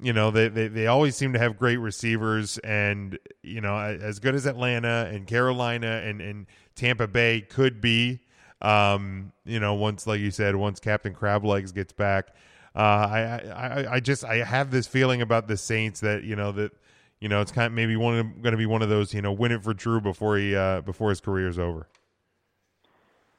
you 0.00 0.12
know, 0.12 0.30
they, 0.30 0.48
they, 0.48 0.68
they 0.68 0.86
always 0.86 1.16
seem 1.16 1.32
to 1.32 1.38
have 1.38 1.58
great 1.58 1.78
receivers 1.78 2.58
and, 2.58 3.18
you 3.42 3.60
know, 3.60 3.78
as 3.78 4.18
good 4.18 4.34
as 4.34 4.46
Atlanta 4.46 5.08
and 5.12 5.26
Carolina 5.26 6.02
and, 6.04 6.20
and 6.20 6.46
Tampa 6.74 7.06
Bay 7.08 7.40
could 7.40 7.80
be, 7.80 8.20
um, 8.60 9.32
you 9.44 9.60
know, 9.60 9.74
once, 9.74 10.06
like 10.06 10.20
you 10.20 10.30
said, 10.30 10.56
once 10.56 10.80
Captain 10.80 11.14
Crab 11.14 11.44
Legs 11.44 11.72
gets 11.72 11.92
back, 11.92 12.34
uh, 12.74 12.78
I, 12.78 13.20
I, 13.54 13.92
I 13.94 14.00
just, 14.00 14.24
I 14.24 14.36
have 14.44 14.70
this 14.70 14.86
feeling 14.86 15.22
about 15.22 15.48
the 15.48 15.56
Saints 15.56 16.00
that, 16.00 16.24
you 16.24 16.36
know, 16.36 16.52
that, 16.52 16.72
you 17.20 17.28
know, 17.28 17.40
it's 17.40 17.50
kind 17.50 17.66
of 17.66 17.72
maybe 17.72 17.96
one 17.96 18.34
going 18.40 18.52
to 18.52 18.56
be 18.56 18.66
one 18.66 18.82
of 18.82 18.88
those, 18.88 19.12
you 19.12 19.22
know, 19.22 19.32
win 19.32 19.52
it 19.52 19.62
for 19.62 19.74
Drew 19.74 20.00
before 20.00 20.36
he 20.38 20.54
uh, 20.54 20.82
before 20.82 21.10
his 21.10 21.20
career 21.20 21.48
is 21.48 21.58
over. 21.58 21.88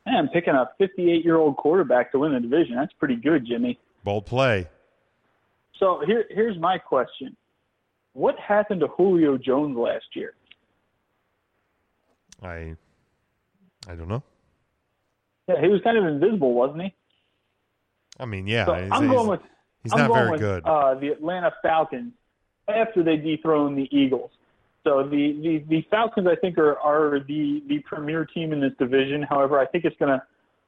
Man, 0.06 0.28
picking 0.30 0.54
a 0.54 0.70
58 0.78 1.24
year 1.24 1.38
old 1.38 1.58
quarterback 1.58 2.12
to 2.12 2.20
win 2.20 2.34
the 2.34 2.40
division, 2.40 2.76
that's 2.76 2.94
pretty 2.94 3.16
good, 3.16 3.46
Jimmy. 3.46 3.80
Bold 4.04 4.26
play. 4.26 4.68
So 5.78 6.02
here, 6.06 6.26
here's 6.30 6.58
my 6.58 6.78
question: 6.78 7.38
What 8.14 8.38
happened 8.40 8.82
to 8.82 8.88
Julio 8.88 9.38
Jones 9.38 9.78
last 9.78 10.06
year? 10.14 10.34
I, 12.42 12.76
I 13.88 13.96
don't 13.96 14.08
know. 14.08 14.24
Yeah, 15.48 15.62
he 15.62 15.68
was 15.68 15.82
kind 15.84 15.98
of 15.98 16.06
invisible, 16.06 16.54
wasn't 16.54 16.84
he? 16.84 16.94
I 18.20 18.26
mean, 18.26 18.48
yeah. 18.48 18.66
So 18.66 18.74
I'm 18.74 19.08
going 19.10 19.28
with. 19.28 19.42
He's 19.84 19.94
I'm 19.94 20.00
not 20.00 20.14
very 20.14 20.32
with, 20.32 20.40
good. 20.42 20.66
Uh, 20.66 20.96
the 20.96 21.08
Atlanta 21.10 21.54
Falcons 21.62 22.12
after 22.70 23.04
they 23.04 23.18
dethrone 23.18 23.76
the 23.76 23.88
Eagles. 23.96 24.32
So 24.84 25.04
the, 25.04 25.34
the, 25.42 25.64
the 25.68 25.86
Falcons, 25.92 26.28
I 26.28 26.36
think, 26.36 26.58
are, 26.58 26.78
are 26.80 27.20
the, 27.20 27.62
the 27.68 27.80
premier 27.80 28.26
team 28.26 28.54
in 28.54 28.62
this 28.62 28.72
division. 28.80 29.22
However, 29.24 29.60
I 29.60 29.66
think 29.66 29.86
it's 29.86 29.96
going 29.98 30.12
to 30.12 30.24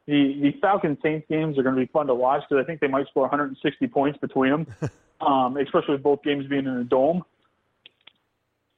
the 0.08 0.40
the 0.42 0.52
Falcons 0.60 0.98
Saints 1.04 1.26
games 1.30 1.58
are 1.58 1.64
going 1.64 1.76
to 1.76 1.82
be 1.82 1.88
fun 1.92 2.08
to 2.08 2.16
watch 2.16 2.44
because 2.50 2.62
I 2.62 2.66
think 2.66 2.82
they 2.82 2.88
might 2.88 3.08
score 3.08 3.24
160 3.24 3.88
points 3.88 4.20
between 4.20 4.52
them, 4.52 4.68
um, 5.22 5.58
especially 5.58 5.94
with 5.94 6.04
both 6.04 6.24
games 6.24 6.48
being 6.48 6.66
in 6.66 6.78
a 6.78 6.84
dome. 6.84 7.24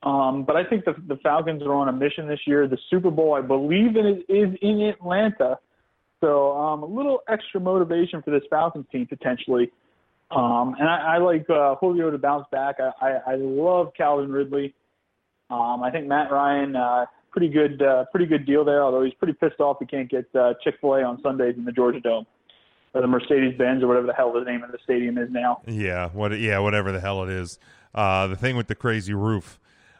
Um, 0.03 0.43
but 0.43 0.57
I 0.57 0.65
think 0.65 0.83
the, 0.83 0.95
the 1.07 1.15
Falcons 1.23 1.63
are 1.63 1.73
on 1.73 1.87
a 1.87 1.93
mission 1.93 2.27
this 2.27 2.41
year. 2.45 2.67
The 2.67 2.77
Super 2.89 3.09
Bowl, 3.09 3.35
I 3.35 3.41
believe, 3.41 3.95
it 3.95 4.05
is, 4.05 4.17
is 4.27 4.57
in 4.61 4.81
Atlanta. 4.81 5.57
So 6.19 6.57
um, 6.57 6.83
a 6.83 6.85
little 6.85 7.21
extra 7.29 7.59
motivation 7.59 8.21
for 8.21 8.31
this 8.31 8.43
Falcons 8.49 8.85
team 8.91 9.07
potentially. 9.07 9.71
Um, 10.35 10.75
and 10.79 10.89
I, 10.89 11.15
I 11.15 11.17
like 11.19 11.49
uh, 11.49 11.75
Julio 11.75 12.09
to 12.11 12.17
bounce 12.17 12.45
back. 12.51 12.77
I, 12.79 12.91
I, 13.05 13.33
I 13.33 13.35
love 13.35 13.91
Calvin 13.95 14.31
Ridley. 14.31 14.73
Um, 15.49 15.83
I 15.83 15.91
think 15.91 16.07
Matt 16.07 16.31
Ryan, 16.31 16.75
uh, 16.75 17.05
pretty 17.31 17.49
good, 17.49 17.81
uh, 17.81 18.05
pretty 18.11 18.25
good 18.25 18.45
deal 18.45 18.65
there. 18.65 18.81
Although 18.81 19.03
he's 19.03 19.13
pretty 19.13 19.33
pissed 19.33 19.59
off 19.59 19.77
he 19.79 19.85
can't 19.85 20.09
get 20.09 20.25
uh, 20.35 20.53
Chick 20.63 20.75
Fil 20.81 20.95
A 20.95 21.03
on 21.03 21.21
Sundays 21.21 21.55
in 21.57 21.65
the 21.65 21.71
Georgia 21.71 21.99
Dome 21.99 22.25
or 22.93 23.01
the 23.01 23.07
Mercedes 23.07 23.57
Benz 23.57 23.83
or 23.83 23.87
whatever 23.87 24.07
the 24.07 24.13
hell 24.13 24.31
the 24.31 24.41
name 24.41 24.63
of 24.63 24.71
the 24.71 24.77
stadium 24.83 25.17
is 25.17 25.29
now. 25.31 25.61
Yeah, 25.67 26.09
what? 26.09 26.39
Yeah, 26.39 26.59
whatever 26.59 26.91
the 26.91 26.99
hell 26.99 27.23
it 27.23 27.29
is. 27.29 27.59
Uh, 27.93 28.27
the 28.27 28.35
thing 28.35 28.55
with 28.55 28.67
the 28.67 28.75
crazy 28.75 29.13
roof. 29.13 29.59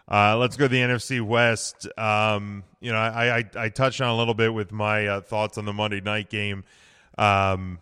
Uh, 0.10 0.38
let's 0.38 0.58
go 0.58 0.66
to 0.66 0.70
the 0.70 0.80
NFC 0.80 1.22
West. 1.22 1.88
Um, 1.98 2.64
you 2.82 2.92
know, 2.92 2.98
I, 2.98 3.38
I, 3.38 3.50
I 3.56 3.70
touched 3.70 4.02
on 4.02 4.10
a 4.10 4.18
little 4.18 4.34
bit 4.34 4.54
with 4.54 4.72
my 4.72 5.08
uh, 5.08 5.22
thoughts 5.22 5.58
on 5.58 5.66
the 5.66 5.74
Monday 5.74 6.02
night 6.02 6.30
game. 6.30 6.64
Um, 7.18 7.80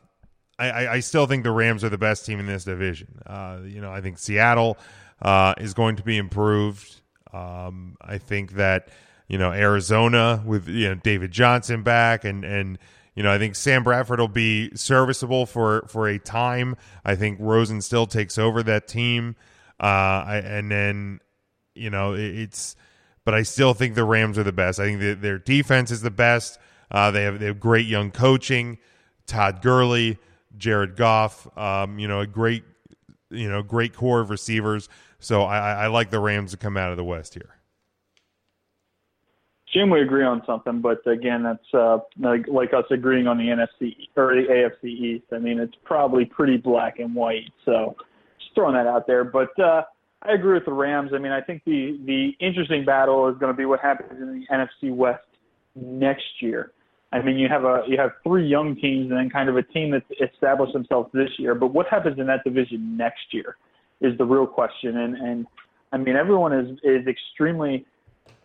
I, 0.69 0.93
I 0.93 0.99
still 0.99 1.25
think 1.25 1.43
the 1.43 1.51
Rams 1.51 1.83
are 1.83 1.89
the 1.89 1.97
best 1.97 2.25
team 2.25 2.39
in 2.39 2.45
this 2.45 2.63
division. 2.63 3.21
Uh, 3.25 3.59
you 3.65 3.81
know, 3.81 3.91
I 3.91 4.01
think 4.01 4.17
Seattle 4.17 4.77
uh, 5.21 5.53
is 5.57 5.73
going 5.73 5.95
to 5.97 6.03
be 6.03 6.17
improved. 6.17 7.01
Um, 7.33 7.97
I 8.01 8.17
think 8.17 8.53
that 8.53 8.89
you 9.27 9.37
know 9.37 9.51
Arizona 9.51 10.43
with 10.45 10.67
you 10.67 10.89
know 10.89 10.95
David 10.95 11.31
Johnson 11.31 11.83
back 11.83 12.25
and 12.25 12.43
and 12.43 12.77
you 13.15 13.23
know 13.23 13.31
I 13.31 13.37
think 13.37 13.55
Sam 13.55 13.83
Bradford 13.83 14.19
will 14.19 14.27
be 14.27 14.75
serviceable 14.75 15.45
for 15.45 15.85
for 15.87 16.07
a 16.07 16.19
time. 16.19 16.75
I 17.05 17.15
think 17.15 17.37
Rosen 17.39 17.81
still 17.81 18.05
takes 18.05 18.37
over 18.37 18.61
that 18.63 18.87
team, 18.87 19.35
uh, 19.79 19.85
I, 19.85 20.41
and 20.43 20.69
then 20.69 21.19
you 21.75 21.89
know 21.89 22.13
it, 22.13 22.37
it's. 22.37 22.75
But 23.23 23.35
I 23.35 23.43
still 23.43 23.75
think 23.75 23.93
the 23.93 24.03
Rams 24.03 24.39
are 24.39 24.43
the 24.43 24.51
best. 24.51 24.79
I 24.79 24.85
think 24.85 24.99
that 25.01 25.21
their 25.21 25.37
defense 25.37 25.91
is 25.91 26.01
the 26.01 26.09
best. 26.09 26.57
Uh, 26.89 27.11
they 27.11 27.23
have 27.23 27.39
they 27.39 27.45
have 27.45 27.59
great 27.59 27.85
young 27.85 28.09
coaching. 28.09 28.79
Todd 29.27 29.61
Gurley. 29.61 30.17
Jared 30.57 30.95
Goff, 30.95 31.47
um, 31.57 31.99
you 31.99 32.07
know, 32.07 32.19
a 32.19 32.27
great, 32.27 32.63
you 33.29 33.49
know, 33.49 33.61
great 33.63 33.93
core 33.93 34.19
of 34.19 34.29
receivers. 34.29 34.89
So 35.19 35.43
I, 35.43 35.83
I 35.83 35.87
like 35.87 36.09
the 36.09 36.19
Rams 36.19 36.51
to 36.51 36.57
come 36.57 36.77
out 36.77 36.91
of 36.91 36.97
the 36.97 37.03
West 37.03 37.33
here. 37.33 37.55
Jim, 39.73 39.89
we 39.89 40.01
agree 40.01 40.25
on 40.25 40.43
something, 40.45 40.81
but 40.81 41.05
again, 41.07 41.43
that's 41.43 41.73
uh, 41.73 41.99
like, 42.19 42.45
like 42.47 42.73
us 42.73 42.83
agreeing 42.89 43.27
on 43.27 43.37
the 43.37 43.45
NFC 43.45 43.95
or 44.17 44.35
the 44.35 44.47
AFC 44.49 44.83
East. 44.83 45.25
I 45.31 45.37
mean, 45.37 45.59
it's 45.59 45.75
probably 45.85 46.25
pretty 46.25 46.57
black 46.57 46.99
and 46.99 47.15
white. 47.15 47.49
So 47.63 47.95
just 48.37 48.53
throwing 48.53 48.75
that 48.75 48.85
out 48.85 49.07
there. 49.07 49.23
But 49.23 49.57
uh, 49.57 49.83
I 50.23 50.33
agree 50.33 50.55
with 50.55 50.65
the 50.65 50.73
Rams. 50.73 51.11
I 51.13 51.19
mean, 51.19 51.31
I 51.31 51.39
think 51.39 51.63
the 51.65 51.99
the 52.05 52.31
interesting 52.45 52.83
battle 52.83 53.29
is 53.29 53.37
going 53.37 53.51
to 53.51 53.57
be 53.57 53.65
what 53.65 53.79
happens 53.79 54.11
in 54.21 54.41
the 54.41 54.45
NFC 54.53 54.93
West 54.93 55.23
next 55.75 56.41
year. 56.41 56.73
I 57.13 57.21
mean, 57.21 57.37
you 57.37 57.49
have 57.49 57.65
a 57.65 57.83
you 57.87 57.97
have 57.97 58.11
three 58.23 58.47
young 58.47 58.75
teams 58.75 59.09
and 59.09 59.19
then 59.19 59.29
kind 59.29 59.49
of 59.49 59.57
a 59.57 59.63
team 59.63 59.91
that's 59.91 60.31
established 60.33 60.73
themselves 60.73 61.09
this 61.13 61.29
year. 61.37 61.55
But 61.55 61.67
what 61.67 61.87
happens 61.87 62.19
in 62.19 62.27
that 62.27 62.43
division 62.43 62.95
next 62.95 63.33
year 63.33 63.57
is 63.99 64.17
the 64.17 64.25
real 64.25 64.47
question. 64.47 64.97
And 64.97 65.15
and 65.15 65.47
I 65.91 65.97
mean, 65.97 66.15
everyone 66.15 66.53
is 66.53 66.79
is 66.83 67.07
extremely 67.07 67.85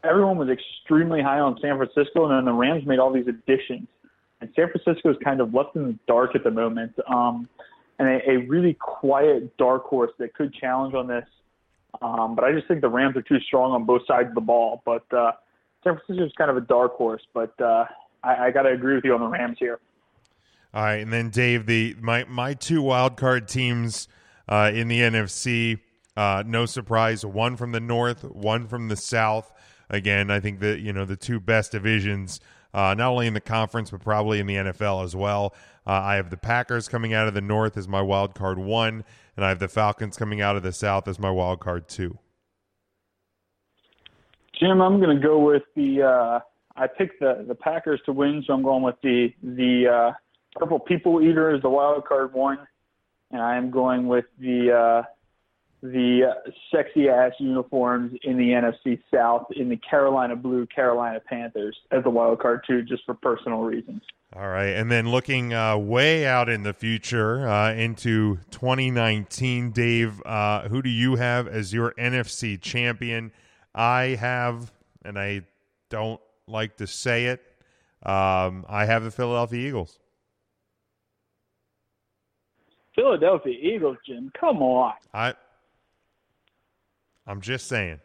everyone 0.03 0.37
was 0.37 0.49
extremely 0.49 1.23
high 1.23 1.39
on 1.39 1.59
San 1.61 1.77
Francisco, 1.77 2.25
and 2.25 2.33
then 2.33 2.45
the 2.45 2.53
Rams 2.53 2.87
made 2.87 2.99
all 2.99 3.13
these 3.13 3.29
additions. 3.29 3.87
And 4.41 4.51
San 4.55 4.69
Francisco 4.71 5.11
is 5.11 5.17
kind 5.25 5.41
of 5.41 5.55
left 5.55 5.77
in 5.77 5.85
the 5.85 5.99
dark 6.07 6.35
at 6.35 6.45
the 6.45 6.51
moment, 6.51 6.93
um, 7.09 7.49
and 7.99 8.09
a, 8.09 8.31
a 8.31 8.37
really 8.49 8.75
quiet 8.75 9.57
dark 9.57 9.85
horse 9.85 10.13
that 10.19 10.35
could 10.35 10.53
challenge 10.53 10.95
on 10.95 11.07
this. 11.07 11.25
Um, 12.03 12.35
but 12.35 12.45
I 12.45 12.53
just 12.53 12.69
think 12.69 12.83
the 12.83 12.89
Rams 12.91 13.17
are 13.17 13.23
too 13.23 13.41
strong 13.41 13.73
on 13.73 13.85
both 13.85 14.03
sides 14.07 14.29
of 14.29 14.35
the 14.35 14.41
ball. 14.43 14.83
But 14.85 15.11
uh, 15.13 15.33
San 15.83 15.95
Francisco 15.97 16.27
is 16.27 16.33
kind 16.37 16.51
of 16.51 16.57
a 16.57 16.61
dark 16.61 16.95
horse, 16.97 17.23
but 17.33 17.59
uh, 17.61 17.87
I, 18.27 18.47
I 18.47 18.51
got 18.51 18.63
to 18.63 18.71
agree 18.71 18.95
with 18.95 19.05
you 19.05 19.15
on 19.15 19.21
the 19.21 19.29
Rams 19.29 19.57
here. 19.59 19.79
All 20.75 20.83
right, 20.83 20.97
and 20.97 21.13
then 21.13 21.31
Dave, 21.31 21.67
the 21.67 21.97
my 22.01 22.25
my 22.25 22.55
two 22.55 22.83
wild 22.83 23.17
card 23.17 23.49
teams 23.49 24.09
uh, 24.49 24.71
in 24.75 24.89
the 24.89 25.01
NFC. 25.01 25.81
Uh, 26.17 26.43
no 26.47 26.67
surprise, 26.67 27.25
one 27.25 27.57
from 27.57 27.73
the 27.73 27.81
north, 27.81 28.25
one 28.25 28.67
from 28.67 28.89
the 28.89 28.97
south. 28.97 29.53
Again, 29.89 30.31
I 30.31 30.41
think 30.41 30.61
that 30.61 30.81
you 30.81 30.93
know 30.93 31.05
the 31.05 31.17
two 31.17 31.41
best 31.41 31.73
divisions, 31.73 32.41
uh, 32.75 32.95
not 32.95 33.11
only 33.11 33.27
in 33.27 33.35
the 33.35 33.41
conference 33.41 33.91
but 33.91 34.01
probably 34.01 34.41
in 34.41 34.47
the 34.47 34.57
NFL 34.57 35.05
as 35.05 35.15
well. 35.15 35.55
Uh, 35.87 35.93
I 35.93 36.17
have 36.17 36.31
the 36.31 36.37
Packers 36.37 36.89
coming 36.89 37.15
out 37.15 37.29
of 37.29 37.35
the 37.35 37.41
north 37.41 37.77
as 37.77 37.87
my 37.87 38.03
wild 38.03 38.35
card 38.35 38.59
one, 38.59 39.05
and 39.37 39.45
I 39.45 39.51
have 39.51 39.61
the 39.61 39.69
Falcons 39.69 40.17
coming 40.17 40.41
out 40.41 40.57
of 40.57 40.63
the 40.63 40.73
south 40.73 41.07
as 41.07 41.19
my 41.19 41.31
wild 41.31 41.61
card 41.61 41.89
two. 41.89 42.19
Jim, 44.59 44.81
I'm 44.81 45.01
going 45.01 45.17
to 45.17 45.23
go 45.23 45.39
with 45.39 45.63
the. 45.75 46.43
I 46.77 46.87
picked 46.87 47.21
the 47.21 47.45
the 47.47 47.55
Packers 47.55 48.01
to 48.07 48.13
win, 48.13 48.45
so 48.47 48.53
I'm 48.53 48.63
going 48.63 48.83
with 48.83 48.97
the 49.03 49.33
the 49.43 49.89
uh, 49.89 50.13
Purple 50.59 50.79
People 50.79 51.23
Eater 51.23 51.55
as 51.55 51.63
the 51.63 51.71
wild 51.71 52.05
card 52.05 52.33
one, 52.33 52.59
and 53.31 53.41
I 53.41 53.57
am 53.57 53.71
going 53.71 54.07
with 54.07 54.27
the 54.39 54.73
uh, 54.73 55.03
the 55.83 56.35
sexy 56.75 57.09
ass 57.09 57.33
uniforms 57.39 58.19
in 58.25 58.37
the 58.37 58.51
NFC 58.51 59.01
South 59.13 59.47
in 59.55 59.69
the 59.69 59.77
Carolina 59.77 60.37
Blue 60.37 60.67
Carolina 60.67 61.21
Panthers 61.21 61.77
as 61.91 62.03
the 62.03 62.11
wild 62.11 62.41
card 62.41 62.65
two, 62.67 62.83
just 62.83 63.05
for 63.05 63.15
personal 63.15 63.61
reasons. 63.61 64.03
All 64.35 64.49
right, 64.49 64.71
and 64.71 64.91
then 64.91 65.11
looking 65.11 65.55
uh, 65.55 65.77
way 65.77 66.27
out 66.27 66.49
in 66.49 66.63
the 66.63 66.73
future 66.73 67.49
uh, 67.49 67.73
into 67.73 68.39
2019, 68.51 69.71
Dave, 69.71 70.21
uh, 70.27 70.69
who 70.69 70.83
do 70.83 70.91
you 70.91 71.17
have 71.17 71.47
as 71.47 71.73
your 71.73 71.93
NFC 71.93 72.61
champion? 72.61 73.33
I 73.75 74.17
have, 74.19 74.73
and 75.05 75.19
I 75.19 75.43
don't 75.91 76.21
like 76.49 76.77
to 76.77 76.87
say 76.87 77.27
it, 77.27 77.43
um, 78.05 78.65
I 78.69 78.85
have 78.85 79.03
the 79.05 79.11
Philadelphia 79.11 79.67
Eagles. 79.69 79.99
Philadelphia 82.95 83.53
Eagles, 83.61 83.99
Jim. 84.07 84.31
Come 84.39 84.63
on. 84.63 84.93
I, 85.13 85.35
I'm 87.27 87.41
just 87.41 87.67
saying. 87.67 88.01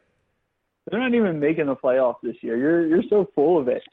They're 0.89 0.99
not 0.99 1.13
even 1.13 1.39
making 1.39 1.67
the 1.67 1.75
playoffs 1.75 2.15
this 2.23 2.35
year. 2.41 2.57
You're 2.57 2.87
you're 2.87 3.03
so 3.09 3.29
full 3.35 3.59
of 3.59 3.67
it. 3.67 3.83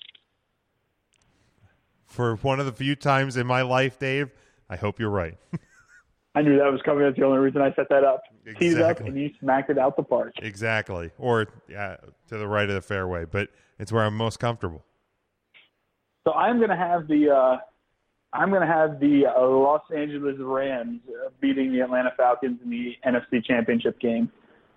For 2.06 2.36
one 2.36 2.58
of 2.58 2.66
the 2.66 2.72
few 2.72 2.96
times 2.96 3.36
in 3.36 3.46
my 3.46 3.62
life, 3.62 3.98
Dave, 3.98 4.30
I 4.70 4.76
hope 4.76 4.98
you're 4.98 5.10
right. 5.10 5.36
I 6.34 6.42
knew 6.42 6.56
that 6.58 6.72
was 6.72 6.80
coming. 6.84 7.04
That's 7.04 7.16
the 7.16 7.24
only 7.24 7.38
reason 7.38 7.60
I 7.60 7.72
set 7.74 7.88
that 7.90 8.04
up. 8.04 8.22
Teed 8.58 8.72
it 8.72 8.80
up, 8.80 8.90
Exactly. 8.92 9.08
and 9.08 9.18
you 9.18 9.30
smacked 9.38 9.70
it 9.70 9.78
out 9.78 9.96
the 9.96 10.02
park. 10.02 10.32
exactly, 10.40 11.10
or 11.18 11.46
uh, 11.76 11.96
to 12.28 12.38
the 12.38 12.46
right 12.48 12.68
of 12.68 12.74
the 12.74 12.80
fairway, 12.80 13.24
but 13.26 13.50
it's 13.78 13.92
where 13.92 14.04
I'm 14.04 14.16
most 14.16 14.38
comfortable. 14.38 14.84
So 16.26 16.32
I'm 16.32 16.58
going 16.58 16.70
to 16.70 16.76
have 16.76 17.08
the 17.08 17.30
uh, 17.30 17.56
I'm 18.32 18.50
going 18.50 18.60
to 18.60 18.66
have 18.66 19.00
the 19.00 19.26
uh, 19.26 19.40
Los 19.40 19.82
Angeles 19.94 20.36
Rams 20.38 21.00
uh, 21.08 21.30
beating 21.40 21.72
the 21.72 21.80
Atlanta 21.80 22.12
Falcons 22.16 22.60
in 22.62 22.70
the 22.70 22.96
NFC 23.06 23.44
Championship 23.44 23.98
game. 24.00 24.30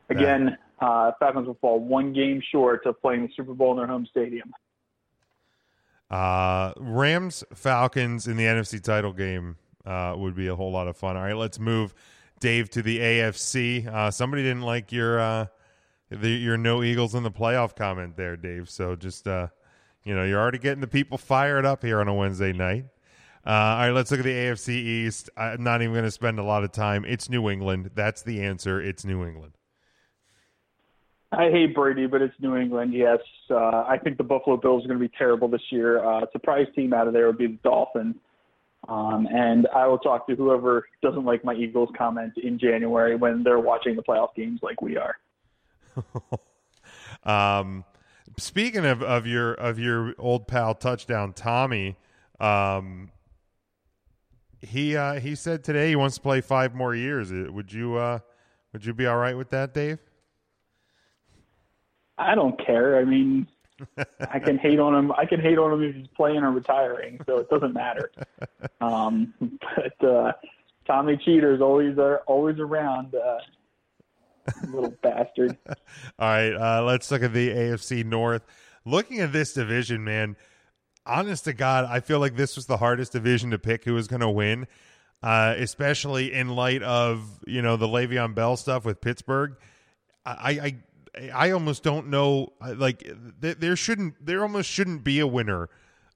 Again, 0.10 0.58
uh, 0.80 1.12
Falcons 1.20 1.48
will 1.48 1.58
fall 1.62 1.80
one 1.80 2.14
game 2.14 2.42
short 2.52 2.86
of 2.86 3.02
playing 3.02 3.24
the 3.24 3.30
Super 3.36 3.54
Bowl 3.54 3.72
in 3.72 3.78
their 3.78 3.88
home 3.88 4.08
stadium. 4.10 4.54
Uh, 6.10 6.74
Rams 6.78 7.44
Falcons 7.54 8.28
in 8.28 8.36
the 8.36 8.44
NFC 8.44 8.82
title 8.84 9.14
game 9.14 9.58
uh, 9.86 10.14
would 10.18 10.36
be 10.36 10.48
a 10.48 10.56
whole 10.56 10.72
lot 10.72 10.88
of 10.88 10.98
fun. 10.98 11.16
All 11.16 11.24
right, 11.24 11.36
let's 11.36 11.60
move 11.60 11.94
Dave 12.40 12.70
to 12.72 12.82
the 12.82 13.00
AFC. 13.00 13.88
Uh, 13.88 14.12
somebody 14.12 14.44
didn't 14.44 14.64
like 14.64 14.92
your 14.92 15.20
uh, 15.20 15.46
the, 16.12 16.30
your 16.30 16.58
no 16.58 16.84
Eagles 16.84 17.16
in 17.16 17.24
the 17.24 17.32
playoff 17.32 17.76
comment 17.76 18.18
there, 18.18 18.36
Dave. 18.36 18.70
So 18.70 18.96
just 18.96 19.28
uh, 19.28 19.48
you 20.04 20.16
know, 20.16 20.24
you're 20.24 20.40
already 20.40 20.58
getting 20.58 20.82
the 20.82 20.88
people 20.88 21.18
fired 21.18 21.66
up 21.66 21.84
here 21.84 22.00
on 22.00 22.08
a 22.08 22.14
Wednesday 22.14 22.54
night. 22.54 22.86
Uh, 23.46 23.50
all 23.50 23.78
right, 23.78 23.92
let's 23.92 24.12
look 24.12 24.20
at 24.20 24.24
the 24.24 24.34
AFC 24.34 24.70
East. 24.70 25.30
I'm 25.36 25.64
not 25.64 25.82
even 25.82 25.94
going 25.94 26.06
to 26.06 26.12
spend 26.12 26.38
a 26.38 26.44
lot 26.44 26.64
of 26.64 26.72
time. 26.72 27.06
It's 27.06 27.30
New 27.30 27.50
England. 27.50 27.92
That's 27.96 28.22
the 28.22 28.44
answer. 28.44 28.80
It's 28.80 29.04
New 29.04 29.26
England. 29.26 29.54
I 31.32 31.50
hate 31.50 31.74
Brady, 31.74 32.08
but 32.08 32.22
it's 32.22 32.36
New 32.40 32.56
England. 32.56 32.94
Yes, 32.94 33.20
uh, 33.50 33.86
I 33.88 33.98
think 34.04 34.18
the 34.18 34.24
Buffalo 34.24 34.58
Bills 34.58 34.84
are 34.84 34.88
going 34.88 35.00
to 35.00 35.08
be 35.08 35.14
terrible 35.18 35.48
this 35.48 35.62
year. 35.70 36.04
Uh, 36.04 36.26
surprise 36.32 36.68
team 36.76 36.94
out 36.94 37.08
of 37.08 37.14
there 37.14 37.26
would 37.28 37.38
be 37.38 37.48
the 37.48 37.60
Dolphins. 37.64 38.16
Um, 38.88 39.28
and 39.32 39.68
I 39.74 39.88
will 39.88 40.00
talk 40.00 40.28
to 40.28 40.36
whoever 40.36 40.88
doesn't 41.02 41.24
like 41.24 41.46
my 41.46 41.54
Eagles 41.54 41.90
comment 41.98 42.34
in 42.44 42.60
January 42.60 43.16
when 43.16 43.44
they're 43.44 43.60
watching 43.60 43.96
the 43.96 44.04
playoff 44.04 44.36
games 44.36 44.60
like 44.62 44.82
we 44.82 44.98
are. 44.98 45.16
Um, 47.24 47.84
speaking 48.38 48.86
of, 48.86 49.04
of 49.04 49.28
your 49.28 49.54
of 49.54 49.78
your 49.78 50.16
old 50.18 50.48
pal 50.48 50.74
touchdown 50.74 51.34
Tommy, 51.34 51.98
um, 52.40 53.12
he 54.62 54.96
uh, 54.96 55.20
he 55.20 55.36
said 55.36 55.64
today 55.64 55.90
he 55.90 55.96
wants 55.96 56.16
to 56.16 56.22
play 56.22 56.42
five 56.42 56.74
more 56.74 56.96
years. 56.96 57.32
Uh, 57.32 57.48
Would 57.52 57.72
you 57.74 57.96
uh, 57.96 58.20
would 58.74 58.86
you 58.86 58.94
be 58.94 59.06
all 59.06 59.18
right 59.18 59.38
with 59.38 59.50
that, 59.52 59.74
Dave? 59.74 60.00
I 62.18 62.36
don't 62.36 62.64
care. 62.64 62.98
I 62.98 63.04
mean, 63.04 63.48
I 64.30 64.40
can 64.40 64.58
hate 64.58 64.80
on 64.80 64.94
him. 64.94 65.12
I 65.14 65.26
can 65.26 65.40
hate 65.40 65.58
on 65.58 65.74
him 65.74 65.84
if 65.84 65.96
he's 65.96 66.08
playing 66.16 66.44
or 66.44 66.52
retiring, 66.52 67.20
so 67.26 67.38
it 67.38 67.50
doesn't 67.50 67.74
matter. 67.74 68.12
Um, 68.80 69.34
but 69.76 70.08
uh, 70.08 70.32
Tommy 70.88 71.16
Cheater's 71.16 71.62
always 71.62 72.00
uh, 72.00 72.18
always 72.26 72.58
around. 72.60 73.14
Uh, 73.14 73.38
little 74.68 74.94
bastard. 75.02 75.58
All 75.68 75.76
right, 76.20 76.54
uh, 76.54 76.84
let's 76.84 77.10
look 77.12 77.24
at 77.24 77.34
the 77.34 77.50
AFC 77.50 78.06
North. 78.06 78.44
Looking 78.86 79.20
at 79.20 79.32
this 79.32 79.54
division, 79.54 80.04
man, 80.04 80.36
honest 81.06 81.46
to 81.46 81.54
God, 81.54 81.86
I 81.86 82.00
feel 82.00 82.20
like 82.20 82.36
this 82.36 82.56
was 82.56 82.66
the 82.66 82.78
hardest 82.78 83.12
division 83.12 83.52
to 83.52 83.60
pick 83.60 83.84
who 83.86 83.94
was 83.94 84.08
going 84.08 84.22
to 84.22 84.30
win, 84.30 84.68
uh, 85.22 85.56
especially 85.58 86.34
in 86.34 86.50
light 86.50 86.84
of 86.84 87.40
you 87.46 87.62
know 87.62 87.78
the 87.78 87.88
Le'Veon 87.88 88.34
Bell 88.36 88.58
stuff 88.58 88.86
with 88.86 89.02
Pittsburgh. 89.02 89.56
I 90.26 90.76
I 91.16 91.30
I 91.34 91.52
almost 91.52 91.84
don't 91.84 92.08
know. 92.08 92.54
Like 92.76 93.00
th- 93.42 93.58
there 93.58 93.76
shouldn't 93.76 94.26
there 94.26 94.42
almost 94.42 94.70
shouldn't 94.70 95.04
be 95.04 95.20
a 95.20 95.28
winner 95.28 95.70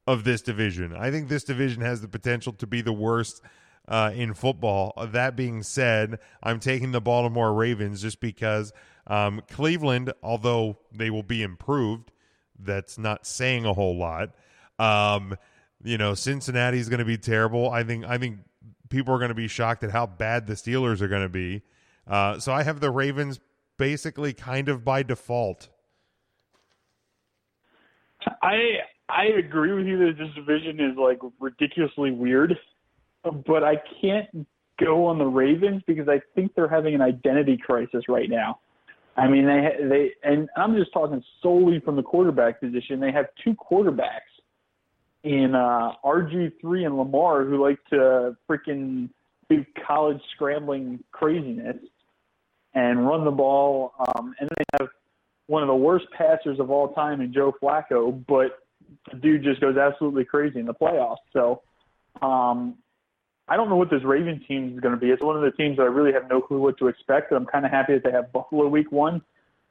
of 0.08 0.24
this 0.24 0.42
division. 0.42 0.96
I 0.96 1.12
think 1.12 1.30
this 1.30 1.44
division 1.44 1.82
has 1.82 2.02
the 2.02 2.08
potential 2.08 2.54
to 2.54 2.68
be 2.68 2.82
the 2.82 2.94
worst 2.94 3.42
uh, 3.88 4.12
in 4.14 4.34
football. 4.34 4.94
That 5.12 5.36
being 5.36 5.64
said, 5.64 6.20
I'm 6.42 6.60
taking 6.60 6.92
the 6.92 7.02
Baltimore 7.02 7.54
Ravens 7.54 8.02
just 8.02 8.20
because 8.20 8.74
um, 9.08 9.42
Cleveland, 9.52 10.14
although 10.24 10.78
they 10.92 11.10
will 11.10 11.24
be 11.24 11.44
improved, 11.44 12.12
that's 12.58 12.98
not 12.98 13.26
saying 13.26 13.66
a 13.66 13.74
whole 13.74 13.98
lot. 13.98 14.32
Um, 14.80 15.38
you 15.84 15.98
know, 15.98 16.14
Cincinnati 16.14 16.80
is 16.80 16.90
going 16.90 17.00
to 17.00 17.06
be 17.06 17.18
terrible. 17.18 17.70
I 17.70 17.84
think. 17.84 18.06
I 18.06 18.18
think 18.18 18.40
people 18.90 19.14
are 19.14 19.20
going 19.20 19.30
to 19.30 19.36
be 19.36 19.48
shocked 19.48 19.84
at 19.84 19.92
how 19.92 20.06
bad 20.06 20.48
the 20.48 20.54
Steelers 20.54 21.02
are 21.02 21.08
going 21.08 21.24
to 21.24 21.30
be. 21.30 21.62
Uh, 22.08 22.40
so 22.40 22.54
I 22.54 22.64
have 22.64 22.80
the 22.80 22.92
Ravens 22.92 23.40
basically 23.78 24.34
kind 24.34 24.70
of 24.70 24.84
by 24.84 25.04
default. 25.04 25.70
I 28.42 28.80
I 29.10 29.26
agree 29.38 29.74
with 29.74 29.86
you 29.86 29.98
that 30.00 30.18
this 30.18 30.34
division 30.34 30.80
is 30.80 30.98
like 30.98 31.20
ridiculously 31.40 32.12
weird, 32.12 32.58
but 33.46 33.64
I 33.64 33.76
can't 34.02 34.48
go 34.80 35.06
on 35.06 35.18
the 35.18 35.26
Ravens 35.26 35.82
because 35.88 36.08
I 36.08 36.22
think 36.36 36.54
they're 36.56 36.68
having 36.68 36.96
an 36.96 37.02
identity 37.02 37.58
crisis 37.58 38.04
right 38.08 38.30
now. 38.30 38.60
I 39.18 39.28
mean, 39.28 39.46
they 39.46 39.70
they 39.88 40.12
and 40.30 40.50
I'm 40.58 40.76
just 40.76 40.92
talking 40.92 41.24
solely 41.42 41.80
from 41.80 41.96
the 41.96 42.04
quarterback 42.04 42.60
position. 42.60 43.00
They 43.00 43.12
have 43.12 43.28
two 43.44 43.56
quarterbacks 43.56 44.20
in 45.24 45.56
uh, 45.56 45.94
RG3 46.04 46.86
and 46.86 46.98
Lamar 46.98 47.46
who 47.46 47.62
like 47.64 47.80
to 47.90 48.36
freaking 48.50 49.10
do 49.50 49.66
college 49.88 50.20
scrambling 50.36 51.04
craziness 51.12 51.78
and 52.74 53.08
run 53.08 53.24
the 53.24 53.32
ball. 53.32 53.94
Um, 54.00 54.36
and 54.40 54.50
they 54.50 54.64
have 54.80 54.90
one 55.48 55.64
of 55.64 55.68
the 55.68 55.76
worst 55.76 56.06
passers 56.18 56.60
of 56.60 56.70
all 56.70 56.94
time 56.94 57.22
in 57.22 57.34
Joe 57.34 57.54
Flacco, 57.62 58.24
but 58.28 58.60
the 59.12 59.18
dude 59.18 59.44
just 59.44 59.62
goes 59.62 59.78
absolutely 59.78 60.26
crazy 60.26 60.60
in 60.60 60.66
the 60.66 60.74
playoffs. 60.74 61.18
So 61.32 61.62
um, 62.22 62.76
I 63.48 63.56
don't 63.58 63.70
know 63.70 63.76
what 63.76 63.90
this 63.90 64.04
Raven 64.04 64.44
team 64.48 64.74
is 64.74 64.80
going 64.80 64.96
to 64.96 65.00
be. 65.00 65.12
It's 65.12 65.22
one 65.22 65.36
of 65.36 65.44
the 65.44 65.52
teams 65.52 65.78
that 65.78 65.84
I 65.84 65.88
really 65.88 66.14
have 66.14 66.28
no 66.30 66.42
clue 66.42 66.60
what 66.60 66.78
to 66.80 66.88
expect. 66.88 67.32
I'm 67.32 67.46
kind 67.46 67.66
of 67.66 67.72
happy 67.72 67.94
that 67.94 68.04
they 68.04 68.12
have 68.12 68.32
Buffalo 68.32 68.68
week 68.68 68.92
one. 68.92 69.22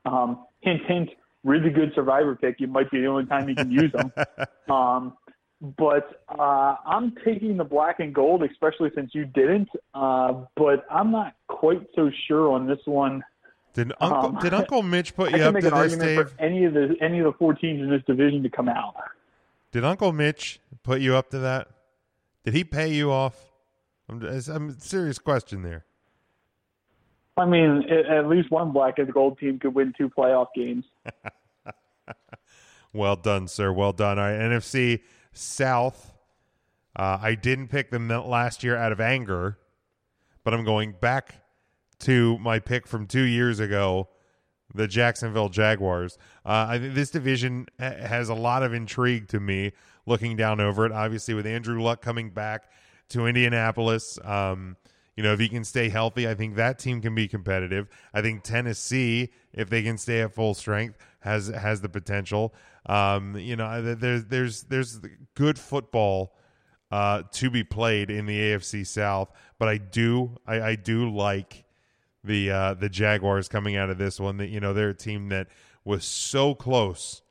Um, 0.04 0.44
hint, 0.60 0.82
hint, 0.86 1.10
really 1.42 1.70
good 1.70 1.92
survivor 1.94 2.36
pick. 2.36 2.60
It 2.60 2.68
might 2.68 2.90
be 2.90 3.00
the 3.00 3.06
only 3.06 3.26
time 3.26 3.48
you 3.48 3.54
can 3.56 3.70
use 3.70 3.92
them. 3.92 4.12
um, 4.70 5.14
but 5.76 6.22
uh, 6.28 6.76
I'm 6.86 7.14
taking 7.24 7.56
the 7.56 7.64
black 7.64 7.98
and 7.98 8.14
gold, 8.14 8.42
especially 8.44 8.90
since 8.94 9.10
you 9.14 9.24
didn't. 9.24 9.68
Uh, 9.94 10.44
but 10.56 10.84
I'm 10.90 11.10
not 11.10 11.34
quite 11.48 11.86
so 11.94 12.10
sure 12.28 12.52
on 12.52 12.66
this 12.66 12.80
one. 12.84 13.24
Did 13.72 13.92
Uncle 14.00 14.36
Um, 14.36 14.38
Did 14.40 14.54
Uncle 14.60 14.82
Mitch 14.82 15.16
put 15.16 15.34
I 15.34 15.38
you 15.38 15.42
up 15.44 15.54
to 15.58 15.70
this, 15.70 15.96
Dave? 15.96 16.34
any 16.38 16.64
of 16.64 16.74
the 16.74 16.94
any 17.00 17.18
of 17.18 17.24
the 17.24 17.32
four 17.38 17.54
teams 17.54 17.80
in 17.80 17.90
this 17.90 18.02
division 18.06 18.42
to 18.44 18.48
come 18.48 18.68
out. 18.68 18.94
Did 19.72 19.84
Uncle 19.84 20.12
Mitch 20.12 20.60
put 20.84 21.00
you 21.00 21.16
up 21.16 21.30
to 21.30 21.38
that? 21.40 21.68
Did 22.44 22.54
he 22.54 22.62
pay 22.62 22.92
you 22.92 23.10
off? 23.10 23.50
I'm, 24.08 24.22
I'm 24.48 24.78
serious 24.78 25.18
question 25.18 25.62
there. 25.62 25.84
I 27.36 27.46
mean, 27.46 27.84
at, 27.90 28.28
least 28.28 28.50
one 28.50 28.70
black 28.70 28.98
and 28.98 29.12
gold 29.12 29.38
team 29.38 29.58
could 29.58 29.74
win 29.74 29.92
two 29.96 30.08
playoff 30.08 30.48
games. 30.54 30.84
Well 32.94 33.16
done, 33.16 33.48
sir. 33.48 33.72
Well 33.72 33.92
done. 33.92 34.20
All 34.20 34.24
right, 34.24 34.38
NFC 34.38 35.00
South. 35.32 36.12
Uh, 36.94 37.18
I 37.20 37.34
didn't 37.34 37.66
pick 37.66 37.90
them 37.90 38.08
last 38.08 38.62
year 38.62 38.76
out 38.76 38.92
of 38.92 39.00
anger, 39.00 39.58
but 40.44 40.54
I'm 40.54 40.64
going 40.64 40.94
back 41.00 41.42
to 42.00 42.38
my 42.38 42.60
pick 42.60 42.86
from 42.86 43.08
two 43.08 43.24
years 43.24 43.58
ago, 43.58 44.08
the 44.72 44.86
Jacksonville 44.86 45.48
Jaguars. 45.48 46.18
Uh, 46.46 46.66
I 46.68 46.78
think 46.78 46.94
this 46.94 47.10
division 47.10 47.66
ha- 47.80 47.96
has 48.06 48.28
a 48.28 48.34
lot 48.34 48.62
of 48.62 48.72
intrigue 48.72 49.26
to 49.28 49.40
me 49.40 49.72
looking 50.06 50.36
down 50.36 50.60
over 50.60 50.86
it. 50.86 50.92
Obviously, 50.92 51.34
with 51.34 51.46
Andrew 51.48 51.82
Luck 51.82 52.00
coming 52.00 52.30
back 52.30 52.70
to 53.14 53.26
Indianapolis, 53.26 54.18
um, 54.24 54.76
you 55.16 55.22
know, 55.22 55.32
if 55.32 55.38
he 55.38 55.48
can 55.48 55.62
stay 55.62 55.88
healthy, 55.88 56.28
I 56.28 56.34
think 56.34 56.56
that 56.56 56.80
team 56.80 57.00
can 57.00 57.14
be 57.14 57.28
competitive. 57.28 57.88
I 58.12 58.20
think 58.22 58.42
Tennessee, 58.42 59.30
if 59.52 59.70
they 59.70 59.82
can 59.82 59.96
stay 59.96 60.22
at 60.22 60.34
full 60.34 60.54
strength, 60.54 60.98
has 61.20 61.46
has 61.46 61.80
the 61.80 61.88
potential. 61.88 62.52
Um, 62.86 63.36
you 63.36 63.54
know, 63.54 63.94
there's 63.94 64.24
there's 64.24 64.62
there's 64.64 65.00
good 65.34 65.60
football 65.60 66.34
uh, 66.90 67.22
to 67.32 67.50
be 67.50 67.62
played 67.62 68.10
in 68.10 68.26
the 68.26 68.36
AFC 68.36 68.84
South, 68.84 69.30
but 69.58 69.68
I 69.68 69.78
do 69.78 70.36
I, 70.44 70.60
I 70.60 70.74
do 70.74 71.08
like 71.08 71.64
the 72.24 72.50
uh, 72.50 72.74
the 72.74 72.88
Jaguars 72.88 73.48
coming 73.48 73.76
out 73.76 73.90
of 73.90 73.98
this 73.98 74.18
one. 74.18 74.38
That 74.38 74.48
you 74.48 74.58
know 74.58 74.74
they're 74.74 74.88
a 74.88 74.94
team 74.94 75.28
that 75.28 75.46
was 75.84 76.04
so 76.04 76.56
close 76.56 77.22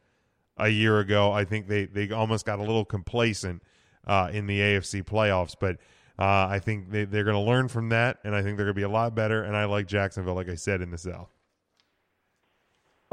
a 0.56 0.70
year 0.70 1.00
ago. 1.00 1.34
I 1.34 1.44
think 1.44 1.68
they 1.68 1.84
they 1.84 2.10
almost 2.12 2.46
got 2.46 2.60
a 2.60 2.64
little 2.64 2.86
complacent 2.86 3.62
uh, 4.08 4.30
in 4.32 4.48
the 4.48 4.60
AFC 4.60 5.04
playoffs, 5.04 5.56
but. 5.60 5.78
Uh, 6.20 6.46
I 6.48 6.60
think 6.60 6.92
they, 6.92 7.06
they're 7.06 7.24
going 7.24 7.44
to 7.44 7.52
learn 7.52 7.68
from 7.68 7.90
that, 7.90 8.20
and 8.24 8.36
I 8.36 8.44
think 8.44 8.56
they're 8.56 8.68
going 8.68 8.76
to 8.76 8.80
be 8.80 8.84
a 8.84 8.88
lot 8.88 9.16
better. 9.16 9.42
And 9.42 9.58
I 9.58 9.66
like 9.66 9.88
Jacksonville, 9.88 10.36
like 10.36 10.48
I 10.48 10.54
said, 10.54 10.80
in 10.80 10.92
the 10.92 10.98
South. 11.00 11.34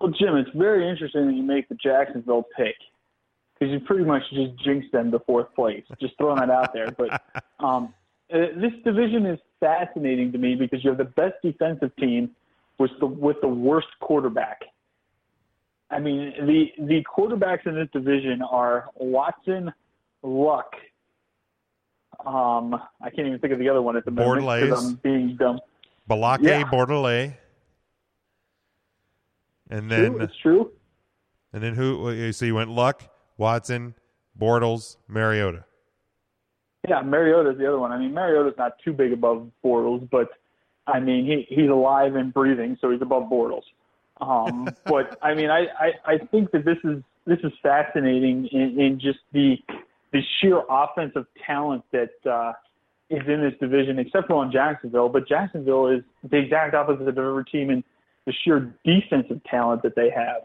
Well, 0.00 0.12
Jim, 0.12 0.36
it's 0.36 0.50
very 0.54 0.88
interesting 0.88 1.26
that 1.26 1.34
you 1.34 1.42
make 1.42 1.66
the 1.70 1.76
Jacksonville 1.76 2.44
pick 2.56 2.74
because 3.54 3.72
you 3.72 3.80
pretty 3.80 4.04
much 4.04 4.22
just 4.32 4.56
jinxed 4.64 4.90
them 4.92 5.10
to 5.10 5.18
fourth 5.20 5.54
place. 5.54 5.84
Just 6.00 6.16
throwing 6.16 6.40
that 6.40 6.50
out 6.50 6.72
there. 6.72 6.90
But 6.90 7.22
um, 7.60 7.92
uh, 8.32 8.38
this 8.56 8.72
division 8.84 9.26
is 9.26 9.38
fascinating 9.60 10.32
to 10.32 10.38
me 10.38 10.54
because 10.54 10.82
you 10.82 10.90
have 10.90 10.98
the 10.98 11.04
best 11.04 11.34
defensive 11.42 11.94
team 11.96 12.30
with 12.78 12.90
the 13.00 13.06
with 13.06 13.36
the 13.42 13.48
worst 13.48 13.88
quarterback. 14.00 14.62
I 15.90 15.98
mean, 15.98 16.32
the 16.46 16.84
the 16.86 17.04
quarterbacks 17.04 17.66
in 17.66 17.74
this 17.74 17.88
division 17.92 18.40
are 18.42 18.86
Watson, 18.94 19.72
Luck. 20.22 20.74
Um, 22.24 22.74
I 23.00 23.10
can't 23.10 23.26
even 23.26 23.38
think 23.38 23.52
of 23.52 23.58
the 23.58 23.68
other 23.68 23.82
one 23.82 23.96
at 23.96 24.04
the 24.04 24.10
moment 24.10 24.42
because 24.42 24.84
I'm 24.84 24.94
being 24.96 25.36
dumb. 25.36 25.60
Blake 26.06 26.40
yeah. 26.42 26.62
Bortles. 26.64 27.34
And 29.70 29.90
then 29.90 30.12
true, 30.12 30.20
it's 30.20 30.36
true. 30.42 30.72
And 31.52 31.62
then 31.62 31.74
who? 31.74 32.32
So 32.32 32.44
you 32.44 32.54
went 32.56 32.70
Luck, 32.70 33.08
Watson, 33.38 33.94
Bortles, 34.38 34.96
Mariota. 35.08 35.64
Yeah, 36.88 37.02
Mariota's 37.02 37.58
the 37.58 37.68
other 37.68 37.78
one. 37.78 37.92
I 37.92 37.98
mean, 37.98 38.12
Mariota's 38.12 38.54
not 38.58 38.72
too 38.84 38.92
big 38.92 39.12
above 39.12 39.50
Bortles, 39.64 40.08
but 40.10 40.28
I 40.86 40.98
mean, 40.98 41.24
he 41.24 41.54
he's 41.54 41.70
alive 41.70 42.16
and 42.16 42.32
breathing, 42.32 42.76
so 42.80 42.90
he's 42.90 43.02
above 43.02 43.24
Bortles. 43.24 43.62
Um, 44.20 44.68
but 44.86 45.18
I 45.22 45.34
mean, 45.34 45.50
I, 45.50 45.66
I 45.78 45.92
I 46.04 46.18
think 46.18 46.50
that 46.52 46.64
this 46.64 46.78
is 46.84 47.02
this 47.26 47.38
is 47.44 47.52
fascinating 47.62 48.46
in, 48.46 48.80
in 48.80 49.00
just 49.00 49.20
the 49.32 49.56
the 50.12 50.20
sheer 50.40 50.62
offensive 50.68 51.26
talent 51.46 51.84
that 51.92 52.10
uh, 52.30 52.52
is 53.10 53.22
in 53.26 53.40
this 53.40 53.54
division, 53.60 53.98
except 53.98 54.28
for 54.28 54.34
on 54.34 54.52
Jacksonville. 54.52 55.08
But 55.08 55.28
Jacksonville 55.28 55.88
is 55.88 56.02
the 56.28 56.38
exact 56.38 56.74
opposite 56.74 57.08
of 57.08 57.18
every 57.18 57.44
team 57.44 57.70
in 57.70 57.84
the 58.26 58.32
sheer 58.44 58.74
defensive 58.84 59.42
talent 59.44 59.82
that 59.82 59.94
they 59.96 60.10
have. 60.10 60.42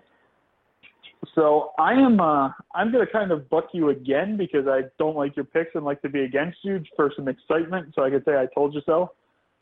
So 1.33 1.71
I 1.79 1.93
am 1.93 2.19
uh, 2.19 2.49
I'm 2.73 2.91
going 2.91 3.05
to 3.05 3.11
kind 3.11 3.31
of 3.31 3.49
buck 3.49 3.69
you 3.73 3.89
again 3.89 4.37
because 4.37 4.67
I 4.67 4.81
don't 4.99 5.15
like 5.15 5.35
your 5.35 5.45
picks 5.45 5.71
and 5.75 5.83
like 5.83 6.01
to 6.03 6.09
be 6.09 6.21
against 6.21 6.59
you 6.63 6.83
for 6.95 7.11
some 7.15 7.27
excitement. 7.27 7.93
So 7.95 8.03
I 8.03 8.09
could 8.09 8.23
say 8.25 8.33
I 8.33 8.47
told 8.53 8.73
you 8.73 8.81
so. 8.85 9.11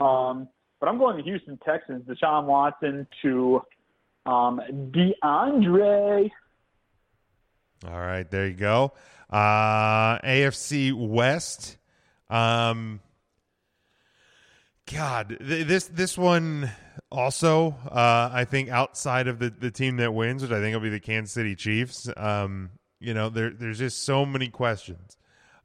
Um, 0.04 0.48
but 0.80 0.90
I'm 0.90 0.98
going 0.98 1.16
to 1.18 1.24
Houston 1.24 1.58
Texans, 1.66 2.04
Deshaun 2.04 2.46
Watson 2.46 3.08
to 3.22 3.62
um, 4.26 4.60
DeAndre. 4.92 6.30
All 7.86 8.00
right, 8.00 8.30
there 8.30 8.48
you 8.48 8.54
go. 8.54 8.94
Uh, 9.30 10.20
AFC 10.20 10.94
West. 10.94 11.78
Um, 12.30 13.02
God, 14.92 15.38
th- 15.40 15.68
this 15.68 15.86
this 15.86 16.18
one 16.18 16.72
also, 17.12 17.76
uh, 17.90 18.30
I 18.32 18.46
think 18.46 18.70
outside 18.70 19.28
of 19.28 19.40
the, 19.40 19.50
the 19.50 19.72
team 19.72 19.98
that 19.98 20.14
wins, 20.14 20.42
which 20.42 20.52
I 20.52 20.60
think 20.60 20.74
will 20.74 20.82
be 20.82 20.90
the 20.90 21.00
Kansas 21.00 21.34
City 21.34 21.56
Chiefs, 21.56 22.10
um, 22.18 22.72
you 23.00 23.14
know, 23.14 23.30
there, 23.30 23.50
there's 23.52 23.80
just 23.80 24.04
so 24.04 24.26
many 24.26 24.50
questions. 24.50 25.18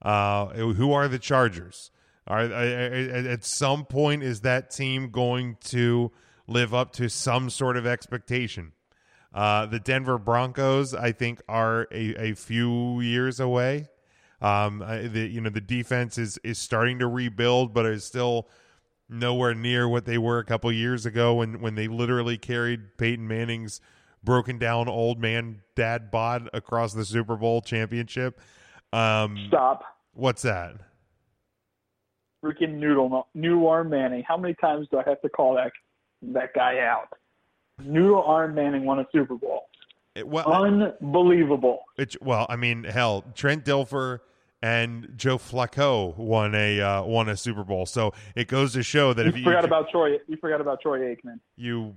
Uh, 0.03 0.47
who 0.49 0.93
are 0.93 1.09
the 1.09 1.19
Chargers? 1.19 1.91
Are, 2.27 2.41
at 2.41 3.45
some 3.45 3.87
point 3.87 4.23
is 4.23 4.43
that 4.43 4.71
team 4.71 5.11
going 5.11 5.57
to 5.65 6.13
live 6.47 6.75
up 6.75 6.93
to 6.95 7.09
some 7.09 7.49
sort 7.49 7.77
of 7.77 7.87
expectation? 7.87 8.73
Uh, 9.39 9.67
the 9.67 9.79
Denver 9.79 10.19
Broncos, 10.19 10.95
I 10.95 11.13
think, 11.13 11.41
are 11.49 11.87
a, 11.93 12.31
a 12.31 12.35
few 12.35 13.01
years 13.01 13.39
away. 13.39 13.87
Um, 14.41 14.81
the 14.81 15.29
you 15.31 15.41
know 15.41 15.49
the 15.49 15.61
defense 15.61 16.19
is 16.19 16.39
is 16.43 16.59
starting 16.59 16.99
to 16.99 17.07
rebuild, 17.07 17.73
but 17.73 17.87
is 17.87 18.03
still 18.03 18.49
nowhere 19.09 19.55
near 19.55 19.89
what 19.89 20.07
they 20.07 20.19
were 20.19 20.41
a 20.41 20.45
couple 20.45 20.73
years 20.73 21.07
ago 21.07 21.35
when 21.35 21.61
when 21.61 21.77
they 21.77 21.87
literally 21.87 22.37
carried 22.37 22.99
Peyton 22.99 23.29
Manning's 23.29 23.81
broken 24.25 24.59
down 24.59 24.89
old 24.89 25.21
man 25.21 25.63
dad 25.77 26.11
bod 26.11 26.51
across 26.53 26.93
the 26.93 27.05
Super 27.05 27.37
Bowl 27.37 27.61
championship. 27.61 28.41
Um, 28.93 29.45
Stop. 29.47 29.85
What's 30.15 30.43
that? 30.43 30.79
Freaking 32.45 32.79
noodle, 32.79 33.29
new 33.35 33.69
arm 33.69 33.91
Manning. 33.91 34.25
How 34.27 34.37
many 34.37 34.55
times 34.55 34.89
do 34.91 34.99
I 34.99 35.09
have 35.09 35.21
to 35.21 35.29
call 35.29 35.55
that 35.55 35.71
that 36.23 36.55
guy 36.55 36.81
out? 36.81 37.17
Noodle 37.81 38.23
arm 38.23 38.55
Manning 38.55 38.85
won 38.85 38.99
a 38.99 39.07
Super 39.13 39.35
Bowl. 39.35 39.69
It, 40.15 40.27
well, 40.27 40.53
Unbelievable. 40.53 41.81
It, 41.97 42.17
well, 42.21 42.47
I 42.49 42.57
mean, 42.57 42.85
hell, 42.85 43.25
Trent 43.35 43.65
Dilfer 43.65 44.21
and 44.63 45.13
Joe 45.17 45.39
Flacco 45.39 46.17
won 46.17 46.55
a 46.55 46.81
uh, 46.81 47.03
won 47.05 47.29
a 47.29 47.37
Super 47.37 47.65
Bowl. 47.65 47.87
So 47.87 48.13
it 48.35 48.49
goes 48.49 48.73
to 48.73 48.83
show 48.83 49.13
that 49.13 49.23
you 49.25 49.29
if 49.29 49.39
you 49.39 49.45
forgot 49.45 49.65
about 49.65 49.91
Troy, 49.91 50.19
you 50.27 50.37
forgot 50.37 50.61
about 50.61 50.81
Troy 50.81 51.15
Aikman. 51.15 51.39
You 51.57 51.95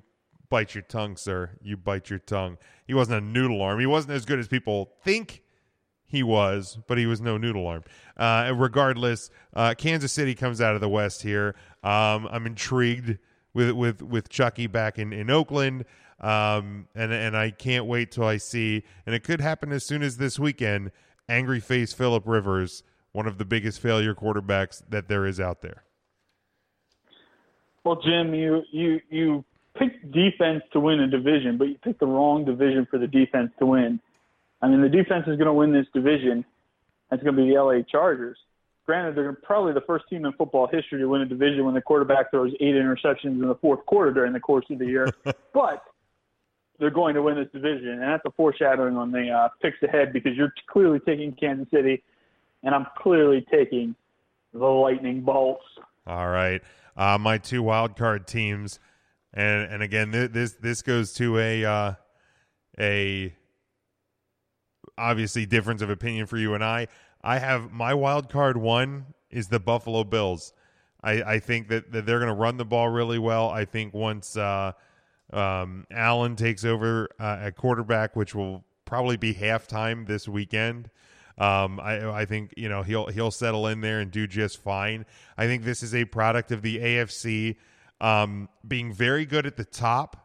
bite 0.50 0.76
your 0.76 0.84
tongue, 0.84 1.18
sir. 1.18 1.52
You 1.62 1.78
bite 1.78 2.10
your 2.10 2.20
tongue. 2.20 2.58
He 2.86 2.94
wasn't 2.94 3.24
a 3.24 3.26
noodle 3.26 3.62
arm. 3.62 3.80
He 3.80 3.86
wasn't 3.88 4.14
as 4.14 4.26
good 4.26 4.38
as 4.38 4.48
people 4.48 4.92
think 5.04 5.42
he 6.06 6.22
was, 6.22 6.78
but 6.88 6.98
he 6.98 7.06
was 7.06 7.22
no 7.22 7.38
noodle 7.38 7.66
arm. 7.66 7.84
Uh, 8.18 8.52
regardless, 8.56 9.32
uh, 9.56 9.74
Kansas 9.78 10.12
City 10.12 10.36
comes 10.36 10.62
out 10.62 10.76
of 10.76 10.82
the 10.82 10.90
West 10.90 11.24
here. 11.24 11.56
Um, 11.84 12.28
I'm 12.30 12.46
intrigued 12.46 13.18
with 13.54 13.72
with 13.72 14.02
with 14.02 14.30
Chucky 14.30 14.68
back 14.68 15.00
in 15.00 15.14
in 15.14 15.30
Oakland. 15.30 15.86
Um, 16.20 16.88
and 16.94 17.12
and 17.12 17.36
I 17.36 17.50
can't 17.50 17.86
wait 17.86 18.12
till 18.12 18.26
I 18.26 18.38
see, 18.38 18.84
and 19.06 19.16
it 19.16 19.24
could 19.24 19.42
happen 19.42 19.72
as 19.72 19.84
soon 19.84 20.04
as 20.04 20.18
this 20.18 20.38
weekend 20.38 20.92
angry 21.32 21.60
face 21.60 21.94
Philip 21.94 22.28
Rivers, 22.28 22.84
one 23.14 23.26
of 23.26 23.38
the 23.38 23.46
biggest 23.46 23.80
failure 23.80 24.14
quarterbacks 24.14 24.84
that 24.90 25.08
there 25.08 25.26
is 25.26 25.40
out 25.40 25.62
there? 25.62 25.84
Well, 27.84 28.00
Jim, 28.02 28.34
you 28.34 28.62
you 28.72 29.00
you 29.10 29.46
picked 29.76 30.12
defense 30.12 30.64
to 30.74 30.80
win 30.80 31.00
a 31.00 31.08
division, 31.08 31.58
but 31.58 31.70
you 31.70 31.76
picked 31.84 32.00
the 32.00 32.06
wrong 32.06 32.46
division 32.46 32.86
for 32.90 33.00
the 33.00 33.08
defense 33.08 33.52
to 33.60 33.66
win. 33.66 34.00
I 34.62 34.68
mean, 34.68 34.82
the 34.82 34.90
defense 34.90 35.24
is 35.28 35.38
going 35.38 35.48
to 35.48 35.54
win 35.54 35.74
this 35.74 35.88
division. 35.94 36.46
It's 37.12 37.24
going 37.24 37.36
to 37.36 37.42
be 37.42 37.50
the 37.50 37.60
LA 37.60 37.82
Chargers. 37.82 38.38
Granted, 38.92 39.16
they're 39.16 39.32
probably 39.32 39.72
the 39.72 39.80
first 39.88 40.04
team 40.10 40.26
in 40.26 40.34
football 40.34 40.68
history 40.68 41.00
to 41.00 41.08
win 41.08 41.22
a 41.22 41.26
division 41.26 41.64
when 41.64 41.74
the 41.74 41.82
quarterback 41.82 42.30
throws 42.30 42.52
eight 42.60 42.76
interceptions 42.76 43.42
in 43.42 43.48
the 43.48 43.56
fourth 43.62 43.86
quarter 43.86 44.12
during 44.12 44.34
the 44.34 44.40
course 44.42 44.66
of 44.70 44.80
the 44.80 44.86
year. 44.86 45.08
but 45.54 45.82
they're 46.78 46.90
going 46.90 47.16
to 47.16 47.22
win 47.22 47.36
this 47.36 47.48
division, 47.54 47.88
and 47.88 48.02
that's 48.02 48.26
a 48.26 48.32
foreshadowing 48.32 48.98
on 48.98 49.14
the 49.14 49.30
uh, 49.30 49.48
picks 49.62 49.82
ahead 49.82 50.12
because 50.12 50.34
you're 50.36 50.54
clearly 50.70 51.00
taking 51.06 51.32
Kansas 51.32 51.70
City, 51.74 52.04
and 52.64 52.76
I'm 52.76 52.86
clearly 52.98 53.46
taking 53.50 53.96
the 54.52 54.66
Lightning 54.66 55.22
Bolts. 55.22 55.64
All 56.06 56.28
right, 56.28 56.62
uh, 56.98 57.18
my 57.18 57.38
two 57.38 57.64
wild 57.64 57.96
card 57.96 58.28
teams, 58.28 58.82
and 59.34 59.72
and 59.72 59.82
again 59.82 60.12
th- 60.12 60.32
this 60.32 60.52
this 60.56 60.82
goes 60.82 61.14
to 61.14 61.40
a 61.40 61.64
uh, 61.64 61.94
a 62.78 63.34
obviously 64.98 65.46
difference 65.46 65.82
of 65.82 65.90
opinion 65.90 66.26
for 66.26 66.36
you 66.36 66.56
and 66.56 66.64
I. 66.64 66.90
I 67.24 67.40
have 67.40 67.72
my 67.72 67.94
wild 67.94 68.30
card 68.30 68.58
one 68.58 69.06
is 69.30 69.48
the 69.48 69.60
Buffalo 69.60 70.04
Bills. 70.04 70.54
I, 71.04 71.24
I 71.24 71.40
think 71.40 71.70
that, 71.70 71.92
that 71.92 72.06
they're 72.06 72.20
going 72.20 72.30
to 72.30 72.40
run 72.40 72.58
the 72.58 72.66
ball 72.66 72.90
really 72.90 73.20
well. 73.20 73.50
I 73.50 73.66
think 73.66 73.94
once 73.94 74.38
uh, 74.38 74.74
um, 75.34 75.86
Allen 75.92 76.36
takes 76.36 76.66
over 76.66 77.10
uh, 77.20 77.40
at 77.42 77.56
quarterback, 77.56 78.16
which 78.16 78.36
will 78.36 78.64
probably 78.86 79.18
be 79.18 79.34
halftime 79.34 80.06
this 80.08 80.28
weekend. 80.28 80.90
Um, 81.38 81.80
I, 81.80 82.08
I 82.10 82.26
think 82.26 82.54
you 82.58 82.70
know 82.70 82.84
he'll 82.84 83.08
he'll 83.08 83.32
settle 83.32 83.66
in 83.68 83.82
there 83.82 84.00
and 84.00 84.12
do 84.12 84.28
just 84.28 84.62
fine. 84.62 85.06
I 85.38 85.48
think 85.48 85.64
this 85.64 85.82
is 85.82 85.96
a 85.96 86.06
product 86.06 86.52
of 86.52 86.62
the 86.62 86.78
AFC 86.78 87.56
um, 88.00 88.50
being 88.68 88.94
very 88.94 89.26
good 89.26 89.46
at 89.46 89.56
the 89.56 89.66
top, 89.66 90.21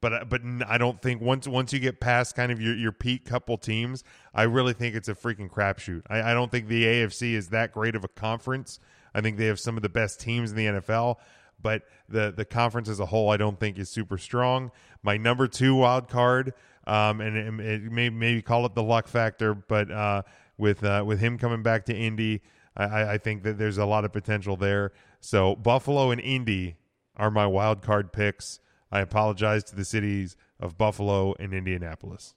but 0.00 0.28
but 0.28 0.42
I 0.66 0.78
don't 0.78 1.00
think 1.00 1.20
once 1.20 1.48
once 1.48 1.72
you 1.72 1.78
get 1.78 2.00
past 2.00 2.34
kind 2.34 2.52
of 2.52 2.60
your, 2.60 2.74
your 2.74 2.92
peak 2.92 3.24
couple 3.24 3.56
teams, 3.56 4.04
I 4.34 4.42
really 4.44 4.72
think 4.72 4.94
it's 4.94 5.08
a 5.08 5.14
freaking 5.14 5.50
crapshoot. 5.50 6.02
I, 6.08 6.30
I 6.30 6.34
don't 6.34 6.50
think 6.50 6.68
the 6.68 6.84
AFC 6.84 7.32
is 7.32 7.48
that 7.48 7.72
great 7.72 7.94
of 7.94 8.04
a 8.04 8.08
conference. 8.08 8.78
I 9.14 9.20
think 9.20 9.38
they 9.38 9.46
have 9.46 9.58
some 9.58 9.76
of 9.76 9.82
the 9.82 9.88
best 9.88 10.20
teams 10.20 10.50
in 10.50 10.56
the 10.56 10.66
NFL, 10.66 11.16
but 11.60 11.82
the 12.08 12.32
the 12.36 12.44
conference 12.44 12.88
as 12.88 13.00
a 13.00 13.06
whole, 13.06 13.30
I 13.30 13.36
don't 13.36 13.58
think 13.58 13.78
is 13.78 13.88
super 13.88 14.18
strong. 14.18 14.70
My 15.02 15.16
number 15.16 15.48
two 15.48 15.74
wild 15.74 16.08
card, 16.08 16.52
um, 16.86 17.20
and 17.20 17.60
it, 17.60 17.66
it 17.66 17.82
may 17.90 18.10
maybe 18.10 18.42
call 18.42 18.66
it 18.66 18.74
the 18.74 18.82
luck 18.82 19.08
factor, 19.08 19.54
but 19.54 19.90
uh, 19.90 20.22
with 20.58 20.84
uh, 20.84 21.04
with 21.06 21.20
him 21.20 21.38
coming 21.38 21.62
back 21.62 21.86
to 21.86 21.96
Indy, 21.96 22.42
I, 22.76 23.14
I 23.14 23.18
think 23.18 23.42
that 23.44 23.58
there's 23.58 23.78
a 23.78 23.86
lot 23.86 24.04
of 24.04 24.12
potential 24.12 24.56
there. 24.56 24.92
So 25.20 25.54
Buffalo 25.56 26.10
and 26.10 26.20
Indy 26.20 26.76
are 27.16 27.30
my 27.30 27.46
wild 27.46 27.82
card 27.82 28.12
picks. 28.12 28.60
I 28.90 29.00
apologize 29.00 29.64
to 29.64 29.76
the 29.76 29.84
cities 29.84 30.36
of 30.60 30.78
Buffalo 30.78 31.34
and 31.38 31.52
Indianapolis. 31.52 32.34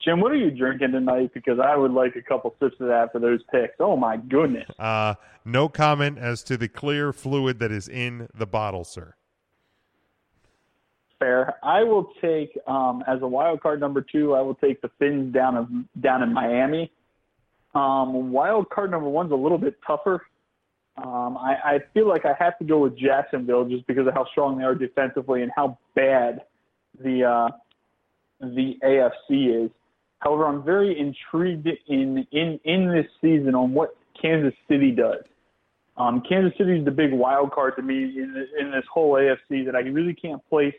Jim, 0.00 0.20
what 0.20 0.30
are 0.30 0.36
you 0.36 0.50
drinking 0.50 0.92
tonight? 0.92 1.32
Because 1.34 1.58
I 1.58 1.76
would 1.76 1.90
like 1.90 2.14
a 2.16 2.22
couple 2.22 2.54
sips 2.60 2.76
of 2.80 2.86
that 2.86 3.10
for 3.12 3.18
those 3.18 3.40
picks. 3.50 3.74
Oh 3.80 3.96
my 3.96 4.16
goodness. 4.16 4.68
Uh, 4.78 5.14
no 5.44 5.68
comment 5.68 6.18
as 6.18 6.42
to 6.44 6.56
the 6.56 6.68
clear 6.68 7.12
fluid 7.12 7.58
that 7.58 7.72
is 7.72 7.88
in 7.88 8.28
the 8.34 8.46
bottle, 8.46 8.84
sir. 8.84 9.14
Fair. 11.18 11.56
I 11.64 11.82
will 11.82 12.12
take 12.20 12.56
um, 12.68 13.02
as 13.08 13.20
a 13.22 13.26
wild 13.26 13.60
card 13.60 13.80
number 13.80 14.00
two. 14.00 14.34
I 14.34 14.40
will 14.40 14.54
take 14.54 14.80
the 14.82 14.90
Fins 15.00 15.34
down 15.34 15.56
of 15.56 15.68
down 16.00 16.22
in 16.22 16.32
Miami. 16.32 16.92
Um, 17.74 18.30
wild 18.30 18.70
card 18.70 18.92
number 18.92 19.08
one's 19.08 19.32
a 19.32 19.36
little 19.36 19.58
bit 19.58 19.78
tougher. 19.84 20.22
Um, 21.04 21.36
I, 21.36 21.54
I 21.64 21.78
feel 21.94 22.08
like 22.08 22.24
I 22.24 22.34
have 22.38 22.58
to 22.58 22.64
go 22.64 22.80
with 22.80 22.98
Jacksonville 22.98 23.64
just 23.64 23.86
because 23.86 24.06
of 24.06 24.14
how 24.14 24.26
strong 24.32 24.58
they 24.58 24.64
are 24.64 24.74
defensively 24.74 25.42
and 25.42 25.52
how 25.54 25.78
bad 25.94 26.42
the 27.02 27.24
uh, 27.24 27.48
the 28.40 28.74
AFC 28.84 29.64
is. 29.64 29.70
However, 30.18 30.46
I'm 30.46 30.64
very 30.64 30.98
intrigued 30.98 31.68
in 31.86 32.26
in 32.32 32.58
in 32.64 32.92
this 32.92 33.06
season 33.20 33.54
on 33.54 33.72
what 33.72 33.96
Kansas 34.20 34.54
City 34.68 34.90
does. 34.90 35.22
Um, 35.96 36.22
Kansas 36.28 36.56
City 36.56 36.78
is 36.78 36.84
the 36.84 36.90
big 36.92 37.12
wild 37.12 37.52
card 37.52 37.74
to 37.76 37.82
me 37.82 38.04
in, 38.04 38.46
in 38.58 38.70
this 38.70 38.84
whole 38.92 39.14
AFC 39.14 39.64
that 39.66 39.74
I 39.74 39.80
really 39.80 40.14
can't 40.14 40.40
place 40.48 40.74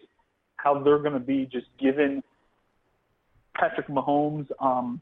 how 0.56 0.82
they're 0.82 1.00
going 1.00 1.14
to 1.14 1.20
be 1.20 1.46
just 1.52 1.68
given 1.78 2.24
Patrick 3.54 3.88
Mahomes. 3.88 4.48
Um, 4.62 5.02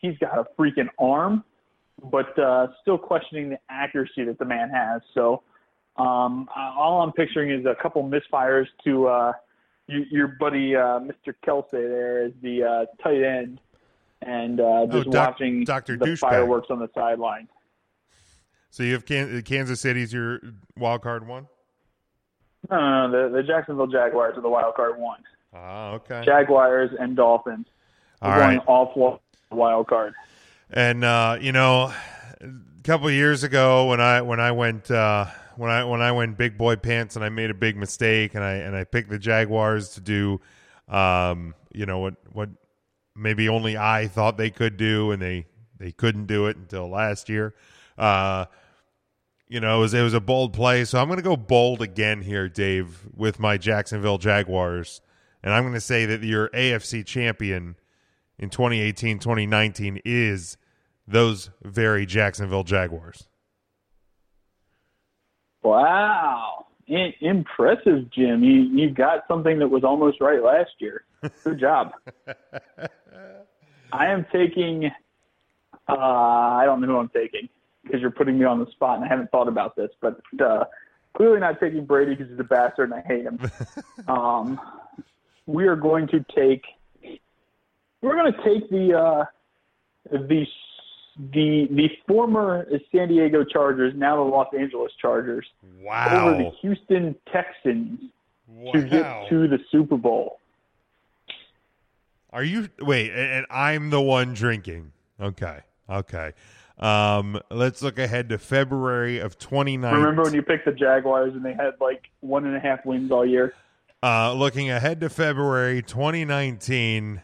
he's 0.00 0.18
got 0.18 0.38
a 0.38 0.44
freaking 0.58 0.88
arm, 0.98 1.44
but 2.02 2.38
uh, 2.38 2.68
still 2.80 2.98
questioning 2.98 3.50
the 3.50 3.58
accuracy 3.70 4.24
that 4.24 4.38
the 4.38 4.44
man 4.44 4.70
has. 4.70 5.02
So 5.14 5.42
um, 5.96 6.48
all 6.54 7.02
I'm 7.02 7.12
picturing 7.12 7.50
is 7.50 7.66
a 7.66 7.74
couple 7.80 8.02
misfires 8.08 8.66
to 8.84 9.08
uh, 9.08 9.32
you, 9.86 10.04
your 10.10 10.28
buddy 10.28 10.76
uh, 10.76 11.00
Mr. 11.00 11.34
Kelce 11.46 11.70
there 11.72 12.24
as 12.24 12.32
the 12.42 12.62
uh, 12.62 13.02
tight 13.02 13.22
end, 13.22 13.60
and 14.22 14.60
uh, 14.60 14.86
just 14.86 15.08
oh, 15.08 15.10
doc, 15.10 15.30
watching 15.32 15.64
Dr. 15.64 15.96
the 15.96 16.06
Douchebag. 16.06 16.18
fireworks 16.18 16.68
on 16.70 16.78
the 16.78 16.88
sideline. 16.94 17.48
So 18.70 18.82
you 18.82 18.92
have 18.92 19.06
Can- 19.06 19.42
Kansas 19.42 19.80
City's 19.80 20.12
your 20.12 20.40
wild 20.76 21.02
card 21.02 21.26
one. 21.26 21.48
No, 22.70 22.76
no, 22.76 23.06
no, 23.06 23.28
the, 23.30 23.36
the 23.36 23.42
Jacksonville 23.42 23.86
Jaguars 23.86 24.36
are 24.36 24.42
the 24.42 24.48
wild 24.48 24.74
card 24.74 24.98
one. 24.98 25.22
Ah, 25.54 25.92
okay. 25.92 26.22
Jaguars 26.24 26.90
and 26.98 27.16
Dolphins. 27.16 27.66
All 28.20 28.36
going 28.36 28.58
right. 28.58 28.66
all 28.66 28.92
four 28.92 29.20
wild 29.50 29.86
card. 29.86 30.12
And 30.70 31.02
uh, 31.02 31.38
you 31.40 31.52
know, 31.52 31.92
a 32.40 32.82
couple 32.84 33.10
years 33.10 33.42
ago 33.42 33.88
when 33.88 34.00
I 34.00 34.20
when 34.22 34.40
I 34.40 34.52
went 34.52 34.90
uh, 34.90 35.26
when 35.56 35.70
I 35.70 35.84
when 35.84 36.02
I 36.02 36.12
went 36.12 36.36
big 36.36 36.58
boy 36.58 36.76
pants 36.76 37.16
and 37.16 37.24
I 37.24 37.30
made 37.30 37.50
a 37.50 37.54
big 37.54 37.76
mistake 37.76 38.34
and 38.34 38.44
I 38.44 38.54
and 38.54 38.76
I 38.76 38.84
picked 38.84 39.08
the 39.08 39.18
Jaguars 39.18 39.90
to 39.90 40.00
do, 40.00 40.40
um, 40.88 41.54
you 41.72 41.86
know 41.86 42.00
what 42.00 42.16
what 42.32 42.50
maybe 43.16 43.48
only 43.48 43.76
I 43.76 44.08
thought 44.08 44.36
they 44.36 44.50
could 44.50 44.76
do 44.76 45.10
and 45.10 45.22
they 45.22 45.46
they 45.78 45.90
couldn't 45.90 46.26
do 46.26 46.46
it 46.46 46.56
until 46.56 46.88
last 46.88 47.28
year. 47.28 47.54
Uh, 47.96 48.44
you 49.48 49.60
know, 49.60 49.78
it 49.78 49.80
was 49.80 49.94
it 49.94 50.02
was 50.02 50.14
a 50.14 50.20
bold 50.20 50.52
play, 50.52 50.84
so 50.84 51.00
I'm 51.00 51.08
going 51.08 51.16
to 51.16 51.22
go 51.22 51.36
bold 51.36 51.80
again 51.80 52.20
here, 52.20 52.48
Dave, 52.50 53.06
with 53.16 53.40
my 53.40 53.56
Jacksonville 53.56 54.18
Jaguars, 54.18 55.00
and 55.42 55.54
I'm 55.54 55.62
going 55.62 55.72
to 55.72 55.80
say 55.80 56.04
that 56.04 56.22
your 56.22 56.50
AFC 56.50 57.06
champion 57.06 57.76
in 58.38 58.50
2018 58.50 59.18
2019 59.18 60.00
is 60.04 60.56
those 61.06 61.50
very 61.62 62.06
Jacksonville 62.06 62.64
Jaguars. 62.64 63.28
Wow. 65.62 66.66
I- 66.90 67.14
impressive, 67.20 68.10
Jim. 68.10 68.42
You 68.42 68.62
you 68.62 68.90
got 68.90 69.24
something 69.28 69.58
that 69.58 69.68
was 69.68 69.84
almost 69.84 70.20
right 70.20 70.42
last 70.42 70.70
year. 70.78 71.04
Good 71.44 71.60
job. 71.60 71.92
I 73.92 74.06
am 74.06 74.26
taking. 74.32 74.90
Uh, 75.88 75.92
I 75.96 76.64
don't 76.64 76.80
know 76.80 76.86
who 76.86 76.96
I'm 76.98 77.08
taking 77.08 77.48
because 77.82 78.00
you're 78.00 78.10
putting 78.10 78.38
me 78.38 78.44
on 78.44 78.58
the 78.58 78.70
spot, 78.72 78.96
and 78.96 79.04
I 79.04 79.08
haven't 79.08 79.30
thought 79.30 79.48
about 79.48 79.76
this. 79.76 79.90
But 80.00 80.20
uh, 80.42 80.64
clearly 81.16 81.40
not 81.40 81.60
taking 81.60 81.84
Brady 81.84 82.14
because 82.14 82.30
he's 82.30 82.40
a 82.40 82.44
bastard 82.44 82.90
and 82.90 83.00
I 83.00 83.06
hate 83.06 83.24
him. 83.24 83.38
um, 84.08 84.60
we 85.46 85.66
are 85.66 85.76
going 85.76 86.06
to 86.08 86.24
take. 86.34 86.64
We're 88.02 88.14
going 88.14 88.32
to 88.32 88.38
take 88.44 88.70
the 88.70 88.98
uh, 88.98 89.24
the 90.10 90.46
the 91.32 91.66
the 91.70 91.88
former 92.06 92.66
San 92.92 93.08
Diego 93.08 93.44
Chargers, 93.44 93.92
now 93.96 94.16
the 94.16 94.30
Los 94.30 94.48
Angeles 94.56 94.92
Chargers, 95.00 95.46
over 95.80 96.36
the 96.36 96.50
Houston 96.60 97.16
Texans 97.32 97.98
to 98.72 98.82
get 98.82 99.28
to 99.28 99.48
the 99.48 99.58
Super 99.70 99.96
Bowl. 99.96 100.38
Are 102.32 102.44
you 102.44 102.68
wait? 102.80 103.10
And 103.10 103.30
and 103.30 103.46
I'm 103.50 103.90
the 103.90 104.00
one 104.00 104.34
drinking. 104.34 104.92
Okay, 105.20 105.60
okay. 105.90 106.34
Um, 106.78 107.40
let's 107.50 107.82
look 107.82 107.98
ahead 107.98 108.28
to 108.28 108.38
February 108.38 109.18
of 109.18 109.36
2019. 109.38 109.98
Remember 109.98 110.22
when 110.22 110.34
you 110.34 110.42
picked 110.42 110.64
the 110.64 110.72
Jaguars 110.72 111.34
and 111.34 111.44
they 111.44 111.54
had 111.54 111.72
like 111.80 112.10
one 112.20 112.46
and 112.46 112.54
a 112.54 112.60
half 112.60 112.86
wins 112.86 113.10
all 113.10 113.26
year? 113.26 113.54
Uh, 114.00 114.32
looking 114.32 114.70
ahead 114.70 115.00
to 115.00 115.08
February 115.08 115.82
2019. 115.82 117.20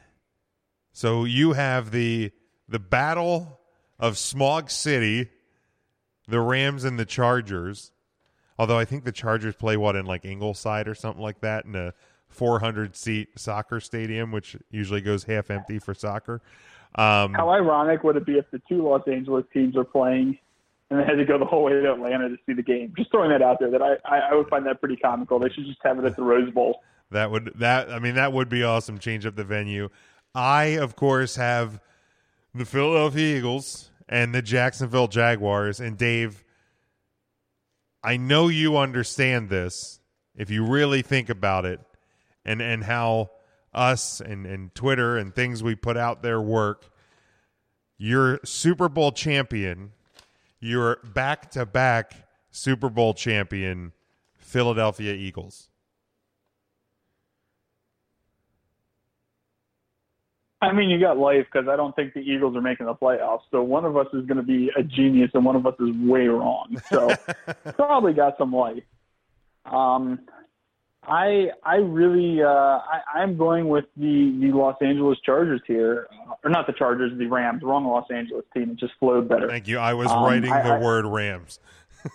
So 0.94 1.24
you 1.24 1.52
have 1.52 1.90
the 1.90 2.30
the 2.68 2.78
battle 2.78 3.60
of 3.98 4.16
Smog 4.16 4.70
City, 4.70 5.28
the 6.28 6.40
Rams 6.40 6.84
and 6.84 6.98
the 6.98 7.04
Chargers. 7.04 7.90
Although 8.58 8.78
I 8.78 8.84
think 8.84 9.04
the 9.04 9.12
Chargers 9.12 9.56
play 9.56 9.76
what 9.76 9.96
in 9.96 10.06
like 10.06 10.24
Ingleside 10.24 10.86
or 10.86 10.94
something 10.94 11.20
like 11.20 11.40
that 11.40 11.64
in 11.64 11.74
a 11.74 11.92
400 12.28 12.94
seat 12.94 13.30
soccer 13.36 13.80
stadium, 13.80 14.30
which 14.30 14.56
usually 14.70 15.00
goes 15.00 15.24
half 15.24 15.50
empty 15.50 15.80
for 15.80 15.94
soccer. 15.94 16.40
Um, 16.94 17.34
How 17.34 17.50
ironic 17.50 18.04
would 18.04 18.16
it 18.16 18.24
be 18.24 18.38
if 18.38 18.48
the 18.52 18.62
two 18.68 18.84
Los 18.84 19.02
Angeles 19.08 19.44
teams 19.52 19.76
are 19.76 19.82
playing 19.82 20.38
and 20.90 21.00
they 21.00 21.04
had 21.04 21.16
to 21.16 21.24
go 21.24 21.38
the 21.38 21.44
whole 21.44 21.64
way 21.64 21.72
to 21.72 21.92
Atlanta 21.92 22.28
to 22.28 22.36
see 22.46 22.52
the 22.52 22.62
game? 22.62 22.94
Just 22.96 23.10
throwing 23.10 23.30
that 23.30 23.42
out 23.42 23.58
there. 23.58 23.72
That 23.72 23.82
I, 23.82 23.96
I, 24.04 24.18
I 24.30 24.34
would 24.36 24.48
find 24.48 24.64
that 24.66 24.78
pretty 24.78 24.96
comical. 24.96 25.40
They 25.40 25.48
should 25.48 25.66
just 25.66 25.80
have 25.82 25.98
it 25.98 26.04
at 26.04 26.14
the 26.14 26.22
Rose 26.22 26.52
Bowl. 26.52 26.82
That 27.10 27.32
would 27.32 27.52
that 27.56 27.90
I 27.90 27.98
mean 27.98 28.14
that 28.14 28.32
would 28.32 28.48
be 28.48 28.62
awesome. 28.62 28.98
Change 29.00 29.26
up 29.26 29.34
the 29.34 29.44
venue. 29.44 29.88
I 30.34 30.64
of 30.78 30.96
course 30.96 31.36
have 31.36 31.80
the 32.54 32.64
Philadelphia 32.64 33.36
Eagles 33.38 33.90
and 34.08 34.34
the 34.34 34.42
Jacksonville 34.42 35.08
Jaguars. 35.08 35.80
And 35.80 35.96
Dave, 35.96 36.44
I 38.02 38.16
know 38.16 38.48
you 38.48 38.76
understand 38.76 39.48
this 39.48 40.00
if 40.36 40.50
you 40.50 40.64
really 40.64 41.02
think 41.02 41.28
about 41.30 41.64
it, 41.64 41.80
and 42.44 42.60
and 42.60 42.84
how 42.84 43.30
us 43.72 44.20
and 44.20 44.46
and 44.46 44.74
Twitter 44.74 45.16
and 45.16 45.34
things 45.34 45.62
we 45.62 45.74
put 45.74 45.96
out 45.96 46.22
there 46.22 46.40
work. 46.40 46.90
You're 47.96 48.40
Super 48.44 48.88
Bowl 48.88 49.12
champion. 49.12 49.92
You're 50.60 50.96
back 51.14 51.50
to 51.52 51.64
back 51.64 52.14
Super 52.50 52.88
Bowl 52.88 53.14
champion, 53.14 53.92
Philadelphia 54.36 55.14
Eagles. 55.14 55.68
I 60.64 60.72
mean, 60.72 60.90
you 60.90 60.98
got 61.00 61.18
life 61.18 61.46
because 61.52 61.68
I 61.68 61.76
don't 61.76 61.94
think 61.96 62.14
the 62.14 62.20
Eagles 62.20 62.56
are 62.56 62.60
making 62.60 62.86
the 62.86 62.94
playoffs. 62.94 63.42
So 63.50 63.62
one 63.62 63.84
of 63.84 63.96
us 63.96 64.06
is 64.12 64.24
going 64.26 64.38
to 64.38 64.42
be 64.42 64.70
a 64.76 64.82
genius 64.82 65.30
and 65.34 65.44
one 65.44 65.56
of 65.56 65.66
us 65.66 65.74
is 65.80 65.90
way 66.06 66.26
wrong. 66.26 66.76
So 66.90 67.10
probably 67.76 68.12
got 68.12 68.36
some 68.38 68.52
life. 68.52 68.82
Um, 69.66 70.20
I 71.06 71.50
I 71.62 71.76
really 71.76 72.42
uh, 72.42 72.48
I, 72.48 73.00
I'm 73.14 73.36
going 73.36 73.68
with 73.68 73.84
the 73.96 74.36
the 74.40 74.52
Los 74.56 74.76
Angeles 74.80 75.18
Chargers 75.24 75.60
here, 75.66 76.06
uh, 76.28 76.34
or 76.42 76.50
not 76.50 76.66
the 76.66 76.72
Chargers, 76.72 77.12
the 77.18 77.26
Rams. 77.26 77.62
Wrong 77.62 77.84
Los 77.86 78.10
Angeles 78.10 78.44
team. 78.54 78.70
It 78.70 78.76
just 78.78 78.94
flowed 78.98 79.28
better. 79.28 79.48
Thank 79.48 79.68
you. 79.68 79.78
I 79.78 79.92
was 79.94 80.10
Um, 80.10 80.24
writing 80.24 80.50
I- 80.50 80.62
the 80.62 80.74
I- 80.74 80.78
word 80.80 81.04
Rams. 81.06 81.58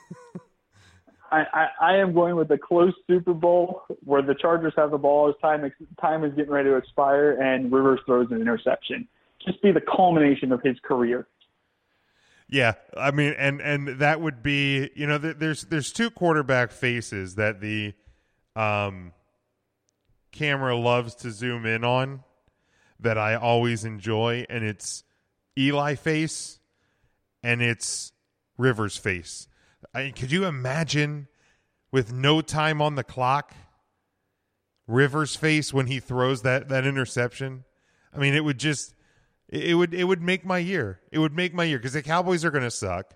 I, 1.31 1.67
I, 1.81 1.97
am 1.97 2.13
going 2.13 2.35
with 2.35 2.49
a 2.51 2.57
close 2.57 2.93
Super 3.07 3.33
Bowl 3.33 3.83
where 4.03 4.21
the 4.21 4.35
Chargers 4.35 4.73
have 4.77 4.91
the 4.91 4.97
ball 4.97 5.29
as 5.29 5.35
time 5.41 5.71
time 5.99 6.23
is 6.23 6.33
getting 6.33 6.51
ready 6.51 6.69
to 6.69 6.75
expire, 6.75 7.31
and 7.31 7.71
Rivers 7.71 7.99
throws 8.05 8.27
an 8.31 8.41
interception. 8.41 9.07
Just 9.45 9.61
be 9.61 9.71
the 9.71 9.81
culmination 9.81 10.51
of 10.51 10.61
his 10.61 10.77
career. 10.83 11.27
Yeah, 12.49 12.73
I 12.97 13.11
mean, 13.11 13.35
and 13.37 13.61
and 13.61 13.99
that 13.99 14.21
would 14.21 14.41
be, 14.41 14.89
you 14.95 15.05
know, 15.05 15.19
th- 15.19 15.37
there's 15.37 15.63
there's 15.63 15.91
two 15.91 16.09
quarterback 16.09 16.71
faces 16.71 17.35
that 17.35 17.61
the, 17.61 17.93
um, 18.55 19.13
camera 20.31 20.75
loves 20.75 21.15
to 21.15 21.31
zoom 21.31 21.65
in 21.65 21.83
on 21.83 22.23
that 22.99 23.17
I 23.17 23.35
always 23.35 23.85
enjoy, 23.85 24.45
and 24.49 24.63
it's 24.63 25.03
Eli 25.57 25.95
face 25.95 26.59
and 27.43 27.61
it's 27.61 28.11
Rivers 28.57 28.97
face. 28.97 29.47
I, 29.93 30.11
could 30.15 30.31
you 30.31 30.45
imagine 30.45 31.27
with 31.91 32.13
no 32.13 32.41
time 32.41 32.81
on 32.81 32.95
the 32.95 33.03
clock, 33.03 33.53
Rivers 34.87 35.35
face 35.35 35.73
when 35.73 35.85
he 35.87 35.99
throws 35.99 36.41
that 36.41 36.69
that 36.69 36.85
interception? 36.85 37.63
I 38.13 38.17
mean, 38.17 38.33
it 38.33 38.43
would 38.43 38.59
just 38.59 38.95
it 39.47 39.75
would 39.75 39.93
it 39.93 40.05
would 40.05 40.21
make 40.21 40.45
my 40.45 40.57
year. 40.57 40.99
It 41.11 41.19
would 41.19 41.35
make 41.35 41.53
my 41.53 41.63
year 41.63 41.77
because 41.77 41.93
the 41.93 42.01
Cowboys 42.01 42.43
are 42.43 42.51
going 42.51 42.63
to 42.63 42.71
suck, 42.71 43.13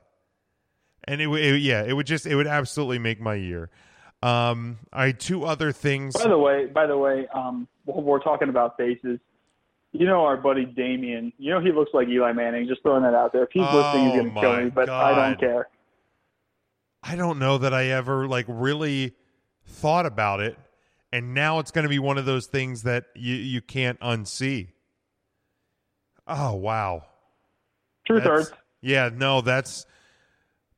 and 1.06 1.22
it, 1.22 1.28
would 1.28 1.62
yeah, 1.62 1.84
it 1.84 1.94
would 1.94 2.06
just 2.08 2.26
it 2.26 2.36
would 2.36 2.48
absolutely 2.48 3.00
make 3.00 3.20
my 3.20 3.36
year. 3.36 3.70
Um, 4.22 4.78
I 4.92 5.08
had 5.08 5.20
two 5.20 5.44
other 5.46 5.72
things. 5.72 6.16
By 6.16 6.30
the 6.30 6.38
way, 6.38 6.68
by 6.68 6.88
the 6.88 6.98
way, 6.98 7.28
um, 7.34 7.68
while 7.86 8.02
we're 8.02 8.20
talking 8.20 8.50
about 8.50 8.78
faces, 8.78 9.20
you 9.92 10.06
know 10.06 10.24
our 10.24 10.38
buddy 10.38 10.66
Damien. 10.66 11.34
You 11.38 11.52
know 11.52 11.60
he 11.60 11.72
looks 11.72 11.92
like 11.94 12.08
Eli 12.08 12.34
Manning. 12.34 12.68
Just 12.68 12.84
throwing 12.84 13.04
that 13.04 13.14
out 13.16 13.34
there. 13.34 13.44
If 13.44 13.50
he's 13.52 13.64
Oh, 13.68 13.78
listening, 13.78 14.06
he's 14.06 14.14
going 14.22 14.34
to 14.34 14.42
kill 14.42 14.64
me, 14.66 14.70
but 14.70 14.90
I 14.90 15.30
don't 15.30 15.40
care. 15.40 15.68
I 17.04 17.16
don't 17.16 17.38
know 17.40 17.58
that 17.58 17.74
I 17.74 17.88
ever 17.88 18.28
like 18.28 18.46
really 18.48 19.14
thought 19.66 20.06
about 20.06 20.40
it, 20.40 20.58
and 21.12 21.34
now 21.34 21.60
it's 21.60 21.72
going 21.72 21.84
to 21.84 21.90
be 21.90 22.00
one 22.00 22.18
of 22.18 22.26
those 22.26 22.48
things 22.48 22.84
that 22.84 23.06
you 23.16 23.36
you 23.36 23.62
can't 23.62 24.00
unsee. 24.00 24.70
Oh 26.28 26.54
wow, 26.56 27.04
Truth 28.06 28.24
That's- 28.24 28.48
hurts. 28.48 28.58
Yeah, 28.82 29.10
no, 29.14 29.40
that's 29.42 29.86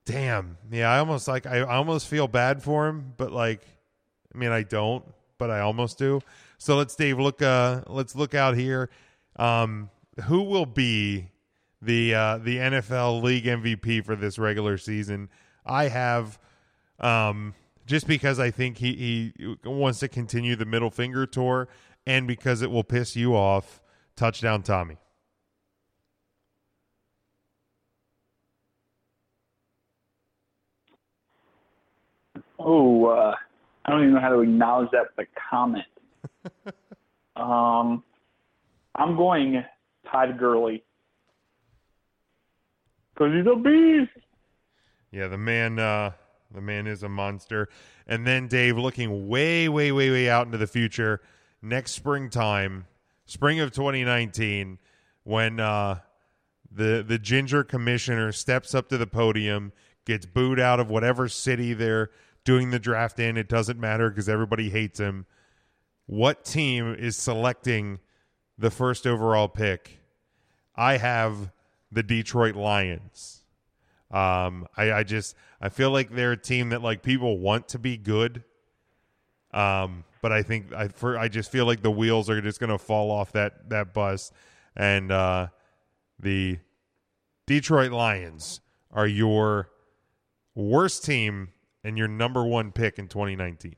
damn. 0.05 0.57
Yeah, 0.71 0.91
I 0.91 0.99
almost 0.99 1.27
like 1.27 1.45
I, 1.47 1.57
I 1.59 1.75
almost 1.77 2.07
feel 2.07 2.27
bad 2.27 2.61
for 2.61 2.87
him, 2.87 3.13
but 3.17 3.31
like, 3.31 3.61
I 4.33 4.37
mean, 4.37 4.51
I 4.51 4.61
don't, 4.61 5.03
but 5.39 5.49
I 5.49 5.61
almost 5.61 5.97
do. 5.97 6.21
So 6.59 6.75
let's 6.77 6.95
Dave 6.95 7.19
look. 7.19 7.41
Uh, 7.41 7.81
let's 7.87 8.15
look 8.15 8.35
out 8.35 8.55
here. 8.55 8.89
Um, 9.37 9.89
who 10.25 10.43
will 10.43 10.67
be 10.67 11.29
the 11.81 12.13
uh, 12.13 12.37
the 12.37 12.57
NFL 12.57 13.23
league 13.23 13.45
MVP 13.45 14.05
for 14.05 14.15
this 14.15 14.37
regular 14.37 14.77
season? 14.77 15.29
I 15.65 15.87
have, 15.87 16.39
um, 16.99 17.53
just 17.85 18.07
because 18.07 18.39
I 18.39 18.51
think 18.51 18.77
he 18.77 19.33
he 19.35 19.57
wants 19.63 19.99
to 19.99 20.07
continue 20.07 20.55
the 20.55 20.65
middle 20.65 20.91
finger 20.91 21.25
tour, 21.25 21.67
and 22.05 22.27
because 22.27 22.61
it 22.61 22.71
will 22.71 22.83
piss 22.83 23.15
you 23.15 23.35
off. 23.35 23.81
Touchdown, 24.15 24.63
Tommy. 24.63 24.97
Oh, 32.57 33.05
uh, 33.05 33.35
I 33.85 33.91
don't 33.91 34.01
even 34.01 34.13
know 34.15 34.21
how 34.21 34.29
to 34.29 34.39
acknowledge 34.39 34.89
that 34.91 35.07
with 35.15 35.27
a 35.27 35.39
comment. 35.49 35.85
um, 37.35 38.03
I'm 38.95 39.15
going 39.15 39.63
Todd 40.09 40.39
Gurley 40.39 40.83
because 43.13 43.33
he's 43.33 43.45
a 43.45 43.55
beast. 43.55 44.24
Yeah, 45.15 45.27
the 45.29 45.37
man 45.37 45.79
uh 45.79 46.11
the 46.51 46.59
man 46.59 46.87
is 46.87 47.01
a 47.01 47.07
monster. 47.07 47.69
And 48.05 48.27
then 48.27 48.49
Dave 48.49 48.77
looking 48.77 49.29
way, 49.29 49.69
way, 49.69 49.93
way, 49.93 50.09
way 50.09 50.29
out 50.29 50.45
into 50.45 50.57
the 50.57 50.67
future, 50.67 51.21
next 51.61 51.93
springtime, 51.93 52.85
spring 53.25 53.61
of 53.61 53.71
twenty 53.71 54.03
nineteen, 54.03 54.77
when 55.23 55.61
uh 55.61 55.99
the 56.69 57.01
the 57.07 57.17
ginger 57.17 57.63
commissioner 57.63 58.33
steps 58.33 58.75
up 58.75 58.89
to 58.89 58.97
the 58.97 59.07
podium, 59.07 59.71
gets 60.05 60.25
booed 60.25 60.59
out 60.59 60.81
of 60.81 60.89
whatever 60.89 61.29
city 61.29 61.73
they're 61.73 62.11
doing 62.43 62.71
the 62.71 62.79
draft 62.79 63.17
in. 63.17 63.37
It 63.37 63.47
doesn't 63.47 63.79
matter 63.79 64.09
because 64.09 64.27
everybody 64.27 64.69
hates 64.69 64.99
him. 64.99 65.25
What 66.07 66.43
team 66.43 66.93
is 66.93 67.15
selecting 67.15 67.99
the 68.57 68.69
first 68.69 69.07
overall 69.07 69.47
pick? 69.47 70.01
I 70.75 70.97
have 70.97 71.51
the 71.89 72.03
Detroit 72.03 72.55
Lions. 72.55 73.44
Um, 74.15 74.65
I, 74.77 74.93
I 74.93 75.03
just 75.03 75.35
I 75.59 75.67
feel 75.67 75.91
like 75.91 76.09
they're 76.09 76.31
a 76.31 76.37
team 76.37 76.69
that 76.69 76.81
like 76.81 77.03
people 77.03 77.37
want 77.37 77.67
to 77.69 77.79
be 77.79 77.97
good. 77.97 78.43
Um, 79.51 80.05
but 80.21 80.31
I 80.31 80.41
think 80.41 80.73
I 80.73 80.87
for 80.87 81.17
I 81.19 81.27
just 81.27 81.51
feel 81.51 81.65
like 81.65 81.81
the 81.81 81.91
wheels 81.91 82.29
are 82.29 82.39
just 82.39 82.61
gonna 82.61 82.77
fall 82.77 83.11
off 83.11 83.33
that 83.33 83.69
that 83.69 83.93
bus, 83.93 84.31
and 84.73 85.11
uh, 85.11 85.47
the 86.17 86.59
Detroit 87.45 87.91
Lions 87.91 88.61
are 88.89 89.05
your 89.05 89.69
worst 90.55 91.03
team 91.03 91.49
and 91.83 91.97
your 91.97 92.07
number 92.07 92.45
one 92.45 92.71
pick 92.71 92.97
in 92.97 93.09
2019. 93.09 93.75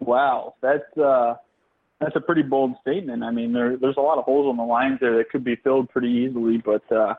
Wow, 0.00 0.54
that's 0.62 0.96
uh, 0.96 1.34
that's 2.00 2.16
a 2.16 2.20
pretty 2.20 2.42
bold 2.42 2.76
statement. 2.80 3.22
I 3.22 3.30
mean, 3.30 3.52
there, 3.52 3.76
there's 3.76 3.98
a 3.98 4.00
lot 4.00 4.16
of 4.16 4.24
holes 4.24 4.48
on 4.48 4.56
the 4.56 4.64
lines 4.64 5.00
there 5.00 5.18
that 5.18 5.28
could 5.28 5.44
be 5.44 5.56
filled 5.56 5.90
pretty 5.90 6.08
easily, 6.08 6.56
but 6.56 6.90
uh, 6.90 7.14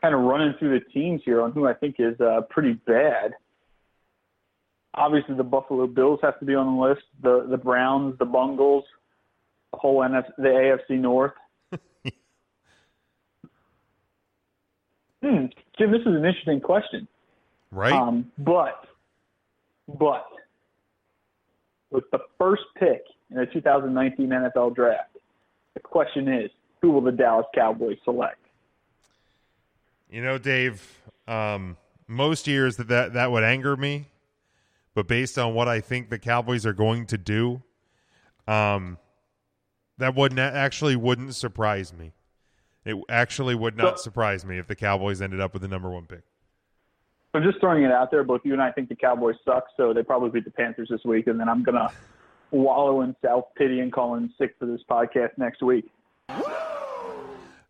kind 0.00 0.14
of 0.14 0.20
running 0.20 0.54
through 0.58 0.78
the 0.78 0.84
teams 0.86 1.22
here 1.24 1.40
on 1.40 1.52
who 1.52 1.66
I 1.66 1.74
think 1.74 1.96
is 1.98 2.20
uh, 2.20 2.42
pretty 2.48 2.74
bad. 2.74 3.34
Obviously, 4.94 5.34
the 5.36 5.44
Buffalo 5.44 5.86
Bills 5.86 6.20
have 6.22 6.38
to 6.40 6.44
be 6.44 6.54
on 6.54 6.76
the 6.76 6.82
list. 6.82 7.02
The 7.22 7.46
the 7.48 7.56
Browns, 7.56 8.18
the 8.18 8.24
Bungles, 8.24 8.84
the 9.72 9.78
whole 9.78 10.00
NF, 10.00 10.24
the 10.36 10.78
AFC 10.88 10.98
North. 10.98 11.32
hmm, 15.22 15.46
Jim, 15.78 15.92
this 15.92 16.00
is 16.00 16.06
an 16.06 16.24
interesting 16.24 16.60
question. 16.60 17.06
Right? 17.70 17.92
Um, 17.92 18.32
but, 18.38 18.84
but, 19.86 20.26
with 21.90 22.04
the 22.10 22.20
first 22.38 22.62
pick 22.78 23.02
in 23.30 23.36
the 23.36 23.46
2019 23.46 24.28
NFL 24.28 24.74
Draft, 24.74 25.16
the 25.74 25.80
question 25.80 26.28
is, 26.28 26.50
who 26.80 26.92
will 26.92 27.02
the 27.02 27.12
Dallas 27.12 27.46
Cowboys 27.54 27.98
select? 28.04 28.40
You 30.10 30.22
know, 30.22 30.38
Dave, 30.38 31.02
um, 31.26 31.76
most 32.06 32.46
years 32.46 32.76
that, 32.76 32.88
that 32.88 33.12
that 33.12 33.30
would 33.30 33.44
anger 33.44 33.76
me, 33.76 34.06
but 34.94 35.06
based 35.06 35.38
on 35.38 35.54
what 35.54 35.68
I 35.68 35.80
think 35.80 36.08
the 36.08 36.18
Cowboys 36.18 36.64
are 36.64 36.72
going 36.72 37.06
to 37.06 37.18
do, 37.18 37.62
um, 38.46 38.98
that 39.98 40.14
wouldn't 40.14 40.40
actually 40.40 40.96
wouldn't 40.96 41.34
surprise 41.34 41.92
me. 41.92 42.12
It 42.84 42.96
actually 43.10 43.54
would 43.54 43.76
not 43.76 44.00
surprise 44.00 44.46
me 44.46 44.56
if 44.58 44.66
the 44.66 44.76
Cowboys 44.76 45.20
ended 45.20 45.40
up 45.40 45.52
with 45.52 45.60
the 45.60 45.68
number 45.68 45.90
one 45.90 46.06
pick. 46.06 46.22
I'm 47.34 47.42
just 47.42 47.60
throwing 47.60 47.84
it 47.84 47.92
out 47.92 48.10
there. 48.10 48.24
Both 48.24 48.40
you 48.44 48.54
and 48.54 48.62
I 48.62 48.72
think 48.72 48.88
the 48.88 48.96
Cowboys 48.96 49.36
suck, 49.44 49.66
so 49.76 49.92
they 49.92 50.02
probably 50.02 50.30
beat 50.30 50.46
the 50.46 50.50
Panthers 50.50 50.88
this 50.90 51.04
week, 51.04 51.26
and 51.26 51.38
then 51.38 51.50
I'm 51.50 51.62
gonna 51.62 51.92
wallow 52.50 53.02
in 53.02 53.14
self 53.20 53.54
pity 53.56 53.80
and 53.80 53.92
call 53.92 54.14
in 54.14 54.32
sick 54.38 54.54
for 54.58 54.64
this 54.64 54.80
podcast 54.90 55.36
next 55.36 55.62
week. 55.62 55.90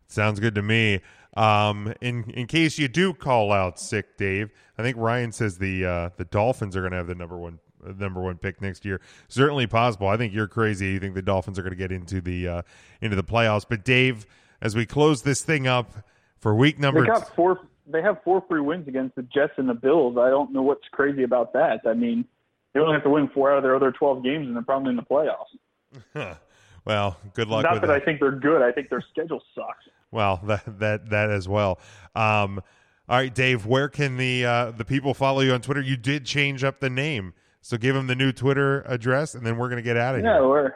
Sounds 0.07 0.39
good 0.39 0.55
to 0.55 0.61
me. 0.61 1.01
Um, 1.37 1.93
in 2.01 2.29
in 2.31 2.47
case 2.47 2.79
you 2.79 2.87
do 2.87 3.13
call 3.13 3.51
out 3.51 3.79
sick, 3.79 4.17
Dave, 4.17 4.51
I 4.77 4.81
think 4.81 4.97
Ryan 4.97 5.31
says 5.31 5.57
the 5.57 5.85
uh, 5.85 6.09
the 6.17 6.25
Dolphins 6.25 6.75
are 6.75 6.81
going 6.81 6.91
to 6.91 6.97
have 6.97 7.07
the 7.07 7.15
number 7.15 7.37
one 7.37 7.59
uh, 7.85 7.93
number 7.97 8.21
one 8.21 8.37
pick 8.37 8.61
next 8.61 8.83
year. 8.83 8.99
Certainly 9.27 9.67
possible. 9.67 10.07
I 10.07 10.17
think 10.17 10.33
you're 10.33 10.47
crazy. 10.47 10.87
You 10.87 10.99
think 10.99 11.15
the 11.15 11.21
Dolphins 11.21 11.59
are 11.59 11.61
going 11.61 11.73
to 11.73 11.77
get 11.77 11.91
into 11.91 12.19
the 12.21 12.47
uh, 12.47 12.61
into 13.01 13.15
the 13.15 13.23
playoffs. 13.23 13.65
But 13.67 13.85
Dave, 13.85 14.25
as 14.61 14.75
we 14.75 14.85
close 14.85 15.21
this 15.21 15.43
thing 15.43 15.67
up 15.67 15.91
for 16.37 16.55
week 16.55 16.79
number, 16.79 17.01
They 17.01 17.07
got 17.07 17.35
four. 17.35 17.59
They 17.85 18.01
have 18.01 18.21
four 18.23 18.43
free 18.47 18.61
wins 18.61 18.87
against 18.87 19.15
the 19.15 19.23
Jets 19.23 19.53
and 19.57 19.67
the 19.67 19.73
Bills. 19.73 20.17
I 20.17 20.29
don't 20.29 20.51
know 20.51 20.61
what's 20.61 20.87
crazy 20.91 21.23
about 21.23 21.53
that. 21.53 21.81
I 21.87 21.93
mean, 21.93 22.25
they 22.73 22.79
only 22.79 22.93
have 22.93 23.03
to 23.03 23.09
win 23.09 23.29
four 23.29 23.51
out 23.51 23.57
of 23.57 23.63
their 23.63 23.75
other 23.75 23.91
12 23.91 24.23
games, 24.23 24.45
and 24.45 24.55
they're 24.55 24.61
probably 24.61 24.91
in 24.91 24.95
the 24.95 25.01
playoffs. 25.01 26.37
well, 26.85 27.17
good 27.33 27.47
luck 27.47 27.63
Not 27.63 27.81
that 27.81 27.87
that. 27.87 27.91
I 27.91 27.99
think 27.99 28.19
they're 28.19 28.31
good. 28.31 28.61
I 28.61 28.71
think 28.71 28.89
their 28.89 29.03
schedule 29.11 29.41
sucks. 29.55 29.85
Well, 30.11 30.37
that 30.45 30.79
that 30.79 31.09
that 31.09 31.29
as 31.29 31.47
well. 31.47 31.79
Um, 32.15 32.61
all 33.07 33.17
right, 33.17 33.33
Dave, 33.33 33.65
where 33.65 33.89
can 33.89 34.17
the 34.17 34.45
uh, 34.45 34.71
the 34.71 34.85
people 34.85 35.13
follow 35.13 35.41
you 35.41 35.53
on 35.53 35.61
Twitter? 35.61 35.81
You 35.81 35.97
did 35.97 36.25
change 36.25 36.63
up 36.63 36.79
the 36.79 36.89
name, 36.89 37.33
so 37.61 37.77
give 37.77 37.95
them 37.95 38.07
the 38.07 38.15
new 38.15 38.31
Twitter 38.31 38.81
address, 38.87 39.33
and 39.35 39.45
then 39.45 39.57
we're 39.57 39.69
going 39.69 39.77
to 39.81 39.83
get 39.87 39.97
out 39.97 40.15
of 40.15 40.23
Yeah, 40.23 40.33
here. 40.35 40.47
we're, 40.47 40.73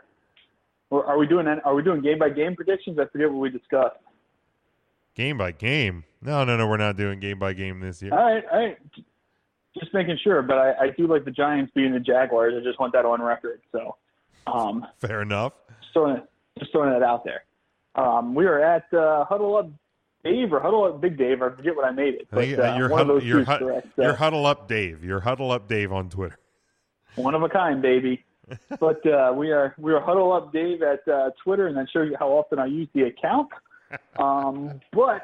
we're. 0.90 1.04
Are 1.06 1.18
we 1.18 1.28
doing? 1.28 1.48
Are 1.48 1.76
we 1.76 1.84
doing 1.84 2.02
game 2.02 2.20
by 2.20 2.30
game 2.30 2.56
predictions? 2.56 2.98
I 3.00 3.06
forget 3.12 3.30
what 3.32 3.40
we 3.40 3.50
discussed. 3.50 3.98
Game 5.16 5.38
by 5.38 5.52
game. 5.52 6.06
No, 6.24 6.44
no, 6.44 6.58
no, 6.58 6.68
we're 6.68 6.78
not 6.78 6.98
doing 6.98 7.20
game 7.20 7.38
by 7.38 7.54
game 7.54 7.80
this 7.82 8.02
year. 8.02 8.12
All 8.14 8.34
right, 8.34 8.44
all 8.52 8.60
right. 8.60 8.78
Just 9.80 9.94
making 9.94 10.18
sure, 10.24 10.42
but 10.42 10.58
I, 10.58 10.72
I 10.82 10.90
do 10.98 11.06
like 11.08 11.26
the 11.26 11.32
Giants 11.32 11.72
beating 11.76 11.94
the 11.94 12.00
Jaguars. 12.00 12.54
I 12.60 12.64
just 12.64 12.80
want 12.80 12.94
that 12.94 13.06
on 13.06 13.22
record. 13.22 13.62
So, 13.72 13.96
um, 14.48 14.86
Fair 15.00 15.22
enough. 15.22 15.54
Just 15.94 16.04
throwing 16.04 16.18
it, 16.18 16.24
just 16.60 16.72
throwing 16.72 16.92
that 16.92 17.04
out 17.04 17.24
there. 17.24 17.44
Um, 17.96 18.34
we 18.34 18.46
are 18.46 18.60
at 18.60 18.92
uh, 18.94 19.26
Huddle 19.26 19.56
Up 19.56 19.70
Dave 20.24 20.52
or 20.52 20.60
Huddle 20.60 20.86
Up 20.86 21.02
Big 21.02 21.18
Dave. 21.18 21.42
I 21.42 21.50
forget 21.50 21.76
what 21.76 21.86
I 21.86 21.92
made 21.92 22.16
it. 22.16 22.28
But 22.32 22.48
uh, 22.58 22.64
of 23.02 23.08
those 23.08 23.24
you're, 23.24 23.40
two 23.40 23.46
correct. 23.46 23.88
you're 23.98 24.12
Uh, 24.12 24.16
huddle 24.16 24.46
up 24.46 24.68
Dave. 24.68 25.04
You're 25.04 25.20
huddle 25.20 25.52
up 25.52 25.68
Dave 25.68 25.92
on 25.92 26.10
Twitter. 26.10 26.40
one 27.16 27.36
of 27.36 27.44
a 27.44 27.50
kind, 27.50 27.82
baby. 27.82 28.24
but 28.80 29.06
uh, 29.06 29.32
we 29.34 29.52
are 29.52 29.74
we 29.78 29.94
are 29.94 30.02
Huddle 30.02 30.34
Up 30.34 30.52
Dave 30.52 30.82
at 30.82 31.08
uh, 31.08 31.30
Twitter, 31.44 31.68
and 31.68 31.78
that 31.78 31.88
shows 31.92 32.10
you 32.10 32.18
how 32.20 32.28
often 32.28 32.60
I 32.60 32.66
use 32.66 32.90
the 32.94 33.04
account. 33.04 33.50
Um, 34.18 34.82
but 34.92 35.24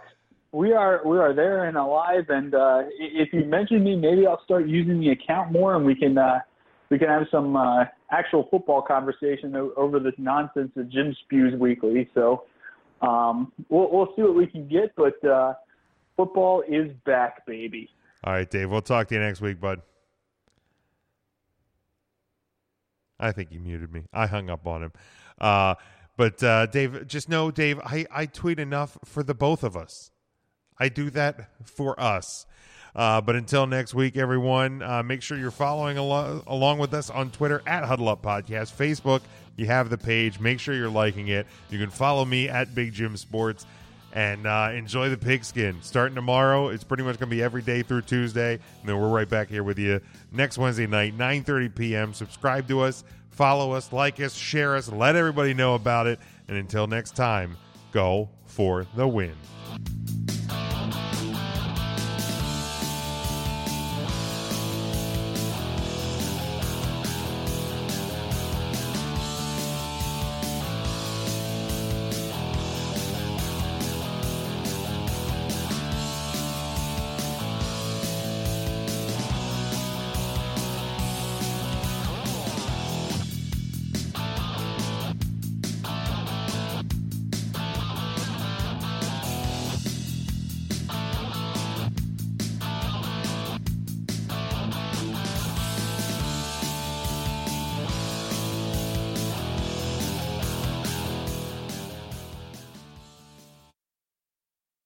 we 0.51 0.73
are 0.73 1.01
we 1.03 1.17
are 1.17 1.33
there 1.33 1.65
and 1.65 1.75
alive, 1.75 2.29
and 2.29 2.53
uh, 2.53 2.83
if 2.99 3.33
you 3.33 3.43
mention 3.45 3.83
me, 3.83 3.95
maybe 3.95 4.27
I'll 4.27 4.43
start 4.43 4.67
using 4.67 4.99
the 4.99 5.09
account 5.09 5.51
more, 5.51 5.75
and 5.75 5.83
we 5.83 5.95
can 5.95 6.19
uh, 6.19 6.41
we 6.89 6.97
can 6.97 7.07
have 7.07 7.27
some 7.31 7.55
uh, 7.55 7.85
actual 8.11 8.47
football 8.49 8.81
conversation 8.81 9.55
over 9.77 9.99
this 9.99 10.13
nonsense 10.17 10.71
that 10.75 10.89
Jim 10.89 11.15
spews 11.23 11.53
weekly. 11.59 12.09
So 12.13 12.43
um, 13.01 13.51
we'll 13.69 13.89
we'll 13.91 14.13
see 14.15 14.23
what 14.23 14.35
we 14.35 14.47
can 14.47 14.67
get, 14.67 14.95
but 14.95 15.23
uh, 15.23 15.53
football 16.17 16.63
is 16.67 16.91
back, 17.05 17.45
baby. 17.45 17.89
All 18.23 18.33
right, 18.33 18.49
Dave. 18.49 18.69
We'll 18.69 18.81
talk 18.81 19.07
to 19.09 19.15
you 19.15 19.21
next 19.21 19.41
week, 19.41 19.61
bud. 19.61 19.81
I 23.19 23.31
think 23.31 23.51
he 23.51 23.57
muted 23.59 23.91
me. 23.91 24.03
I 24.13 24.27
hung 24.27 24.49
up 24.49 24.65
on 24.65 24.83
him. 24.83 24.91
Uh, 25.39 25.75
but 26.17 26.41
uh, 26.43 26.65
Dave, 26.67 27.07
just 27.07 27.29
know, 27.29 27.51
Dave, 27.51 27.79
I, 27.79 28.05
I 28.11 28.25
tweet 28.25 28.59
enough 28.59 28.97
for 29.05 29.23
the 29.23 29.33
both 29.33 29.63
of 29.63 29.75
us. 29.77 30.11
I 30.79 30.89
do 30.89 31.09
that 31.11 31.49
for 31.65 31.99
us. 31.99 32.45
Uh, 32.95 33.21
but 33.21 33.35
until 33.35 33.67
next 33.67 33.93
week, 33.93 34.17
everyone, 34.17 34.81
uh, 34.81 35.03
make 35.03 35.21
sure 35.21 35.37
you're 35.37 35.51
following 35.51 35.97
along, 35.97 36.43
along 36.47 36.79
with 36.79 36.93
us 36.93 37.09
on 37.09 37.29
Twitter 37.31 37.61
at 37.67 37.85
Huddle 37.85 38.09
Up 38.09 38.21
Podcast, 38.21 38.75
Facebook. 38.75 39.21
You 39.57 39.67
have 39.67 39.89
the 39.89 39.97
page. 39.97 40.39
Make 40.39 40.59
sure 40.59 40.73
you're 40.73 40.89
liking 40.89 41.27
it. 41.27 41.45
You 41.69 41.77
can 41.77 41.89
follow 41.89 42.25
me 42.25 42.49
at 42.49 42.73
Big 42.73 42.93
Jim 42.93 43.15
Sports 43.17 43.65
and 44.13 44.47
uh, 44.47 44.71
enjoy 44.73 45.09
the 45.09 45.17
pigskin. 45.17 45.77
Starting 45.81 46.15
tomorrow, 46.15 46.69
it's 46.69 46.83
pretty 46.83 47.03
much 47.03 47.19
going 47.19 47.29
to 47.29 47.35
be 47.35 47.43
every 47.43 47.61
day 47.61 47.83
through 47.83 48.01
Tuesday, 48.01 48.53
and 48.53 48.89
then 48.89 48.99
we're 48.99 49.09
right 49.09 49.29
back 49.29 49.49
here 49.49 49.63
with 49.63 49.77
you 49.77 50.01
next 50.31 50.57
Wednesday 50.57 50.87
night, 50.87 51.17
9:30 51.17 51.75
p.m. 51.75 52.13
Subscribe 52.13 52.67
to 52.69 52.81
us, 52.81 53.03
follow 53.29 53.73
us, 53.73 53.93
like 53.93 54.19
us, 54.19 54.33
share 54.33 54.75
us, 54.75 54.91
let 54.91 55.15
everybody 55.15 55.53
know 55.53 55.75
about 55.75 56.07
it. 56.07 56.19
And 56.47 56.57
until 56.57 56.87
next 56.87 57.15
time, 57.15 57.57
go 57.91 58.29
for 58.45 58.87
the 58.95 59.07
win. 59.07 59.35